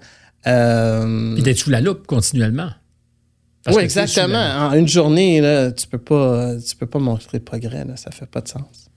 euh, 0.48 1.34
Puis 1.36 1.44
d'être 1.44 1.60
sous 1.60 1.70
la 1.70 1.82
loupe 1.82 2.08
continuellement. 2.08 2.70
Parce 3.64 3.78
oui, 3.78 3.84
exactement. 3.84 4.38
En 4.70 4.74
une 4.74 4.88
journée, 4.88 5.42
là, 5.42 5.72
tu 5.72 5.86
peux 5.88 5.98
pas, 5.98 6.56
tu 6.58 6.76
peux 6.76 6.86
pas 6.88 7.00
montrer 7.00 7.38
de 7.40 7.44
progrès. 7.44 7.84
Là, 7.86 7.98
ça 7.98 8.12
fait 8.12 8.26
pas 8.26 8.42
de 8.42 8.48
sens. 8.48 8.90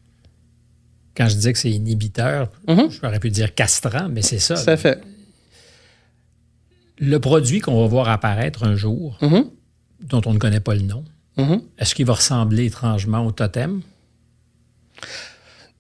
Quand 1.17 1.29
je 1.29 1.35
disais 1.35 1.53
que 1.53 1.59
c'est 1.59 1.71
inhibiteur, 1.71 2.51
Mhm. 2.69 2.89
je 2.91 3.05
aurais 3.07 3.19
pu 3.19 3.31
dire 3.31 3.55
castrant, 3.55 4.09
mais 4.09 4.23
c'est 4.23 4.39
ça. 4.39 4.55
À 4.67 4.77
fait. 4.77 5.03
Le 6.99 7.19
produit 7.19 7.61
qu'on 7.61 7.81
va 7.81 7.87
voir 7.87 8.09
apparaître 8.09 8.65
un 8.65 8.77
jour, 8.77 9.19
Mhm. 9.23 9.45
dont 10.09 10.21
on 10.27 10.35
ne 10.35 10.39
connaît 10.39 10.61
pas 10.61 10.75
le 10.75 10.83
nom, 10.83 11.05
Mhm. 11.37 11.63
est-ce 11.79 11.95
qu'il 11.95 12.07
va 12.07 12.15
ressembler 12.15 12.67
étrangement 12.67 13.25
au 13.27 13.31
totem? 13.33 13.81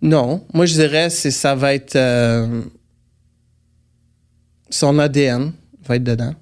Non, 0.03 0.46
moi 0.55 0.64
je 0.66 0.74
dirais 0.74 1.11
c'est 1.11 1.30
ça 1.30 1.55
va 1.55 1.74
être 1.74 1.96
euh, 1.96 2.62
son 4.70 4.98
ADN 4.98 5.53
va 5.84 5.96
être 5.96 6.05
dedans. 6.05 6.34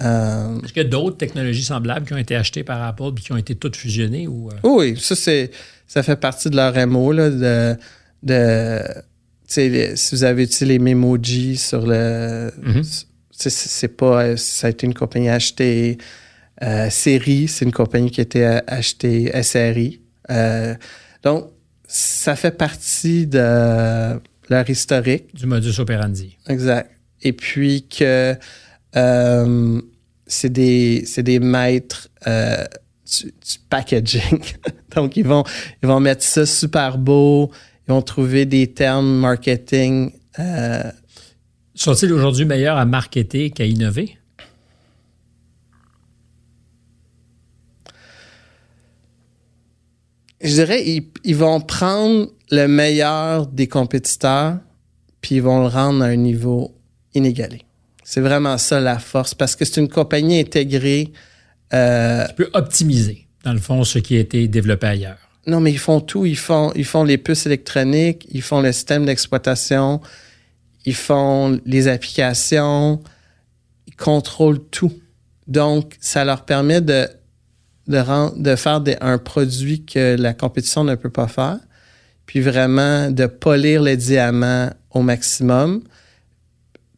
Euh, 0.00 0.60
Est-ce 0.62 0.72
qu'il 0.72 0.82
y 0.82 0.86
a 0.86 0.88
d'autres 0.88 1.16
technologies 1.16 1.62
semblables 1.62 2.04
qui 2.06 2.14
ont 2.14 2.18
été 2.18 2.34
achetées 2.34 2.64
par 2.64 2.82
Apple 2.82 3.12
et 3.16 3.20
qui 3.20 3.32
ont 3.32 3.36
été 3.36 3.54
toutes 3.54 3.76
fusionnées? 3.76 4.26
Ou, 4.26 4.50
euh, 4.50 4.54
oui, 4.64 4.96
ça 4.98 5.14
c'est 5.14 5.50
ça 5.86 6.02
fait 6.02 6.16
partie 6.16 6.50
de 6.50 6.56
leur 6.56 6.76
MO 6.88 7.12
là, 7.12 7.30
de 7.30 7.76
de 8.24 8.82
les- 9.56 9.94
si 9.96 10.14
vous 10.16 10.24
avez 10.24 10.42
utilisé 10.44 10.64
les 10.66 10.78
Memoji 10.80 11.56
sur 11.56 11.86
le 11.86 12.50
Mhm. 12.60 12.82
c'est 13.30 13.50
c'est 13.50 13.88
pas 13.88 14.36
ça 14.36 14.66
a 14.66 14.70
été 14.70 14.86
une 14.86 14.94
compagnie 14.94 15.28
achetée 15.28 15.98
euh, 16.62 16.88
Série, 16.90 17.48
c'est 17.48 17.64
une 17.64 17.72
compagnie 17.72 18.10
qui 18.10 18.20
a 18.20 18.22
été 18.22 18.46
euh, 18.46 18.60
achetée 18.66 19.30
SRI. 19.42 20.00
Euh, 20.30 20.74
donc 21.22 21.50
ça 21.86 22.34
fait 22.36 22.56
partie 22.56 23.26
de 23.26 24.18
leur 24.48 24.68
historique. 24.68 25.34
du 25.34 25.46
modus 25.46 25.78
operandi? 25.80 26.36
Exact. 26.48 26.90
Et 27.22 27.32
puis 27.32 27.86
que 27.88 28.34
euh, 28.96 29.80
c'est 30.26 30.50
des, 30.52 31.04
c'est 31.06 31.22
des 31.22 31.38
maîtres 31.40 32.08
euh, 32.26 32.64
du, 33.06 33.26
du 33.26 33.58
packaging. 33.70 34.40
Donc, 34.94 35.16
ils 35.16 35.26
vont, 35.26 35.44
ils 35.82 35.88
vont 35.88 36.00
mettre 36.00 36.22
ça 36.22 36.46
super 36.46 36.98
beau. 36.98 37.50
Ils 37.86 37.92
vont 37.92 38.02
trouver 38.02 38.46
des 38.46 38.72
termes 38.72 39.18
marketing. 39.20 40.12
euh, 40.38 40.82
Sont-ils 41.74 42.12
aujourd'hui 42.12 42.44
meilleurs 42.44 42.76
à 42.78 42.84
marketer 42.84 43.50
qu'à 43.50 43.64
innover? 43.64 44.16
Je 50.44 50.52
dirais, 50.52 50.84
ils, 51.24 51.36
vont 51.36 51.60
prendre 51.62 52.28
le 52.50 52.66
meilleur 52.66 53.46
des 53.46 53.66
compétiteurs, 53.66 54.58
puis 55.22 55.36
ils 55.36 55.42
vont 55.42 55.62
le 55.62 55.68
rendre 55.68 56.04
à 56.04 56.08
un 56.08 56.16
niveau 56.16 56.76
inégalé. 57.14 57.62
C'est 58.04 58.20
vraiment 58.20 58.58
ça 58.58 58.78
la 58.78 58.98
force, 58.98 59.34
parce 59.34 59.56
que 59.56 59.64
c'est 59.64 59.80
une 59.80 59.88
compagnie 59.88 60.38
intégrée. 60.38 61.12
Euh, 61.72 62.26
tu 62.28 62.34
peux 62.34 62.50
optimiser, 62.52 63.26
dans 63.42 63.54
le 63.54 63.58
fond, 63.58 63.82
ce 63.84 63.98
qui 63.98 64.18
a 64.18 64.20
été 64.20 64.46
développé 64.46 64.86
ailleurs. 64.86 65.16
Non, 65.46 65.60
mais 65.60 65.72
ils 65.72 65.78
font 65.78 66.00
tout. 66.00 66.26
Ils 66.26 66.36
font, 66.36 66.72
ils 66.74 66.84
font 66.84 67.04
les 67.04 67.16
puces 67.16 67.46
électroniques, 67.46 68.26
ils 68.30 68.42
font 68.42 68.60
le 68.60 68.70
système 68.72 69.06
d'exploitation, 69.06 70.02
ils 70.84 70.94
font 70.94 71.58
les 71.64 71.88
applications, 71.88 73.02
ils 73.86 73.96
contrôlent 73.96 74.62
tout. 74.70 74.92
Donc, 75.46 75.96
ça 76.00 76.22
leur 76.26 76.44
permet 76.44 76.82
de 76.82 77.08
de, 77.86 78.40
de 78.40 78.56
faire 78.56 78.82
un 79.00 79.18
produit 79.18 79.84
que 79.84 80.16
la 80.16 80.34
compétition 80.34 80.84
ne 80.84 80.94
peut 80.94 81.10
pas 81.10 81.28
faire, 81.28 81.58
puis 82.26 82.40
vraiment 82.40 83.10
de 83.10 83.26
polir 83.26 83.82
les 83.82 83.96
diamants 83.96 84.70
au 84.90 85.02
maximum. 85.02 85.82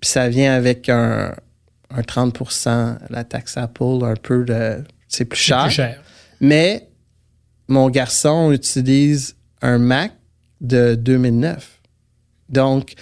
Puis 0.00 0.10
ça 0.10 0.28
vient 0.28 0.54
avec 0.54 0.88
un, 0.88 1.34
un 1.90 2.00
30% 2.00 2.98
la 3.10 3.24
taxe 3.24 3.56
Apple, 3.56 4.04
un 4.04 4.14
peu 4.14 4.44
de. 4.44 4.84
C'est 5.08 5.24
plus 5.24 5.38
cher. 5.38 5.64
Plus 5.64 5.74
cher. 5.74 6.02
Mais 6.40 6.88
mon 7.68 7.88
garçon 7.88 8.52
utilise 8.52 9.36
un 9.62 9.78
Mac 9.78 10.12
de 10.60 10.94
2009. 10.94 11.80
Donc, 12.48 12.94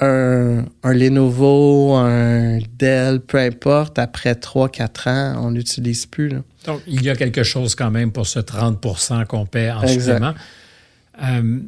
un, 0.00 0.64
Lenovo, 0.82 1.94
un 1.94 2.58
Dell, 2.76 3.20
peu 3.20 3.38
importe, 3.38 3.98
après 3.98 4.32
3-4 4.32 5.08
ans, 5.08 5.46
on 5.46 5.50
n'utilise 5.52 6.06
plus. 6.06 6.30
Donc, 6.64 6.82
il 6.86 7.02
y 7.02 7.10
a 7.10 7.16
quelque 7.16 7.42
chose 7.42 7.74
quand 7.74 7.90
même 7.90 8.10
pour 8.10 8.26
ce 8.26 8.40
30 8.40 9.26
qu'on 9.28 9.46
paie 9.46 9.70
en. 9.70 9.82
Euh, 11.22 11.60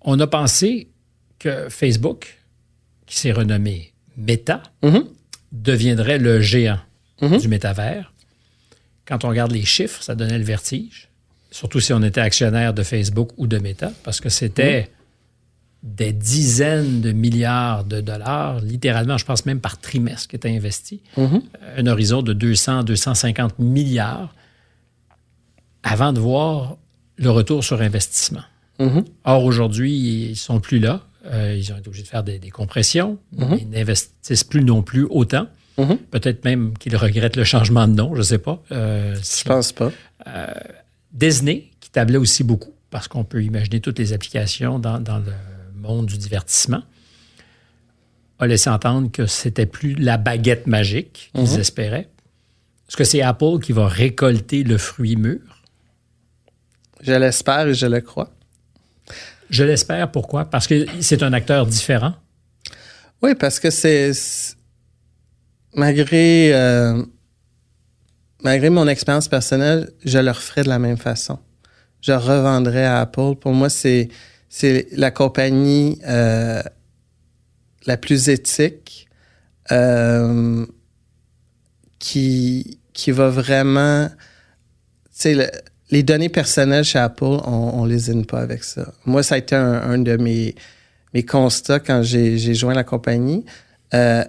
on 0.00 0.18
a 0.18 0.26
pensé 0.26 0.88
que 1.38 1.68
Facebook, 1.68 2.38
qui 3.06 3.18
s'est 3.18 3.32
renommé 3.32 3.92
Meta, 4.16 4.62
mm-hmm. 4.82 5.04
deviendrait 5.52 6.18
le 6.18 6.40
géant 6.40 6.80
mm-hmm. 7.20 7.40
du 7.40 7.48
métavers. 7.48 8.12
Quand 9.04 9.24
on 9.24 9.28
regarde 9.28 9.52
les 9.52 9.64
chiffres, 9.64 10.02
ça 10.02 10.14
donnait 10.14 10.38
le 10.38 10.44
vertige, 10.44 11.08
surtout 11.50 11.80
si 11.80 11.92
on 11.92 12.02
était 12.02 12.20
actionnaire 12.20 12.72
de 12.72 12.82
Facebook 12.82 13.30
ou 13.36 13.46
de 13.46 13.58
Meta, 13.58 13.92
parce 14.04 14.20
que 14.20 14.30
c'était... 14.30 14.82
Mm-hmm 14.82 14.97
des 15.82 16.12
dizaines 16.12 17.00
de 17.00 17.12
milliards 17.12 17.84
de 17.84 18.00
dollars, 18.00 18.60
littéralement, 18.60 19.16
je 19.16 19.24
pense 19.24 19.46
même 19.46 19.60
par 19.60 19.78
trimestre, 19.78 20.28
qui 20.28 20.36
est 20.36 20.46
investi. 20.46 21.00
Mhm. 21.16 21.42
Un 21.76 21.86
horizon 21.86 22.22
de 22.22 22.32
200, 22.32 22.82
250 22.82 23.58
milliards 23.58 24.34
avant 25.82 26.12
de 26.12 26.20
voir 26.20 26.76
le 27.16 27.30
retour 27.30 27.62
sur 27.62 27.80
investissement. 27.80 28.42
Mhm. 28.80 29.04
Or, 29.24 29.44
aujourd'hui, 29.44 29.92
ils 29.92 30.30
ne 30.30 30.34
sont 30.34 30.60
plus 30.60 30.78
là. 30.78 31.02
Euh, 31.26 31.56
ils 31.56 31.72
ont 31.72 31.76
été 31.76 31.88
obligés 31.88 32.04
de 32.04 32.08
faire 32.08 32.24
des, 32.24 32.38
compressions. 32.50 33.18
Mhm. 33.36 33.58
Ils 33.60 33.70
n'investissent 33.70 34.44
plus 34.44 34.64
non 34.64 34.82
plus 34.82 35.04
autant. 35.04 35.46
Peut-être 36.10 36.44
même 36.44 36.76
qu'ils 36.76 36.96
regrettent 36.96 37.36
le 37.36 37.44
changement 37.44 37.86
de 37.86 37.92
nom, 37.92 38.12
je 38.14 38.18
ne 38.18 38.24
sais 38.24 38.38
pas. 38.38 38.60
Euh, 38.72 39.14
je 39.14 39.44
pense 39.44 39.70
pas. 39.70 39.92
Euh, 40.26 40.46
Disney, 41.12 41.70
qui 41.78 41.88
tablait 41.90 42.18
aussi 42.18 42.42
beaucoup, 42.42 42.72
parce 42.90 43.06
qu'on 43.06 43.22
peut 43.22 43.44
imaginer 43.44 43.78
toutes 43.78 44.00
les 44.00 44.12
applications 44.12 44.80
dans, 44.80 44.98
dans 44.98 45.18
le 45.18 45.32
monde 45.78 46.06
du 46.06 46.18
divertissement, 46.18 46.82
a 48.38 48.46
laissé 48.46 48.70
entendre 48.70 49.10
que 49.10 49.26
c'était 49.26 49.66
plus 49.66 49.94
la 49.94 50.16
baguette 50.16 50.66
magique 50.66 51.30
qu'ils 51.34 51.54
mhm. 51.54 51.60
espéraient. 51.60 52.08
Est-ce 52.88 52.96
que 52.96 53.04
c'est 53.04 53.22
Apple 53.22 53.58
qui 53.62 53.72
va 53.72 53.86
récolter 53.86 54.64
le 54.64 54.78
fruit 54.78 55.16
mûr? 55.16 55.40
Je 57.00 57.12
l'espère 57.12 57.68
et 57.68 57.74
je 57.74 57.86
le 57.86 58.00
crois. 58.00 58.30
Je 59.50 59.64
l'espère, 59.64 60.10
pourquoi? 60.10 60.44
Parce 60.44 60.66
que 60.66 60.86
c'est 61.00 61.22
un 61.22 61.32
acteur 61.32 61.66
différent. 61.66 62.14
Oui, 63.22 63.34
parce 63.34 63.58
que 63.58 63.70
c'est. 63.70 64.12
Malgré, 65.74 66.54
euh, 66.54 67.02
malgré 68.42 68.70
mon 68.70 68.88
expérience 68.88 69.28
personnelle, 69.28 69.90
je 70.04 70.18
le 70.18 70.30
referais 70.30 70.62
de 70.62 70.68
la 70.68 70.78
même 70.78 70.96
façon. 70.96 71.38
Je 72.00 72.12
revendrais 72.12 72.84
à 72.84 73.00
Apple. 73.00 73.34
Pour 73.40 73.52
moi, 73.52 73.68
c'est 73.68 74.08
c'est 74.48 74.88
la 74.92 75.10
compagnie 75.10 76.00
euh, 76.06 76.62
la 77.86 77.96
plus 77.96 78.28
éthique 78.28 79.08
euh, 79.72 80.66
qui, 81.98 82.80
qui 82.92 83.10
va 83.10 83.28
vraiment. 83.28 84.08
Tu 84.08 85.34
sais, 85.34 85.50
les 85.90 86.02
données 86.02 86.28
personnelles 86.28 86.84
chez 86.84 86.98
Apple, 86.98 87.24
on, 87.24 87.84
ne 87.84 87.88
les 87.90 88.10
aime 88.10 88.26
pas 88.26 88.40
avec 88.40 88.64
ça. 88.64 88.92
Moi, 89.04 89.22
ça 89.22 89.34
a 89.36 89.38
été 89.38 89.54
un, 89.54 89.98
de 89.98 90.16
mes, 90.16 90.54
mes 91.14 91.24
constats 91.24 91.80
quand 91.80 92.02
j'ai 92.02 92.54
joint 92.54 92.74
la 92.74 92.84
compagnie. 92.84 93.44
Euh, 93.94 94.24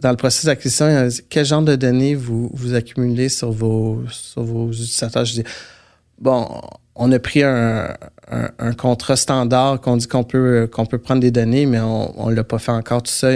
dans 0.00 0.10
le 0.10 0.16
processus 0.16 0.46
d'acquisition, 0.46 1.08
quel 1.28 1.44
genre 1.44 1.62
de 1.62 1.76
données 1.76 2.14
vous, 2.14 2.50
vous 2.54 2.74
accumulez 2.74 3.28
sur 3.28 3.52
vos, 3.52 4.02
sur 4.10 4.42
vos 4.42 4.70
utilisateurs? 4.72 5.24
Je 5.24 5.34
dis, 5.34 5.44
bon, 6.20 6.60
on 6.94 7.10
a 7.12 7.18
pris 7.18 7.42
un, 7.42 7.96
contrat 8.76 9.16
standard 9.16 9.80
qu'on 9.80 9.96
dit 9.96 10.06
qu'on 10.06 10.24
peut, 10.24 10.68
qu'on 10.70 10.86
peut 10.86 10.98
prendre 10.98 11.20
des 11.20 11.30
données, 11.30 11.66
mais 11.66 11.80
on 11.80 12.28
ne 12.28 12.34
l'a 12.34 12.44
pas 12.44 12.58
fait 12.58 12.72
encore 12.72 13.02
tout 13.02 13.12
ça. 13.12 13.30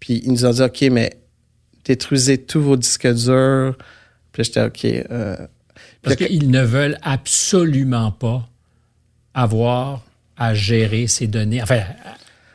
Puis 0.00 0.22
ils 0.24 0.32
nous 0.32 0.46
ont 0.46 0.50
dit, 0.50 0.62
OK, 0.62 0.82
mais 0.92 1.18
détruisez 1.84 2.38
tous 2.38 2.60
vos 2.60 2.76
disques 2.76 3.12
durs. 3.12 3.76
Puis 4.32 4.44
j'étais 4.44 4.62
OK. 4.62 4.84
Euh, 4.84 5.36
Parce 6.02 6.16
qu'ils 6.16 6.50
ne 6.50 6.62
veulent 6.62 6.98
absolument 7.02 8.12
pas 8.12 8.48
avoir 9.34 10.04
à 10.36 10.54
gérer 10.54 11.08
ces 11.08 11.26
données, 11.26 11.62
enfin, 11.62 11.80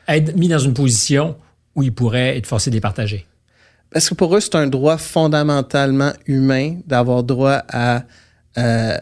être 0.08 0.36
mis 0.36 0.48
dans 0.48 0.60
une 0.60 0.74
position 0.74 1.36
où 1.76 1.84
ils 1.84 1.94
pourraient 1.94 2.38
être 2.38 2.48
forcés 2.48 2.70
de 2.70 2.76
les 2.76 2.82
partager. 2.82 3.26
Parce 3.92 4.10
que 4.10 4.16
pour 4.16 4.36
eux, 4.36 4.40
c'est 4.40 4.56
un 4.56 4.68
droit 4.68 4.98
fondamentalement 4.98 6.14
humain 6.26 6.78
d'avoir 6.88 7.24
droit 7.24 7.62
à 7.70 8.04
euh, 8.58 8.98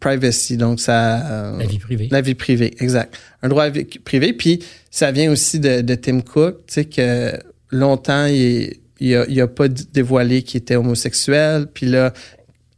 privacy, 0.00 0.56
donc 0.56 0.80
ça... 0.80 1.52
Euh, 1.52 1.58
la 1.58 1.66
vie 1.66 1.78
privée. 1.78 2.08
La 2.10 2.20
vie 2.20 2.34
privée, 2.34 2.74
exact. 2.80 3.16
Un 3.42 3.48
droit 3.48 3.64
à 3.64 3.70
vie 3.70 3.84
privée, 3.84 4.32
puis 4.32 4.64
ça 4.90 5.12
vient 5.12 5.30
aussi 5.30 5.60
de, 5.60 5.94
Tim 5.94 6.22
Cook, 6.22 6.66
tu 6.66 6.74
sais, 6.74 6.84
que 6.86 7.38
longtemps, 7.70 8.26
il, 8.26 8.78
il, 8.98 9.40
a, 9.40 9.46
pas 9.46 9.68
dévoilé 9.68 10.42
qu'il 10.42 10.58
était 10.58 10.76
homosexuel, 10.76 11.66
puis 11.72 11.86
là, 11.86 12.12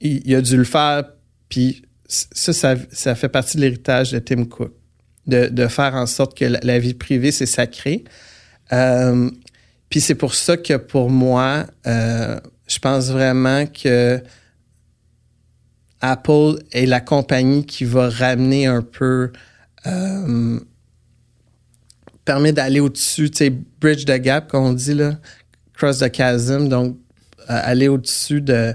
il, 0.00 0.34
a 0.34 0.40
dû 0.40 0.56
le 0.56 0.64
faire, 0.64 1.04
puis 1.48 1.82
ça, 2.08 2.52
ça, 2.52 3.14
fait 3.14 3.28
partie 3.28 3.56
de 3.56 3.62
l'héritage 3.62 4.12
de 4.12 4.18
Tim 4.18 4.44
Cook, 4.44 4.72
de, 5.26 5.66
faire 5.68 5.94
en 5.94 6.06
sorte 6.06 6.36
que 6.36 6.44
la, 6.44 6.78
vie 6.78 6.94
privée, 6.94 7.30
c'est 7.30 7.46
sacré. 7.46 8.04
Euh, 8.72 9.30
puis 9.88 10.00
c'est 10.00 10.14
pour 10.14 10.34
ça 10.34 10.56
que 10.56 10.76
pour 10.76 11.10
moi, 11.10 11.66
euh, 11.86 12.38
je 12.66 12.78
pense 12.78 13.10
vraiment 13.10 13.66
que 13.66 14.22
Apple 16.02 16.58
est 16.72 16.86
la 16.86 17.00
compagnie 17.00 17.64
qui 17.64 17.84
va 17.84 18.10
ramener 18.10 18.66
un 18.66 18.82
peu, 18.82 19.30
euh, 19.86 20.58
permet 22.24 22.52
d'aller 22.52 22.80
au-dessus, 22.80 23.30
tu 23.30 23.38
sais, 23.38 23.50
bridge 23.80 24.04
the 24.04 24.20
gap, 24.20 24.48
comme 24.48 24.64
on 24.64 24.72
dit, 24.72 24.94
là, 24.94 25.12
cross 25.74 26.00
the 26.00 26.14
chasm, 26.14 26.68
donc 26.68 26.98
euh, 27.42 27.44
aller 27.62 27.88
au-dessus 27.88 28.42
de 28.42 28.74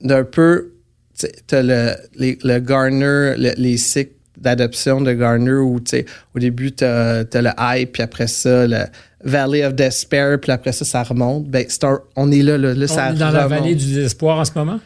d'un 0.00 0.22
peu, 0.22 0.74
tu 1.18 1.54
as 1.54 1.62
le, 1.62 1.94
le 2.16 2.58
Garner, 2.60 3.34
les 3.36 3.76
cycles 3.76 4.12
d'adoption 4.36 5.00
de 5.00 5.12
Garner 5.12 5.54
où, 5.54 5.80
tu 5.80 5.90
sais, 5.90 6.06
au 6.36 6.38
début, 6.38 6.72
tu 6.72 6.84
as, 6.84 7.24
le 7.24 7.50
hype, 7.58 7.92
puis 7.92 8.02
après 8.02 8.28
ça, 8.28 8.66
le 8.66 8.84
Valley 9.24 9.64
of 9.64 9.74
Despair, 9.74 10.38
puis 10.40 10.52
après 10.52 10.72
ça, 10.72 10.84
ça 10.84 11.02
remonte. 11.02 11.46
Ben, 11.46 11.66
on 12.14 12.30
est 12.30 12.42
là, 12.42 12.56
là, 12.56 12.74
là 12.74 12.86
on 12.88 13.14
est 13.14 13.18
dans 13.18 13.30
la 13.30 13.48
vallée 13.48 13.74
du 13.74 13.86
désespoir 13.86 14.38
en 14.38 14.44
ce 14.44 14.52
moment? 14.54 14.78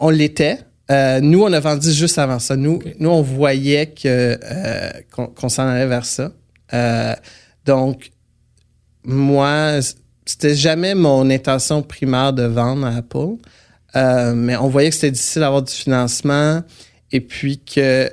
On 0.00 0.10
l'était. 0.10 0.58
Euh, 0.90 1.20
nous, 1.20 1.42
on 1.42 1.52
a 1.52 1.60
vendu 1.60 1.90
juste 1.92 2.18
avant 2.18 2.38
ça. 2.38 2.56
Nous, 2.56 2.80
nous 2.98 3.08
on 3.08 3.22
voyait 3.22 3.86
que 3.86 4.38
euh, 4.42 4.90
qu'on 5.10 5.48
s'en 5.48 5.66
allait 5.66 5.86
vers 5.86 6.04
ça. 6.04 6.32
Euh, 6.72 7.14
donc, 7.64 8.10
moi, 9.04 9.80
c'était 10.26 10.54
jamais 10.54 10.94
mon 10.94 11.30
intention 11.30 11.82
primaire 11.82 12.32
de 12.32 12.42
vendre 12.42 12.86
à 12.86 12.96
Apple, 12.96 13.36
mais 14.34 14.56
on 14.56 14.68
voyait 14.68 14.90
que 14.90 14.94
c'était 14.94 15.10
difficile 15.10 15.40
d'avoir 15.40 15.62
du 15.62 15.72
financement 15.72 16.62
et 17.12 17.20
puis 17.20 17.58
qu'il 17.58 18.10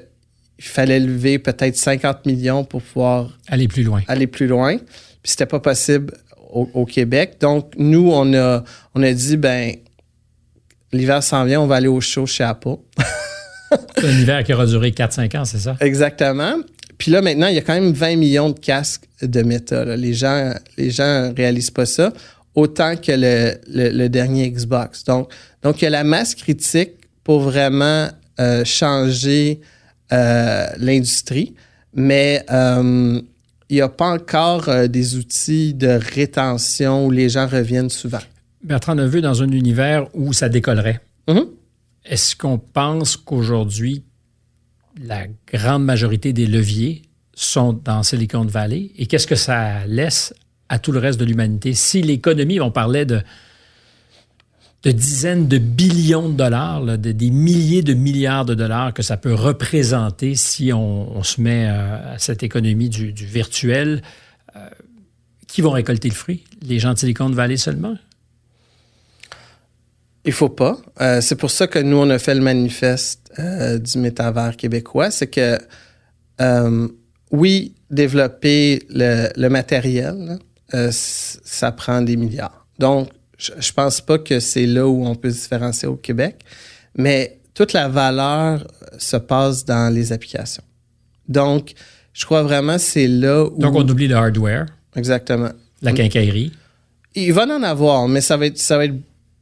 fallait 0.59 0.99
lever 0.99 1.39
peut-être 1.39 1.75
50 1.75 2.25
millions 2.25 2.63
pour 2.63 2.81
pouvoir 2.81 3.37
aller 3.47 3.67
plus 3.67 3.83
loin. 3.83 4.01
Aller 4.07 4.27
plus 4.27 4.47
loin. 4.47 4.77
Puis 4.77 5.31
c'était 5.31 5.45
pas 5.45 5.59
possible 5.59 6.13
au, 6.51 6.69
au, 6.73 6.85
Québec. 6.85 7.37
Donc, 7.39 7.73
nous, 7.77 8.11
on 8.11 8.33
a, 8.33 8.63
on 8.93 9.03
a 9.03 9.13
dit, 9.13 9.37
ben, 9.37 9.75
l'hiver 10.93 11.23
s'en 11.23 11.45
vient, 11.45 11.61
on 11.61 11.67
va 11.67 11.75
aller 11.75 11.87
au 11.87 12.01
show 12.01 12.25
chez 12.25 12.43
Apple. 12.43 12.75
c'est 13.97 14.05
un 14.05 14.19
hiver 14.19 14.43
qui 14.43 14.53
aura 14.53 14.65
duré 14.65 14.91
4-5 14.91 15.37
ans, 15.37 15.45
c'est 15.45 15.59
ça? 15.59 15.77
Exactement. 15.79 16.55
puis 16.97 17.11
là, 17.11 17.21
maintenant, 17.21 17.47
il 17.47 17.55
y 17.55 17.57
a 17.57 17.61
quand 17.61 17.73
même 17.73 17.93
20 17.93 18.15
millions 18.15 18.49
de 18.49 18.59
casques 18.59 19.07
de 19.21 19.41
méta. 19.41 19.95
Les 19.95 20.13
gens 20.13 20.53
les 20.77 20.91
gens 20.91 21.33
réalisent 21.35 21.71
pas 21.71 21.85
ça 21.85 22.11
autant 22.55 22.95
que 22.95 23.11
le, 23.11 23.55
le, 23.67 24.07
dernier 24.09 24.49
Xbox. 24.51 25.03
Donc, 25.03 25.31
donc, 25.61 25.81
il 25.81 25.85
y 25.85 25.87
a 25.87 25.91
la 25.91 26.03
masse 26.03 26.35
critique 26.35 26.91
pour 27.23 27.41
vraiment 27.41 28.09
euh, 28.39 28.65
changer 28.65 29.61
euh, 30.11 30.65
l'industrie, 30.77 31.55
mais 31.93 32.43
euh, 32.51 33.21
il 33.69 33.75
n'y 33.75 33.81
a 33.81 33.89
pas 33.89 34.09
encore 34.09 34.69
des 34.89 35.15
outils 35.15 35.73
de 35.73 35.87
rétention 35.87 37.05
où 37.05 37.11
les 37.11 37.29
gens 37.29 37.47
reviennent 37.47 37.89
souvent. 37.89 38.19
Bertrand 38.63 38.95
Neveu, 38.95 39.21
dans 39.21 39.41
un 39.41 39.49
univers 39.49 40.07
où 40.13 40.33
ça 40.33 40.49
décollerait, 40.49 41.01
mm-hmm. 41.27 41.47
est-ce 42.05 42.35
qu'on 42.35 42.57
pense 42.57 43.17
qu'aujourd'hui, 43.17 44.03
la 45.03 45.25
grande 45.51 45.83
majorité 45.83 46.33
des 46.33 46.47
leviers 46.47 47.03
sont 47.33 47.73
dans 47.73 48.03
Silicon 48.03 48.45
Valley? 48.45 48.91
Et 48.97 49.07
qu'est-ce 49.07 49.27
que 49.27 49.35
ça 49.35 49.85
laisse 49.85 50.33
à 50.69 50.79
tout 50.79 50.91
le 50.91 50.99
reste 50.99 51.19
de 51.19 51.25
l'humanité? 51.25 51.73
Si 51.73 52.01
l'économie, 52.01 52.59
on 52.59 52.71
parlait 52.71 53.05
de, 53.05 53.21
de 54.83 54.91
dizaines 54.91 55.47
de 55.47 55.57
billions 55.57 56.29
de 56.29 56.35
dollars, 56.35 56.83
de, 56.83 57.11
des 57.11 57.29
milliers 57.29 57.83
de 57.83 57.93
milliards 57.93 58.45
de 58.45 58.55
dollars 58.55 58.93
que 58.93 59.03
ça 59.03 59.17
peut 59.17 59.33
représenter 59.33 60.35
si 60.35 60.73
on, 60.73 61.23
se 61.23 61.39
met 61.41 61.67
euh, 61.67 62.15
à 62.15 62.19
cette 62.19 62.43
économie 62.43 62.89
du, 62.89 63.11
virtuel, 63.11 64.01
euh, 64.55 64.69
qui 65.47 65.61
vont 65.61 65.71
récolter 65.71 66.09
le 66.09 66.15
fruit? 66.15 66.43
Les 66.61 66.79
gens 66.79 66.93
de 66.93 66.99
Silicon 66.99 67.29
Valley 67.29 67.57
seulement? 67.57 67.95
Il 70.25 70.33
faut 70.33 70.49
pas. 70.49 70.77
Euh, 70.99 71.21
c'est 71.21 71.35
pour 71.35 71.51
ça 71.51 71.67
que 71.67 71.79
nous, 71.79 71.97
on 71.97 72.09
a 72.09 72.19
fait 72.19 72.35
le 72.35 72.41
manifeste 72.41 73.31
euh, 73.39 73.79
du 73.79 73.97
métavers 73.97 74.55
québécois. 74.55 75.09
C'est 75.09 75.27
que, 75.27 75.57
euh, 76.39 76.87
oui, 77.31 77.73
développer 77.89 78.83
le, 78.89 79.47
matériel, 79.49 80.37
ça 80.91 81.71
prend 81.71 82.01
des 82.01 82.15
milliards. 82.15 82.65
Donc, 82.79 83.09
je, 83.37 83.51
je 83.59 83.73
pense 83.73 84.01
pas 84.01 84.19
que 84.19 84.39
c'est 84.39 84.67
là 84.67 84.87
où 84.87 85.05
on 85.05 85.15
peut 85.15 85.31
se 85.31 85.41
différencier 85.41 85.87
au 85.87 85.95
Québec, 85.95 86.43
mais 86.95 87.39
toute 87.53 87.73
la 87.73 87.87
valeur 87.87 88.65
se 88.97 89.17
passe 89.17 89.65
dans 89.65 89.93
les 89.93 90.13
applications. 90.13 90.63
Donc, 91.27 91.73
je 92.13 92.25
crois 92.25 92.43
vraiment 92.43 92.77
c'est 92.77 93.07
là 93.07 93.45
où... 93.45 93.57
Donc, 93.59 93.75
on 93.75 93.87
oublie 93.87 94.07
le 94.07 94.15
hardware. 94.15 94.65
Exactement. 94.95 95.51
La 95.81 95.93
quincaillerie. 95.93 96.51
Il 97.15 97.33
va 97.33 97.45
en 97.45 97.63
avoir, 97.63 98.07
mais 98.07 98.21
ça 98.21 98.37
va 98.37 98.45
être, 98.45 98.57
ça 98.57 98.77
va 98.77 98.85
être 98.85 98.95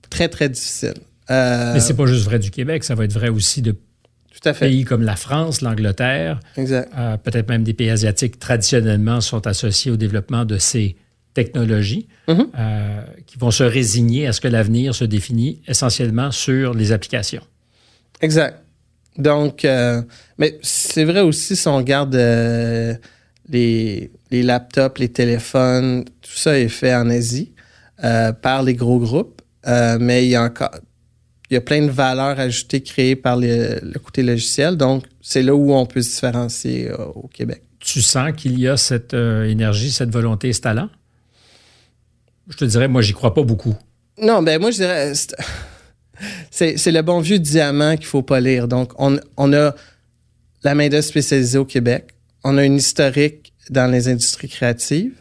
très, 0.09 0.29
très 0.29 0.49
difficile. 0.49 0.95
Euh, 1.29 1.73
Mais 1.73 1.79
c'est 1.79 1.93
pas 1.93 2.05
juste 2.05 2.25
vrai 2.25 2.39
du 2.39 2.51
Québec, 2.51 2.83
ça 2.83 2.95
va 2.95 3.05
être 3.05 3.13
vrai 3.13 3.29
aussi 3.29 3.61
de 3.61 3.71
tout 3.71 4.49
à 4.49 4.53
fait. 4.53 4.67
pays 4.67 4.83
comme 4.83 5.03
la 5.03 5.15
France, 5.15 5.61
l'Angleterre, 5.61 6.39
euh, 6.57 7.17
peut-être 7.17 7.49
même 7.49 7.63
des 7.63 7.73
pays 7.73 7.89
asiatiques 7.89 8.39
traditionnellement 8.39 9.21
sont 9.21 9.45
associés 9.45 9.91
au 9.91 9.97
développement 9.97 10.45
de 10.45 10.57
ces 10.57 10.95
technologies 11.33 12.07
mm-hmm. 12.27 12.47
euh, 12.57 13.01
qui 13.27 13.37
vont 13.37 13.51
se 13.51 13.63
résigner 13.63 14.27
à 14.27 14.33
ce 14.33 14.41
que 14.41 14.47
l'avenir 14.47 14.95
se 14.95 15.05
définit 15.05 15.61
essentiellement 15.67 16.31
sur 16.31 16.73
les 16.73 16.91
applications. 16.91 17.43
Exact. 18.21 18.63
Donc, 19.17 19.67
mais 20.37 20.59
c'est 20.61 21.03
vrai 21.03 21.19
aussi 21.19 21.57
si 21.57 21.67
on 21.67 21.75
regarde 21.75 22.15
les, 22.15 24.11
les 24.31 24.43
laptops, 24.43 24.97
les 24.97 25.09
téléphones, 25.09 26.05
tout 26.21 26.31
ça 26.35 26.57
est 26.57 26.69
fait 26.69 26.95
en 26.95 27.09
Asie 27.09 27.51
par 28.41 28.63
les 28.63 28.75
gros 28.75 28.99
groupes. 28.99 29.38
Euh, 29.67 29.97
mais 29.99 30.25
il 30.25 30.29
y 30.29 30.35
a 30.35 30.43
encore 30.43 30.71
il 31.49 31.55
y 31.55 31.57
a 31.57 31.61
plein 31.61 31.81
de 31.81 31.89
valeurs 31.89 32.39
ajoutées 32.39 32.81
créées 32.81 33.15
par 33.15 33.35
le 33.37 33.97
côté 33.99 34.21
logiciel. 34.21 34.77
Donc, 34.77 35.05
c'est 35.21 35.41
là 35.41 35.55
où 35.55 35.73
on 35.73 35.85
peut 35.85 36.01
se 36.01 36.09
différencier 36.09 36.91
euh, 36.91 37.05
au 37.15 37.27
Québec. 37.27 37.63
Tu 37.79 38.01
sens 38.01 38.33
qu'il 38.35 38.59
y 38.59 38.67
a 38.67 38.77
cette 38.77 39.13
euh, 39.13 39.49
énergie, 39.49 39.91
cette 39.91 40.11
volonté, 40.11 40.53
ce 40.53 40.61
talent? 40.61 40.89
Je 42.49 42.57
te 42.57 42.65
dirais, 42.65 42.87
moi, 42.87 43.01
j'y 43.01 43.13
crois 43.13 43.33
pas 43.33 43.41
beaucoup. 43.41 43.75
Non, 44.21 44.43
ben 44.43 44.59
moi, 44.59 44.69
je 44.69 44.77
dirais, 44.77 45.13
c'est 46.51 46.91
le 46.91 47.01
bon 47.01 47.19
vieux 47.19 47.39
diamant 47.39 47.95
qu'il 47.95 48.05
faut 48.05 48.21
pas 48.21 48.39
lire. 48.39 48.67
Donc, 48.67 48.91
on, 48.99 49.19
on 49.37 49.53
a 49.53 49.73
la 50.63 50.75
main-d'œuvre 50.75 51.03
spécialisée 51.03 51.57
au 51.57 51.65
Québec. 51.65 52.13
On 52.43 52.57
a 52.57 52.63
une 52.63 52.75
historique 52.75 53.53
dans 53.71 53.89
les 53.89 54.07
industries 54.07 54.49
créatives. 54.49 55.15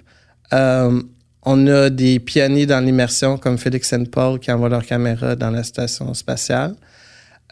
Euh, 0.53 1.01
on 1.43 1.66
a 1.66 1.91
des 1.91 2.18
pionniers 2.18 2.66
dans 2.66 2.84
l'immersion 2.84 3.39
comme 3.39 3.59
Félix 3.59 3.93
and 3.93 4.07
Paul 4.07 4.39
qui 4.39 4.51
envoient 4.51 4.68
leur 4.68 4.84
caméra 4.84 5.36
dans 5.36 5.51
la 5.51 5.62
station 5.62 6.12
spatiale. 6.14 6.74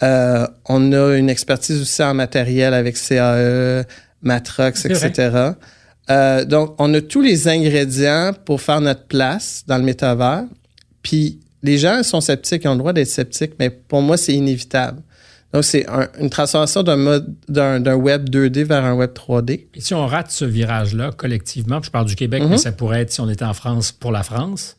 Euh, 0.02 0.46
on 0.68 0.92
a 0.92 1.16
une 1.16 1.30
expertise 1.30 1.80
aussi 1.80 2.02
en 2.02 2.14
matériel 2.14 2.74
avec 2.74 2.96
CAE, 2.96 3.84
Matrox, 4.22 4.84
etc. 4.84 5.52
Euh, 6.10 6.44
donc, 6.44 6.74
on 6.78 6.92
a 6.94 7.00
tous 7.00 7.22
les 7.22 7.48
ingrédients 7.48 8.32
pour 8.44 8.60
faire 8.60 8.80
notre 8.80 9.06
place 9.06 9.64
dans 9.66 9.78
le 9.78 9.84
métavers. 9.84 10.44
Puis, 11.02 11.40
les 11.62 11.78
gens 11.78 12.02
sont 12.02 12.20
sceptiques, 12.20 12.62
ils 12.64 12.68
ont 12.68 12.72
le 12.72 12.78
droit 12.78 12.92
d'être 12.92 13.08
sceptiques, 13.08 13.52
mais 13.58 13.70
pour 13.70 14.02
moi, 14.02 14.16
c'est 14.16 14.34
inévitable. 14.34 15.02
Donc, 15.52 15.64
c'est 15.64 15.86
une 16.20 16.28
transformation 16.28 16.82
d'un 16.82 16.96
mode 16.96 17.34
d'un 17.48 17.94
web 17.94 18.28
2D 18.28 18.64
vers 18.64 18.84
un 18.84 18.94
web 18.94 19.12
3D. 19.12 19.66
Et 19.74 19.80
si 19.80 19.94
on 19.94 20.06
rate 20.06 20.30
ce 20.30 20.44
virage-là 20.44 21.12
collectivement, 21.12 21.80
je 21.82 21.90
parle 21.90 22.06
du 22.06 22.16
Québec, 22.16 22.42
mais 22.44 22.50
mhm. 22.50 22.58
ça 22.58 22.72
pourrait 22.72 23.02
être 23.02 23.12
si 23.12 23.20
on 23.20 23.30
était 23.30 23.44
en 23.44 23.54
France 23.54 23.92
pour 23.92 24.12
la 24.12 24.22
France, 24.22 24.76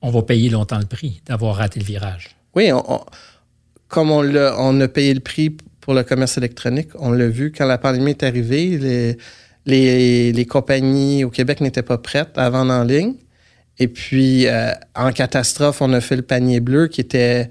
on 0.00 0.10
va 0.10 0.22
payer 0.22 0.48
longtemps 0.48 0.78
le 0.78 0.86
prix 0.86 1.20
d'avoir 1.26 1.56
raté 1.56 1.80
le 1.80 1.84
virage. 1.84 2.36
Oui, 2.54 2.70
comme 3.88 4.10
on 4.10 4.34
a, 4.34 4.56
on 4.58 4.80
a 4.80 4.88
payé 4.88 5.14
le 5.14 5.20
prix 5.20 5.56
pour 5.80 5.94
le 5.94 6.02
commerce 6.02 6.38
électronique, 6.38 6.88
on 6.98 7.12
l'a 7.12 7.28
vu 7.28 7.52
quand 7.52 7.66
la 7.66 7.78
pandémie 7.78 8.10
est 8.10 8.22
arrivée, 8.22 8.78
les, 8.78 9.18
les, 9.66 10.32
les 10.32 10.46
compagnies 10.46 11.24
au 11.24 11.30
Québec 11.30 11.60
n'étaient 11.60 11.82
pas 11.82 11.98
prêtes 11.98 12.36
à 12.36 12.50
vendre 12.50 12.72
en 12.72 12.84
ligne. 12.84 13.14
Et 13.78 13.88
puis, 13.88 14.46
euh, 14.46 14.72
en 14.94 15.12
catastrophe, 15.12 15.80
on 15.82 15.92
a 15.92 16.00
fait 16.00 16.16
le 16.16 16.22
panier 16.22 16.60
bleu 16.60 16.88
qui 16.88 17.00
était 17.00 17.48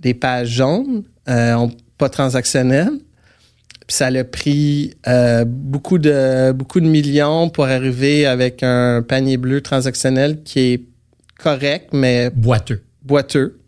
des 0.00 0.14
pages 0.14 0.48
jaunes. 0.48 1.04
Euh, 1.30 1.66
pas 1.98 2.08
transactionnel. 2.08 2.90
Puis 3.86 3.96
ça 3.96 4.06
a 4.06 4.24
pris 4.24 4.94
euh, 5.06 5.44
beaucoup 5.46 5.98
de 5.98 6.52
beaucoup 6.52 6.80
de 6.80 6.86
millions 6.86 7.50
pour 7.50 7.64
arriver 7.64 8.26
avec 8.26 8.62
un 8.62 9.02
panier 9.02 9.36
bleu 9.36 9.60
transactionnel 9.60 10.42
qui 10.42 10.60
est 10.60 10.82
correct, 11.38 11.90
mais 11.92 12.30
boiteux. 12.30 12.82
Boiteux. 13.02 13.60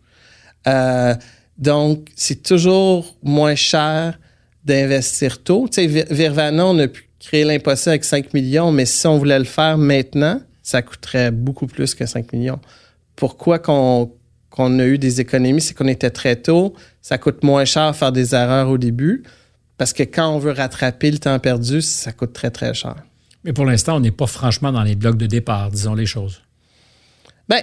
Euh, 0.67 1.15
donc, 1.59 2.09
c'est 2.17 2.43
toujours 2.43 3.17
moins 3.23 3.55
cher 3.55 4.19
d'investir 4.65 5.43
tôt. 5.43 5.69
Tu 5.69 5.89
sais, 5.89 6.05
Virvana, 6.11 6.67
on 6.67 6.79
a 6.79 6.89
pu 6.89 7.09
créer 7.19 7.45
l'impossible 7.45 7.91
avec 7.91 8.05
5 8.05 8.33
millions, 8.35 8.73
mais 8.73 8.87
si 8.87 9.07
on 9.07 9.19
voulait 9.19 9.39
le 9.39 9.45
faire 9.45 9.77
maintenant, 9.79 10.41
ça 10.63 10.83
coûterait 10.83 11.31
beaucoup 11.31 11.67
plus 11.67 11.95
que 11.95 12.07
5 12.07 12.33
millions. 12.33 12.61
Pourquoi 13.17 13.59
qu'on 13.59 14.13
qu'on 14.53 14.79
a 14.79 14.85
eu 14.85 14.99
des 14.99 15.21
économies, 15.21 15.63
c'est 15.63 15.75
qu'on 15.75 15.89
était 15.89 16.11
très 16.11 16.37
tôt. 16.37 16.75
Ça 17.03 17.19
coûte 17.19 17.43
moins 17.43 17.65
cher 17.65 17.91
de 17.91 17.97
faire 17.97 18.13
des 18.13 18.35
erreurs 18.35 18.69
au 18.69 18.79
début 18.79 19.25
parce 19.77 19.93
que 19.93 20.05
quand 20.05 20.29
on 20.29 20.39
veut 20.39 20.53
rattraper 20.53 21.11
le 21.11 21.19
temps 21.19 21.39
perdu, 21.39 21.83
ça 21.83 22.13
coûte 22.13 22.33
très, 22.33 22.51
très 22.51 22.73
cher. 22.73 22.97
Mais 23.45 23.53
pour 23.53 23.65
l'instant, 23.65 23.97
on 23.97 24.01
n'est 24.01 24.13
pas 24.13 24.29
franchement 24.29 24.71
dans 24.71 24.85
les 24.85 24.95
blocs 24.95 25.17
de 25.17 25.27
départ, 25.27 25.71
disons 25.71 25.95
les 25.95 26.07
choses. 26.07 26.43
Bien, 27.49 27.63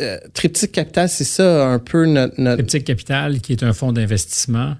euh, 0.00 0.18
Triptyque 0.34 0.72
Capital, 0.72 1.08
c'est 1.08 1.24
ça 1.24 1.66
un 1.66 1.78
peu 1.78 2.04
notre, 2.04 2.34
Triptyque 2.56 2.84
Capital, 2.84 3.40
qui 3.40 3.52
est 3.52 3.62
un 3.62 3.72
fonds 3.72 3.92
d'investissement 3.92 4.76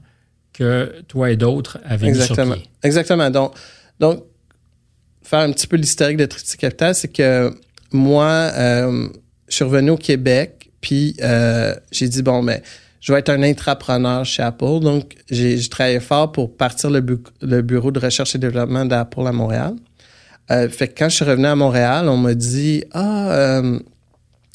que 0.53 0.95
toi 1.09 1.31
et 1.31 1.37
d'autres 1.37 1.79
avaient 1.85 2.09
Exactement. 2.09 2.47
mis 2.47 2.53
sur 2.53 2.63
pied. 2.63 2.71
Exactement. 2.83 3.31
Donc, 3.31 3.55
donc, 3.99 4.25
faire 5.23 5.41
un 5.41 5.53
petit 5.53 5.67
peu 5.67 5.77
l'historique 5.77 6.19
de 6.19 6.27
Triptyque 6.27 6.61
Capital, 6.61 6.95
c'est 6.95 7.09
que 7.09 7.55
moi, 7.93 8.27
euh, 8.27 9.09
je 9.49 9.55
suis 9.55 9.65
revenu 9.65 9.91
au 9.91 9.97
Québec 9.97 10.57
puis 10.87 11.17
euh, 11.21 11.75
j'ai 11.91 12.09
dit, 12.09 12.23
bon, 12.23 12.43
mais 12.43 12.63
je 13.01 13.13
vais 13.13 13.19
être 13.19 13.29
un 13.29 13.43
intrapreneur 13.43 14.25
chez 14.25 14.43
Apple. 14.43 14.81
Donc, 14.81 15.17
j'ai 15.31 15.59
travaillé 15.69 16.01
fort 16.01 16.33
pour 16.33 16.57
partir 16.57 16.91
le, 16.91 17.01
bureau 17.01 17.91
de 17.91 17.99
recherche 17.99 18.35
et 18.35 18.39
développement 18.39 18.85
d'Apple 18.85 19.27
à 19.27 19.33
Montréal. 19.33 19.75
Euh, 20.51 20.69
fait 20.69 20.89
que 20.89 20.99
quand 20.99 21.09
je 21.09 21.17
suis 21.17 21.25
revenu 21.25 21.47
à 21.47 21.57
Montréal, 21.57 22.09
on 22.09 22.17
m'a 22.17 22.35
dit, 22.35 22.85
ah, 22.93 23.31
euh, 23.33 23.79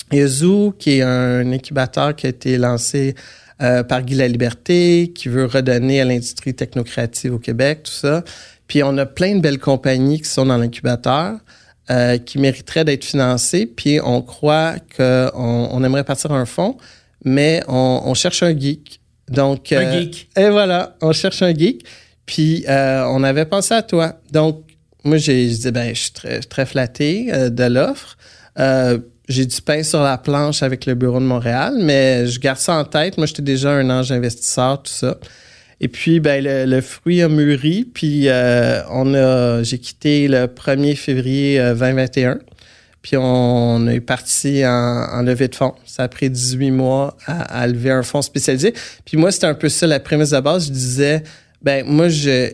qui 0.10 0.98
est 0.98 1.02
un 1.02 1.52
incubateur 1.52 2.16
qui 2.16 2.28
a 2.28 2.30
été 2.30 2.58
lancé 2.58 3.16
euh, 3.62 3.84
par 3.84 4.02
Guy 4.02 4.16
La 4.16 4.28
Liberté, 4.28 5.12
qui 5.14 5.30
veut 5.30 5.46
redonner 5.46 6.02
à 6.02 6.06
l'industrie 6.06 6.54
technocrative 6.54 7.36
au 7.36 7.39
Québec, 7.39 7.84
tout 7.84 7.92
ça. 7.92 8.24
Puis 8.68 8.84
on 8.84 8.98
a 8.98 9.06
plein 9.06 9.36
de 9.36 9.42
belles 9.42 9.60
compagnies 9.60 10.22
qui 10.22 10.30
sont 10.30 10.46
dans 10.46 10.58
l'incubateur. 10.58 11.38
Euh, 11.89 12.20
qui 12.20 12.38
mériterait 12.38 12.86
d'être 12.86 13.04
financé. 13.04 13.66
Puis 13.66 14.00
on 14.02 14.22
croit 14.22 14.76
qu'on 14.96 15.32
on 15.34 15.84
aimerait 15.84 16.06
partir 16.06 16.32
un 16.32 16.46
fonds, 16.46 16.78
mais 17.24 17.64
on, 17.68 18.14
cherche 18.14 18.44
un 18.44 18.58
geek. 18.58 19.00
Donc, 19.30 19.72
un 19.72 19.86
euh, 19.86 20.00
geek. 20.00 20.30
Et 20.38 20.50
voilà, 20.50 20.96
on 21.02 21.12
cherche 21.12 21.42
un 21.42 21.54
geek. 21.54 21.86
Puis 22.26 22.66
euh, 22.68 23.06
on 23.08 23.24
avait 23.24 23.46
pensé 23.46 23.74
à 23.74 23.82
toi. 23.82 24.16
Donc, 24.32 24.64
moi, 25.04 25.18
j'ai 25.18 25.48
dit, 25.48 25.72
ben, 25.72 25.94
je 25.94 26.00
suis 26.00 26.12
très, 26.12 26.40
très 26.42 26.66
flatté 26.66 27.32
de 27.50 27.64
l'offre. 27.64 28.18
j'ai 29.28 29.46
du 29.46 29.62
pain 29.62 29.84
sur 29.84 30.02
la 30.02 30.18
planche 30.18 30.64
avec 30.64 30.86
le 30.86 30.94
bureau 30.94 31.20
de 31.20 31.26
Montréal, 31.26 31.76
mais 31.80 32.28
je 32.28 32.40
garde 32.40 32.60
ça 32.60 32.76
en 32.76 32.84
tête. 32.84 33.18
Moi, 33.18 33.26
j'étais 33.26 33.42
déjà 33.42 33.72
un 33.72 33.90
ange 33.90 34.12
investisseur, 34.12 34.82
tout 34.84 34.92
ça. 34.92 35.18
Et 35.80 35.88
puis, 35.88 36.20
ben, 36.20 36.44
le, 36.44 36.82
fruit 36.82 37.24
a 37.24 37.30
mûri. 37.30 37.86
Puis, 37.92 38.28
euh, 38.28 38.84
on 38.92 39.16
a, 39.16 39.64
j'ai 39.64 39.80
quitté 39.80 40.28
le 40.28 40.46
1er 40.46 40.96
février 40.96 41.58
2021. 41.58 42.40
Puis 43.02 43.18
on 43.18 43.88
est 43.88 43.99
parti 43.99 44.64
en, 44.66 45.22
levée 45.24 45.47
de 45.47 45.56
fonds. 45.56 45.74
Ça 45.86 46.04
a 46.04 46.08
pris 46.08 46.30
18 46.30 46.72
mois 46.72 47.18
à, 47.26 47.66
lever 47.66 47.91
un 47.91 48.04
fonds 48.04 48.22
spécialisé. 48.22 48.74
Puis 49.06 49.18
moi, 49.18 49.32
c'était 49.32 49.47
un 49.47 49.56
peu 49.56 49.70
ça 49.70 49.88
la 49.88 49.99
prémisse 49.99 50.30
de 50.30 50.39
base. 50.39 50.68
Je 50.68 50.72
disais, 50.72 51.24
ben 51.64 51.84
moi, 51.88 52.10
je, 52.10 52.54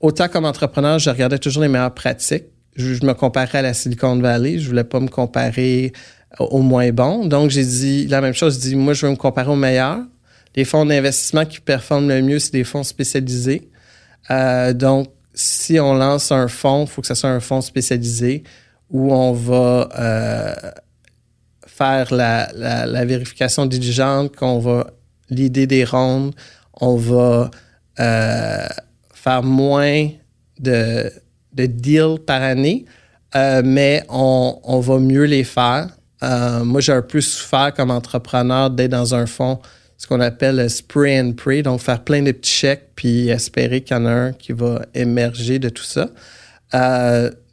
autant 0.00 0.28
comme 0.28 0.44
entrepreneur, 0.44 0.98
je 0.98 1.08
regardais 1.08 1.38
toujours 1.38 1.62
les 1.62 1.68
meilleures 1.68 1.94
pratiques. 1.94 2.44
Je, 2.76 3.04
me 3.04 3.14
comparais 3.14 3.58
à 3.58 3.62
la 3.62 3.74
Silicon 3.74 4.16
Valley. 4.16 4.58
Je 4.58 4.68
voulais 4.68 4.84
pas 4.84 5.00
me 5.00 5.08
comparer 5.08 5.92
au 6.38 6.60
moins 6.60 6.90
bon. 6.90 7.26
Donc, 7.26 7.50
j'ai 7.50 7.64
dit 7.64 8.06
la 8.08 8.20
même 8.20 8.34
chose. 8.34 8.56
Je 8.56 8.60
dis, 8.60 8.76
moi, 8.76 8.92
je 8.92 9.06
veux 9.06 9.12
me 9.12 9.16
comparer 9.16 9.50
aux 9.50 9.56
meilleurs. 9.56 10.00
Les 10.56 10.66
fonds 10.66 10.84
d'investissement 10.84 11.46
qui 11.46 11.60
performent 11.60 12.08
le 12.08 12.20
mieux, 12.20 12.38
c'est 12.38 12.52
des 12.52 12.64
fonds 12.64 12.82
spécialisés. 12.82 13.70
Euh, 14.30 14.74
donc, 14.74 15.08
si 15.32 15.80
on 15.80 15.94
lance 15.94 16.30
un 16.32 16.48
fonds, 16.48 16.84
il 16.84 16.90
faut 16.90 17.00
que 17.00 17.06
ce 17.06 17.14
soit 17.14 17.30
un 17.30 17.40
fonds 17.40 17.62
spécialisé 17.62 18.42
où 18.92 19.12
on 19.12 19.32
va 19.32 19.88
euh, 19.98 20.54
faire 21.66 22.14
la, 22.14 23.04
vérification 23.04 23.66
diligente, 23.66 24.36
qu'on 24.36 24.58
va 24.58 24.88
l'idée 25.30 25.66
des 25.66 25.84
rondes, 25.84 26.34
on 26.78 26.96
va 26.96 27.50
euh, 27.98 28.66
faire 29.14 29.42
moins 29.42 30.08
de, 30.60 31.10
de 31.54 31.66
deals 31.66 32.18
par 32.24 32.42
année, 32.42 32.84
euh, 33.34 33.62
mais 33.64 34.04
on, 34.10 34.60
on, 34.62 34.80
va 34.80 34.98
mieux 34.98 35.24
les 35.24 35.44
faire. 35.44 35.88
moi, 36.20 36.80
j'ai 36.82 36.92
un 36.92 37.02
peu 37.02 37.22
souffert 37.22 37.72
comme 37.74 37.90
entrepreneur 37.90 38.68
d'être 38.68 38.90
dans 38.90 39.14
un 39.14 39.24
fonds, 39.24 39.58
ce 39.96 40.06
qu'on 40.06 40.20
appelle 40.20 40.56
le 40.56 40.68
spray 40.68 41.18
and 41.18 41.32
pray, 41.32 41.62
donc 41.62 41.80
faire 41.80 42.04
plein 42.04 42.22
de 42.22 42.32
petits 42.32 42.50
chèques 42.50 42.90
puis 42.94 43.30
espérer 43.30 43.80
qu'il 43.80 43.96
y 43.96 44.00
en 44.00 44.04
a 44.04 44.10
un 44.10 44.32
qui 44.32 44.52
va 44.52 44.82
émerger 44.92 45.58
de 45.58 45.70
tout 45.70 45.84
ça. 45.84 46.10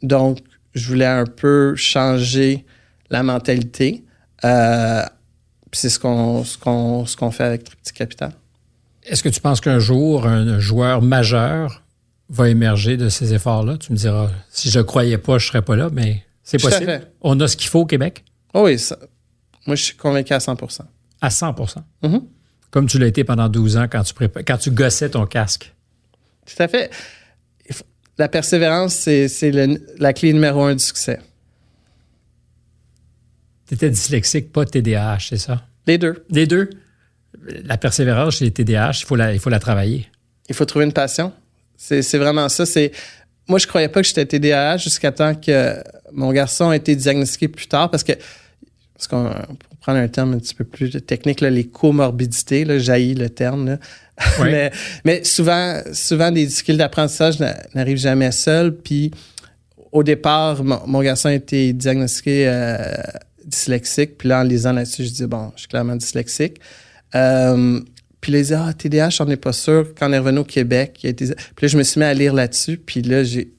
donc, 0.02 0.40
je 0.74 0.86
voulais 0.86 1.06
un 1.06 1.26
peu 1.26 1.74
changer 1.76 2.64
la 3.10 3.22
mentalité. 3.22 4.04
Euh, 4.44 5.02
c'est 5.72 5.88
ce 5.88 5.98
qu'on 5.98 6.44
ce 6.44 6.58
qu'on 6.58 7.06
ce 7.06 7.16
qu'on 7.16 7.30
fait 7.30 7.44
avec 7.44 7.64
Triptyque 7.64 7.96
Capital. 7.96 8.32
Est-ce 9.04 9.22
que 9.22 9.28
tu 9.28 9.40
penses 9.40 9.60
qu'un 9.60 9.78
jour 9.78 10.26
un 10.26 10.58
joueur 10.58 11.02
majeur 11.02 11.82
va 12.28 12.48
émerger 12.48 12.96
de 12.96 13.08
ces 13.08 13.34
efforts-là? 13.34 13.76
Tu 13.78 13.92
me 13.92 13.96
diras 13.96 14.30
si 14.50 14.70
je 14.70 14.78
ne 14.78 14.84
croyais 14.84 15.18
pas, 15.18 15.38
je 15.38 15.46
serais 15.46 15.62
pas 15.62 15.76
là, 15.76 15.88
mais 15.92 16.24
c'est 16.42 16.60
possible. 16.60 17.02
On 17.20 17.38
a 17.40 17.48
ce 17.48 17.56
qu'il 17.56 17.68
faut 17.68 17.80
au 17.80 17.86
Québec. 17.86 18.24
Oh 18.54 18.64
oui, 18.64 18.76
moi 19.66 19.76
je 19.76 19.84
suis 19.84 19.96
convaincu 19.96 20.32
à 20.32 20.38
100% 20.38 20.80
À 21.20 21.30
100 21.30 21.52
mm-hmm. 22.02 22.22
Comme 22.70 22.86
tu 22.86 22.98
l'as 22.98 23.06
été 23.06 23.24
pendant 23.24 23.48
12 23.48 23.76
ans 23.76 23.86
quand 23.90 24.02
tu 24.02 24.14
quand 24.44 24.58
tu 24.58 24.70
gossais 24.70 25.10
ton 25.10 25.26
casque. 25.26 25.74
Tout 26.46 26.62
à 26.62 26.68
fait 26.68 26.90
la 28.20 28.28
persévérance, 28.28 28.94
c'est 28.94 29.50
la 29.98 30.12
clé 30.12 30.32
numéro 30.34 30.62
un 30.62 30.74
du 30.74 30.84
succès. 30.84 31.18
Tu 33.66 33.74
étais 33.74 33.88
dyslexique, 33.88 34.52
pas 34.52 34.66
TDAH, 34.66 35.20
c'est 35.30 35.38
ça? 35.38 35.64
Les 35.86 35.96
deux. 35.96 36.24
Les 36.28 36.46
deux? 36.46 36.68
La 37.64 37.78
persévérance 37.78 38.36
chez 38.36 38.44
les 38.44 38.50
TDAH, 38.50 39.00
il 39.00 39.04
faut 39.06 39.16
la, 39.16 39.32
il 39.32 39.40
faut 39.40 39.48
la 39.48 39.58
travailler. 39.58 40.06
Il 40.50 40.54
faut 40.54 40.66
trouver 40.66 40.84
une 40.84 40.92
passion. 40.92 41.32
C'est 41.78 42.18
vraiment 42.18 42.50
ça. 42.50 42.66
C'est 42.66 42.92
Moi, 43.48 43.58
je 43.58 43.66
croyais 43.66 43.88
pas 43.88 44.02
que 44.02 44.06
j'étais 44.06 44.26
TDAH 44.26 44.76
jusqu'à 44.76 45.12
temps 45.12 45.34
que 45.34 45.82
mon 46.12 46.30
garçon 46.30 46.72
ait 46.72 46.76
été 46.76 46.94
diagnostiqué 46.94 47.48
plus 47.48 47.68
tard 47.68 47.90
parce 47.90 48.04
que, 48.04 48.12
parce 48.92 49.08
qu'on, 49.08 49.30
pour 49.30 49.76
prendre 49.78 49.98
un 49.98 50.08
terme 50.08 50.34
un 50.34 50.38
petit 50.38 50.54
peu 50.54 50.64
plus 50.64 50.90
technique, 51.06 51.40
les 51.40 51.66
comorbidités, 51.68 52.66
là, 52.66 52.78
jaillit 52.78 53.14
le 53.14 53.30
terme. 53.30 53.78
Mais, 55.04 55.24
souvent, 55.24 55.80
souvent, 55.92 56.30
des 56.30 56.46
difficultés 56.46 56.78
d'apprentissage 56.78 57.38
n'arrivent 57.74 57.98
jamais 57.98 58.32
seuls. 58.32 58.76
Puis, 58.76 59.10
au 59.92 60.02
départ, 60.02 60.62
mon, 60.62 61.00
garçon 61.02 61.28
a 61.28 61.34
été 61.34 61.72
diagnostiqué 61.72 62.46
euh, 62.46 62.78
dyslexique. 63.44 64.18
Puis 64.18 64.28
là, 64.28 64.40
en 64.40 64.42
lisant 64.42 64.72
là-dessus, 64.72 65.04
je 65.04 65.10
dis, 65.10 65.26
bon, 65.26 65.52
je 65.54 65.60
suis 65.60 65.68
clairement 65.68 65.96
dyslexique. 65.96 66.60
Euh, 67.14 67.80
puis 68.20 68.32
les 68.32 68.52
ah, 68.52 68.72
TDAH, 68.76 69.10
j'en 69.10 69.28
ai 69.28 69.36
pas 69.36 69.52
sûr. 69.52 69.94
Quand 69.98 70.10
on 70.10 70.12
est 70.12 70.18
revenu 70.18 70.40
au 70.40 70.44
Québec, 70.44 71.00
il 71.02 71.06
a 71.06 71.10
été... 71.10 71.26
puis 71.26 71.66
là, 71.66 71.68
je 71.68 71.78
me 71.78 71.82
suis 71.82 71.98
mis 71.98 72.06
à 72.06 72.14
lire 72.14 72.34
là-dessus. 72.34 72.76
Puis 72.76 73.02
là, 73.02 73.24
j'ai, 73.24 73.52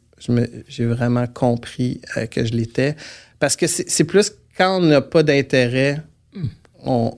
j'ai 0.68 0.86
vraiment 0.86 1.28
compris 1.28 1.99
euh, 2.18 2.28
que 2.28 2.45
je 2.45 2.53
l'étais. 2.53 2.95
Parce 3.39 3.55
que 3.55 3.66
c'est, 3.68 4.03
plus 4.03 4.32
quand 4.55 4.78
on 4.78 4.86
n'a 4.86 5.01
pas 5.01 5.24
d'intérêt, 5.24 6.01
hmm. 6.34 6.47
on... 6.86 7.18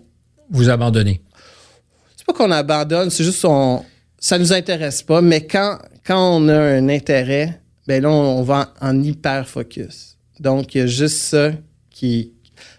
Vous 0.50 0.70
abandonnez 0.70 1.22
c'est 2.24 2.34
pas 2.34 2.34
qu'on 2.34 2.52
abandonne, 2.52 3.10
c'est 3.10 3.24
juste 3.24 3.42
qu'on 3.42 3.84
ça 4.24 4.40
nous 4.40 4.54
intéresse 4.54 5.04
pas, 5.04 5.22
mais 5.22 5.46
quand, 5.46 5.80
quand 6.06 6.38
on 6.38 6.48
a 6.48 6.58
un 6.58 6.88
intérêt, 6.88 7.60
ben 7.88 8.02
là, 8.02 8.10
on, 8.10 8.42
va 8.42 8.74
en, 8.80 9.04
hyper 9.04 9.46
focus. 9.50 10.18
Donc, 10.40 10.74
il 10.74 10.78
y 10.78 10.82
a 10.82 10.88
juste 10.88 11.18
ça 11.18 11.52
qui. 11.90 12.32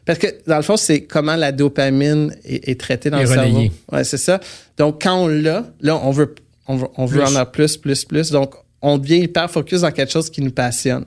Parce 0.06 0.18
que, 0.18 0.26
dans 0.46 0.56
le 0.56 0.62
fond, 0.62 0.78
c'est 0.78 1.04
comment 1.04 1.36
la 1.36 1.52
dopamine 1.52 2.34
est, 2.44 2.80
traitée 2.80 3.10
dans 3.10 3.20
le 3.20 3.26
cerveau. 3.26 3.64
Ouais, 3.92 4.04
c'est 4.04 4.16
ça. 4.16 4.40
Donc, 4.78 5.02
quand 5.02 5.24
on 5.24 5.28
l'a, 5.28 5.66
là, 5.80 6.00
on 6.02 6.10
veut, 6.12 6.34
on 6.66 6.76
veut, 6.76 6.88
on 6.96 7.04
veut 7.04 7.22
en 7.22 7.26
avoir 7.26 7.50
plus, 7.50 7.76
plus, 7.76 8.06
plus. 8.06 8.30
Donc, 8.30 8.54
on 8.80 8.96
devient 8.96 9.20
hyper 9.20 9.50
focus 9.50 9.82
dans 9.82 9.92
quelque 9.92 10.12
chose 10.12 10.30
qui 10.30 10.40
nous 10.40 10.50
passionne. 10.50 11.04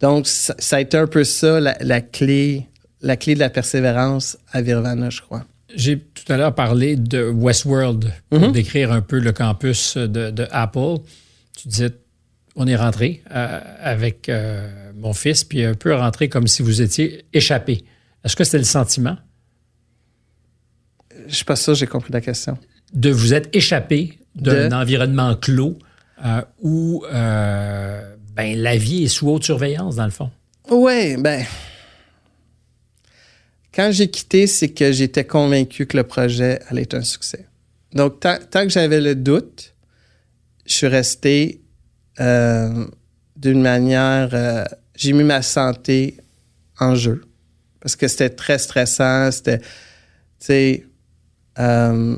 Donc, 0.00 0.26
ça, 0.26 0.54
a 0.76 0.80
été 0.80 0.96
un 0.96 1.06
peu 1.06 1.24
ça, 1.24 1.60
la, 1.60 1.76
la, 1.80 2.00
clé, 2.00 2.66
la 3.02 3.18
clé 3.18 3.34
de 3.34 3.40
la 3.40 3.50
persévérance 3.50 4.38
à 4.50 4.62
Virvana, 4.62 5.10
je 5.10 5.20
crois. 5.20 5.44
J'ai 5.76 5.98
tout 5.98 6.30
à 6.32 6.36
l'heure 6.36 6.54
parlé 6.54 6.96
de 6.96 7.28
Westworld 7.28 8.12
pour 8.30 8.40
mhm. 8.40 8.52
décrire 8.52 8.92
un 8.92 9.00
peu 9.00 9.18
le 9.18 9.32
campus 9.32 9.96
de, 9.96 10.46
Apple. 10.50 10.96
Tu 11.56 11.68
disais, 11.68 11.90
on 12.56 12.66
est 12.66 12.76
rentré 12.76 13.22
euh, 13.34 13.60
avec 13.80 14.28
euh, 14.28 14.92
mon 14.94 15.12
fils, 15.12 15.44
puis 15.44 15.64
un 15.64 15.74
peu 15.74 15.94
rentré 15.94 16.28
comme 16.28 16.46
si 16.46 16.62
vous 16.62 16.82
étiez 16.82 17.24
échappé. 17.32 17.84
Est-ce 18.24 18.36
que 18.36 18.44
c'était 18.44 18.58
le 18.58 18.64
sentiment? 18.64 19.16
Je 21.26 21.34
suis 21.34 21.44
pas 21.44 21.56
sûr, 21.56 21.74
j'ai 21.74 21.86
compris 21.86 22.12
la 22.12 22.20
question. 22.20 22.58
De 22.92 23.10
vous 23.10 23.34
être 23.34 23.48
échappé 23.52 24.18
d'un 24.34 24.72
environnement 24.72 25.34
clos 25.36 25.78
euh, 26.24 26.42
où 26.60 27.04
ben, 27.10 28.58
la 28.58 28.76
vie 28.76 29.04
est 29.04 29.08
sous 29.08 29.28
haute 29.28 29.44
surveillance, 29.44 29.96
dans 29.96 30.04
le 30.04 30.10
fond. 30.10 30.30
Oui, 30.70 31.16
ben 31.18 31.44
quand 33.74 33.90
j'ai 33.90 34.08
quitté, 34.08 34.46
c'est 34.46 34.68
que 34.68 34.92
j'étais 34.92 35.24
convaincu 35.24 35.86
que 35.86 35.96
le 35.96 36.04
projet 36.04 36.60
allait 36.68 36.82
être 36.82 36.94
un 36.94 37.02
succès. 37.02 37.46
Donc, 37.92 38.20
tant, 38.20 38.38
que 38.38 38.68
j'avais 38.68 39.00
le 39.00 39.14
doute, 39.14 39.74
je 40.66 40.72
suis 40.72 40.86
resté 40.86 41.60
euh, 42.20 42.86
d'une 43.36 43.60
manière. 43.60 44.30
Euh, 44.32 44.64
j'ai 44.96 45.12
mis 45.12 45.24
ma 45.24 45.42
santé 45.42 46.16
en 46.78 46.94
jeu 46.94 47.22
parce 47.80 47.96
que 47.96 48.06
c'était 48.08 48.30
très 48.30 48.58
stressant. 48.58 49.30
C'était. 49.30 49.58
Tu 49.58 49.66
sais, 50.38 50.86
euh, 51.58 52.16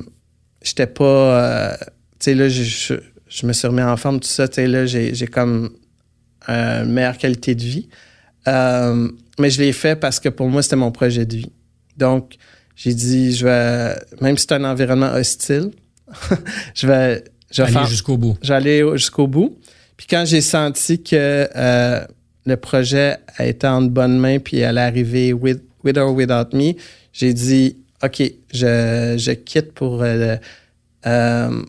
j'étais 0.63 0.87
pas. 0.87 1.77
tu 2.19 2.25
sais, 2.25 2.35
là, 2.35 2.49
je, 2.49 2.95
je, 3.29 3.47
me 3.47 3.53
suis 3.53 3.67
remis 3.67 3.83
en 3.83 3.97
forme, 3.97 4.21
tout 4.21 4.29
ça. 4.29 4.47
Tu 4.49 4.57
sais, 4.57 4.67
là, 4.67 4.87
j'ai 4.87 5.27
comme 5.27 5.71
une 6.49 6.93
meilleure 6.93 7.19
qualité 7.19 7.55
de 7.55 7.63
vie. 7.63 7.89
Mais 8.47 9.51
je 9.51 9.61
l'ai 9.61 9.73
fait 9.73 9.97
parce 9.97 10.21
que 10.21 10.29
pour 10.29 10.49
moi, 10.49 10.63
c'était 10.63 10.77
mon 10.77 10.91
projet 10.91 11.27
de 11.27 11.37
vie. 11.37 11.53
Donc, 11.97 12.37
j'ai 12.75 12.95
dit, 12.95 13.35
je 13.35 13.47
vais, 13.47 13.97
même 14.21 14.37
si 14.37 14.47
c'est 14.49 14.55
un 14.55 14.65
environnement 14.65 15.13
hostile, 15.13 15.71
je 16.75 16.87
vais, 16.87 17.25
je 17.51 17.63
vais 17.63 17.77
aller 17.77 17.89
jusqu'au 17.89 18.17
bout. 18.17 18.37
J'allais 18.43 18.83
jusqu'au 18.97 19.27
bout. 19.27 19.59
Puis 19.97 20.07
quand 20.09 20.25
j'ai 20.27 20.43
senti 20.43 21.03
que 21.03 21.49
euh, 21.57 22.05
le 22.45 22.57
projet 22.57 23.17
été 23.39 23.67
en 23.67 23.83
bonne 23.83 24.19
main 24.19 24.39
puis 24.39 24.63
allait 24.63 24.83
arriver 24.83 25.33
with, 25.33 25.63
with 25.85 25.97
or 25.97 26.15
without 26.15 26.55
me, 26.55 26.75
j'ai 27.13 27.33
dit, 27.33 27.79
OK, 28.03 28.23
je, 28.53 29.15
je 29.19 29.33
quitte 29.33 29.73
pour 29.73 30.03
euh, 30.03 30.37
euh, 31.07 31.63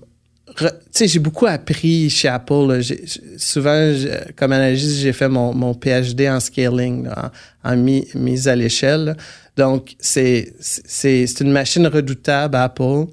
j'ai 0.96 1.20
beaucoup 1.20 1.46
appris 1.46 2.10
chez 2.10 2.28
Apple. 2.28 2.82
souvent, 3.38 3.94
comme 4.36 4.52
analyste, 4.52 5.00
j'ai 5.00 5.14
fait 5.14 5.30
mon, 5.30 5.54
mon, 5.54 5.74
PhD 5.74 6.30
en 6.30 6.40
scaling, 6.40 7.08
en, 7.64 7.76
mise 7.76 8.48
à 8.48 8.56
l'échelle. 8.56 9.16
Donc, 9.56 9.96
c'est 10.00 10.54
une 11.40 11.52
machine 11.52 11.88
redoutable, 11.88 12.56
Apple. 12.56 13.06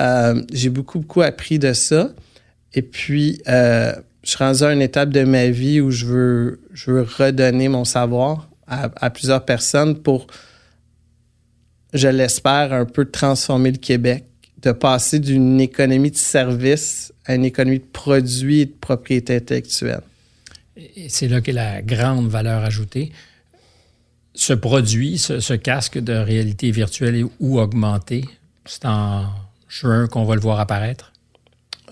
Euh, 0.00 0.42
j'ai 0.52 0.70
beaucoup, 0.70 1.00
beaucoup 1.00 1.22
appris 1.22 1.58
de 1.58 1.72
ça. 1.72 2.10
Et 2.72 2.82
puis, 2.82 3.42
euh, 3.48 3.92
je 4.22 4.30
suis 4.30 4.38
rendu 4.38 4.62
à 4.62 4.72
une 4.72 4.82
étape 4.82 5.10
de 5.10 5.24
ma 5.24 5.48
vie 5.48 5.80
où 5.80 5.90
je 5.90 6.06
veux, 6.06 6.60
je 6.72 6.90
veux 6.90 7.02
redonner 7.02 7.68
mon 7.68 7.84
savoir 7.84 8.48
à, 8.66 8.88
à 8.96 9.10
plusieurs 9.10 9.44
personnes 9.44 9.98
pour, 9.98 10.28
je 11.92 12.08
l'espère, 12.08 12.72
un 12.72 12.84
peu 12.84 13.04
transformer 13.04 13.72
le 13.72 13.78
Québec 13.78 14.24
de 14.62 14.72
passer 14.72 15.18
d'une 15.18 15.60
économie 15.60 16.10
de 16.10 16.16
services 16.16 17.12
à 17.26 17.34
une 17.34 17.44
économie 17.44 17.78
de 17.78 17.84
produits 17.84 18.60
et 18.60 18.66
de 18.66 18.72
propriété 18.72 19.36
intellectuelle. 19.36 20.02
Et 20.76 21.08
c'est 21.08 21.28
là 21.28 21.40
qu'est 21.40 21.52
la 21.52 21.82
grande 21.82 22.28
valeur 22.28 22.62
ajoutée. 22.64 23.12
Ce 24.34 24.52
produit, 24.52 25.18
ce, 25.18 25.54
casque 25.54 25.98
de 25.98 26.12
réalité 26.12 26.70
virtuelle 26.70 27.24
ou 27.40 27.60
augmentée, 27.60 28.24
c'est 28.64 28.84
en 28.86 29.26
juin 29.68 30.06
qu'on 30.06 30.24
va 30.24 30.34
le 30.34 30.40
voir 30.40 30.60
apparaître? 30.60 31.12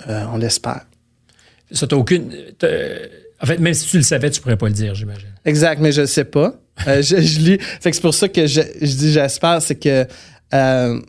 Euh, 0.08 0.24
on 0.32 0.38
l'espère. 0.38 0.82
Ça, 1.70 1.86
t'as 1.86 1.96
aucune. 1.96 2.32
En 3.40 3.46
fait, 3.46 3.58
même 3.58 3.74
si 3.74 3.88
tu 3.88 3.96
le 3.96 4.02
savais, 4.02 4.30
tu 4.30 4.40
pourrais 4.40 4.56
pas 4.56 4.68
le 4.68 4.74
dire, 4.74 4.94
j'imagine. 4.94 5.32
Exact, 5.44 5.80
mais 5.80 5.92
je 5.92 6.02
ne 6.02 6.06
sais 6.06 6.24
pas. 6.24 6.54
Euh, 6.86 7.02
je, 7.02 7.16
lis. 7.16 7.58
Fait 7.58 7.90
que 7.90 7.96
c'est 7.96 8.02
pour 8.02 8.14
ça 8.14 8.28
que 8.28 8.46
je, 8.46 8.60
dis 8.80 9.12
j'espère, 9.12 9.60
c'est 9.60 9.74
que 9.74 10.06
euh, 10.54 11.00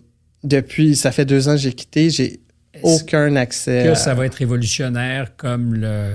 depuis, 0.44 0.96
ça 0.96 1.12
fait 1.12 1.26
deux 1.26 1.48
ans 1.48 1.54
que 1.54 1.62
j'ai 1.62 1.74
quitté, 1.74 2.10
j'ai 2.10 2.40
aucun 2.84 3.36
accès. 3.36 3.84
Que 3.86 3.96
ça 3.96 4.14
va 4.14 4.26
être 4.26 4.36
révolutionnaire 4.36 5.36
comme 5.36 5.74
le, 5.74 6.14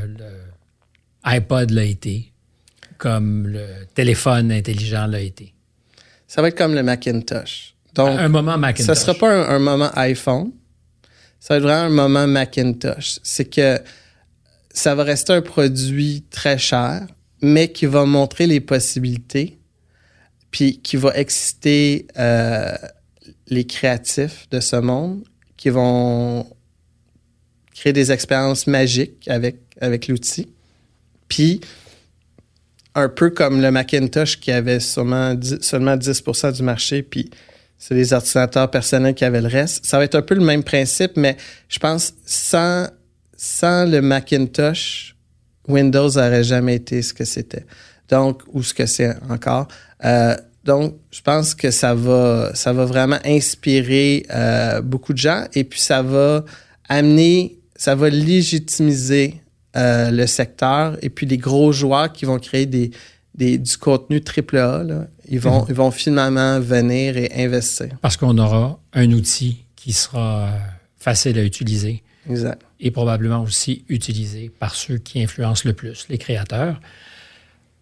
iPod 1.25 1.71
l'a 1.71 1.85
été, 1.85 2.33
comme 2.99 3.47
le 3.47 3.67
téléphone 3.95 4.53
intelligent 4.53 5.07
l'a 5.07 5.21
été? 5.21 5.55
Ça 6.27 6.43
va 6.43 6.49
être 6.49 6.57
comme 6.57 6.75
le 6.75 6.83
Macintosh. 6.83 7.75
Donc, 7.95 8.19
un 8.19 8.29
moment 8.29 8.59
Macintosh. 8.59 8.87
Ça 8.87 8.95
sera 8.95 9.15
pas 9.15 9.33
un, 9.33 9.59
moment 9.59 9.91
iPhone. 9.95 10.51
Ça 11.39 11.55
va 11.55 11.59
être 11.59 11.63
vraiment 11.65 12.03
un 12.03 12.09
moment 12.09 12.27
Macintosh. 12.27 13.21
C'est 13.23 13.45
que 13.45 13.81
ça 14.71 14.95
va 14.95 15.05
rester 15.05 15.33
un 15.33 15.43
produit 15.43 16.25
très 16.31 16.59
cher, 16.59 17.07
mais 17.41 17.69
qui 17.69 17.87
va 17.87 18.05
montrer 18.05 18.47
les 18.47 18.61
possibilités, 18.61 19.59
puis 20.51 20.81
qui 20.81 20.97
va 20.97 21.15
exciter 21.15 22.07
euh, 22.19 22.75
les 23.49 23.67
créatifs 23.67 24.49
de 24.51 24.61
ce 24.61 24.77
monde, 24.77 25.25
qui 25.57 25.71
vont 25.71 26.47
créer 27.75 27.93
des 27.93 28.13
expériences 28.13 28.67
magiques 28.67 29.27
avec, 29.29 29.57
avec 29.81 30.09
l'outil. 30.09 30.49
Puis, 31.29 31.61
un 32.95 33.09
peu 33.09 33.31
comme 33.31 33.61
le 33.61 33.71
Macintosh 33.71 34.39
qui 34.39 34.53
avait 34.53 34.81
seulement 34.81 35.35
10, 35.35 35.59
seulement 35.61 35.97
10 35.97 36.23
du 36.55 36.63
marché, 36.63 37.03
puis 37.03 37.31
c'est 37.77 37.95
les 37.95 38.13
ordinateurs 38.13 38.71
personnels 38.71 39.15
qui 39.15 39.25
avaient 39.25 39.41
le 39.41 39.49
reste. 39.49 39.85
Ça 39.85 39.99
va 39.99 40.05
être 40.05 40.15
un 40.15 40.23
peu 40.23 40.35
le 40.35 40.45
même 40.45 40.63
principe, 40.63 41.17
mais 41.17 41.37
je 41.69 41.79
pense 41.79 42.15
sans, 42.25 42.87
sans 43.37 43.85
le 43.85 44.01
Macintosh, 44.01 45.17
Windows 45.67 46.09
n'aurait 46.09 46.45
jamais 46.45 46.77
été 46.77 47.03
ce 47.03 47.13
que 47.13 47.25
c'était. 47.25 47.67
Donc, 48.09 48.43
ou 48.53 48.63
ce 48.63 48.75
que 48.75 48.87
c'est 48.87 49.15
encore. 49.29 49.69
Euh, 50.05 50.37
donc, 50.65 50.95
je 51.11 51.21
pense 51.21 51.55
que 51.55 51.71
ça 51.71 51.95
va, 51.95 52.55
ça 52.55 52.73
va 52.73 52.85
vraiment 52.85 53.19
inspirer 53.25 54.27
euh, 54.31 54.81
beaucoup 54.81 55.13
de 55.13 55.19
gens 55.19 55.45
et 55.55 55.65
puis 55.65 55.81
ça 55.81 56.03
va 56.03 56.45
amener, 56.89 57.59
ça 57.77 57.95
va 57.95 58.09
légitimiser 58.09 59.41
euh, 59.77 60.11
le 60.11 60.27
secteur 60.27 60.97
et 61.03 61.11
puis 61.11 61.27
les 61.27 61.39
gros 61.39 61.73
joueurs 61.73 62.13
qui 62.13 62.25
vont 62.25 62.39
créer 62.39 62.67
des, 62.67 62.91
des 63.35 63.59
du 63.59 63.77
contenu 63.77 64.23
AAA, 64.23 64.85
là, 64.85 65.07
ils, 65.29 65.41
vont, 65.41 65.61
mhm. 65.61 65.67
ils 65.69 65.75
vont 65.75 65.91
finalement 65.91 66.61
venir 66.61 67.17
et 67.17 67.31
investir. 67.35 67.89
Parce 68.01 68.17
qu'on 68.17 68.39
aura 68.39 68.81
un 68.93 69.11
outil 69.13 69.65
qui 69.77 69.93
sera 69.93 70.51
facile 70.99 71.39
à 71.39 71.45
utiliser. 71.45 72.03
Exact 72.31 72.63
et 72.85 72.91
probablement 72.91 73.43
aussi 73.43 73.85
utilisé 73.89 74.51
par 74.51 74.75
ceux 74.75 74.99
qui 74.99 75.23
influencent 75.23 75.63
le 75.65 75.73
plus, 75.73 76.07
les 76.11 76.19
créateurs. 76.19 76.81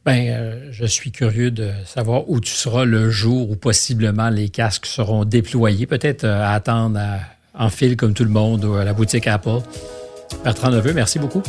Ben, 0.05 0.29
euh, 0.29 0.69
je 0.73 0.85
suis 0.85 1.13
curieux 1.13 1.51
de 1.53 1.71
savoir 1.85 2.29
où 2.29 2.41
tu 2.41 2.53
seras 2.53 2.85
le 2.85 3.11
jour 3.11 3.51
où 3.51 3.57
possiblement 3.57 4.31
les 4.31 4.49
casques 4.49 4.87
seront 4.87 5.25
déployés, 5.25 5.87
peut-être 5.87 6.25
euh, 6.25 6.43
à 6.43 6.55
attendre 6.55 6.99
en 7.55 7.69
fil 7.69 7.97
comme 7.97 8.13
tout 8.13 8.25
le 8.25 8.31
monde 8.31 8.65
ou 8.65 8.75
à 8.75 8.85
la 8.85 8.95
boutique 8.95 9.29
Apple. 9.29 9.61
Bertrand 10.43 10.71
Neveu, 10.71 10.93
merci 10.93 11.19
beaucoup. 11.19 11.43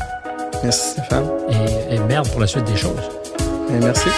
Merci 0.63 0.91
Stéphane. 0.91 1.25
Et, 1.49 1.95
et 1.95 1.99
merde 1.99 2.27
pour 2.29 2.41
la 2.41 2.47
suite 2.47 2.65
des 2.65 2.77
choses. 2.77 3.09
Et 3.69 3.79
merci. 3.79 4.09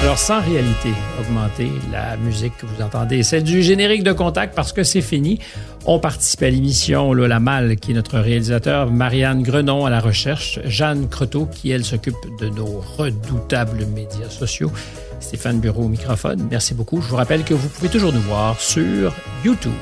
Alors, 0.00 0.16
sans 0.16 0.40
réalité 0.40 0.90
augmenter, 1.20 1.70
la 1.90 2.16
musique 2.16 2.56
que 2.56 2.66
vous 2.66 2.82
entendez, 2.82 3.24
celle 3.24 3.42
du 3.42 3.64
générique 3.64 4.04
de 4.04 4.12
contact 4.12 4.54
parce 4.54 4.72
que 4.72 4.84
c'est 4.84 5.02
fini. 5.02 5.40
On 5.86 5.98
participe 5.98 6.42
à 6.42 6.50
l'émission 6.50 7.12
Lola 7.12 7.40
Mal, 7.40 7.76
qui 7.76 7.90
est 7.90 7.94
notre 7.94 8.18
réalisateur, 8.18 8.90
Marianne 8.90 9.42
Grenon 9.42 9.86
à 9.86 9.90
la 9.90 9.98
recherche, 9.98 10.60
Jeanne 10.64 11.08
Croteau, 11.08 11.46
qui, 11.46 11.70
elle, 11.72 11.84
s'occupe 11.84 12.16
de 12.40 12.48
nos 12.48 12.80
redoutables 12.96 13.86
médias 13.86 14.30
sociaux, 14.30 14.70
Stéphane 15.18 15.58
Bureau 15.58 15.84
au 15.84 15.88
microphone. 15.88 16.46
Merci 16.48 16.74
beaucoup. 16.74 17.02
Je 17.02 17.08
vous 17.08 17.16
rappelle 17.16 17.42
que 17.42 17.54
vous 17.54 17.68
pouvez 17.68 17.88
toujours 17.88 18.12
nous 18.12 18.20
voir 18.20 18.60
sur 18.60 19.12
YouTube. 19.44 19.72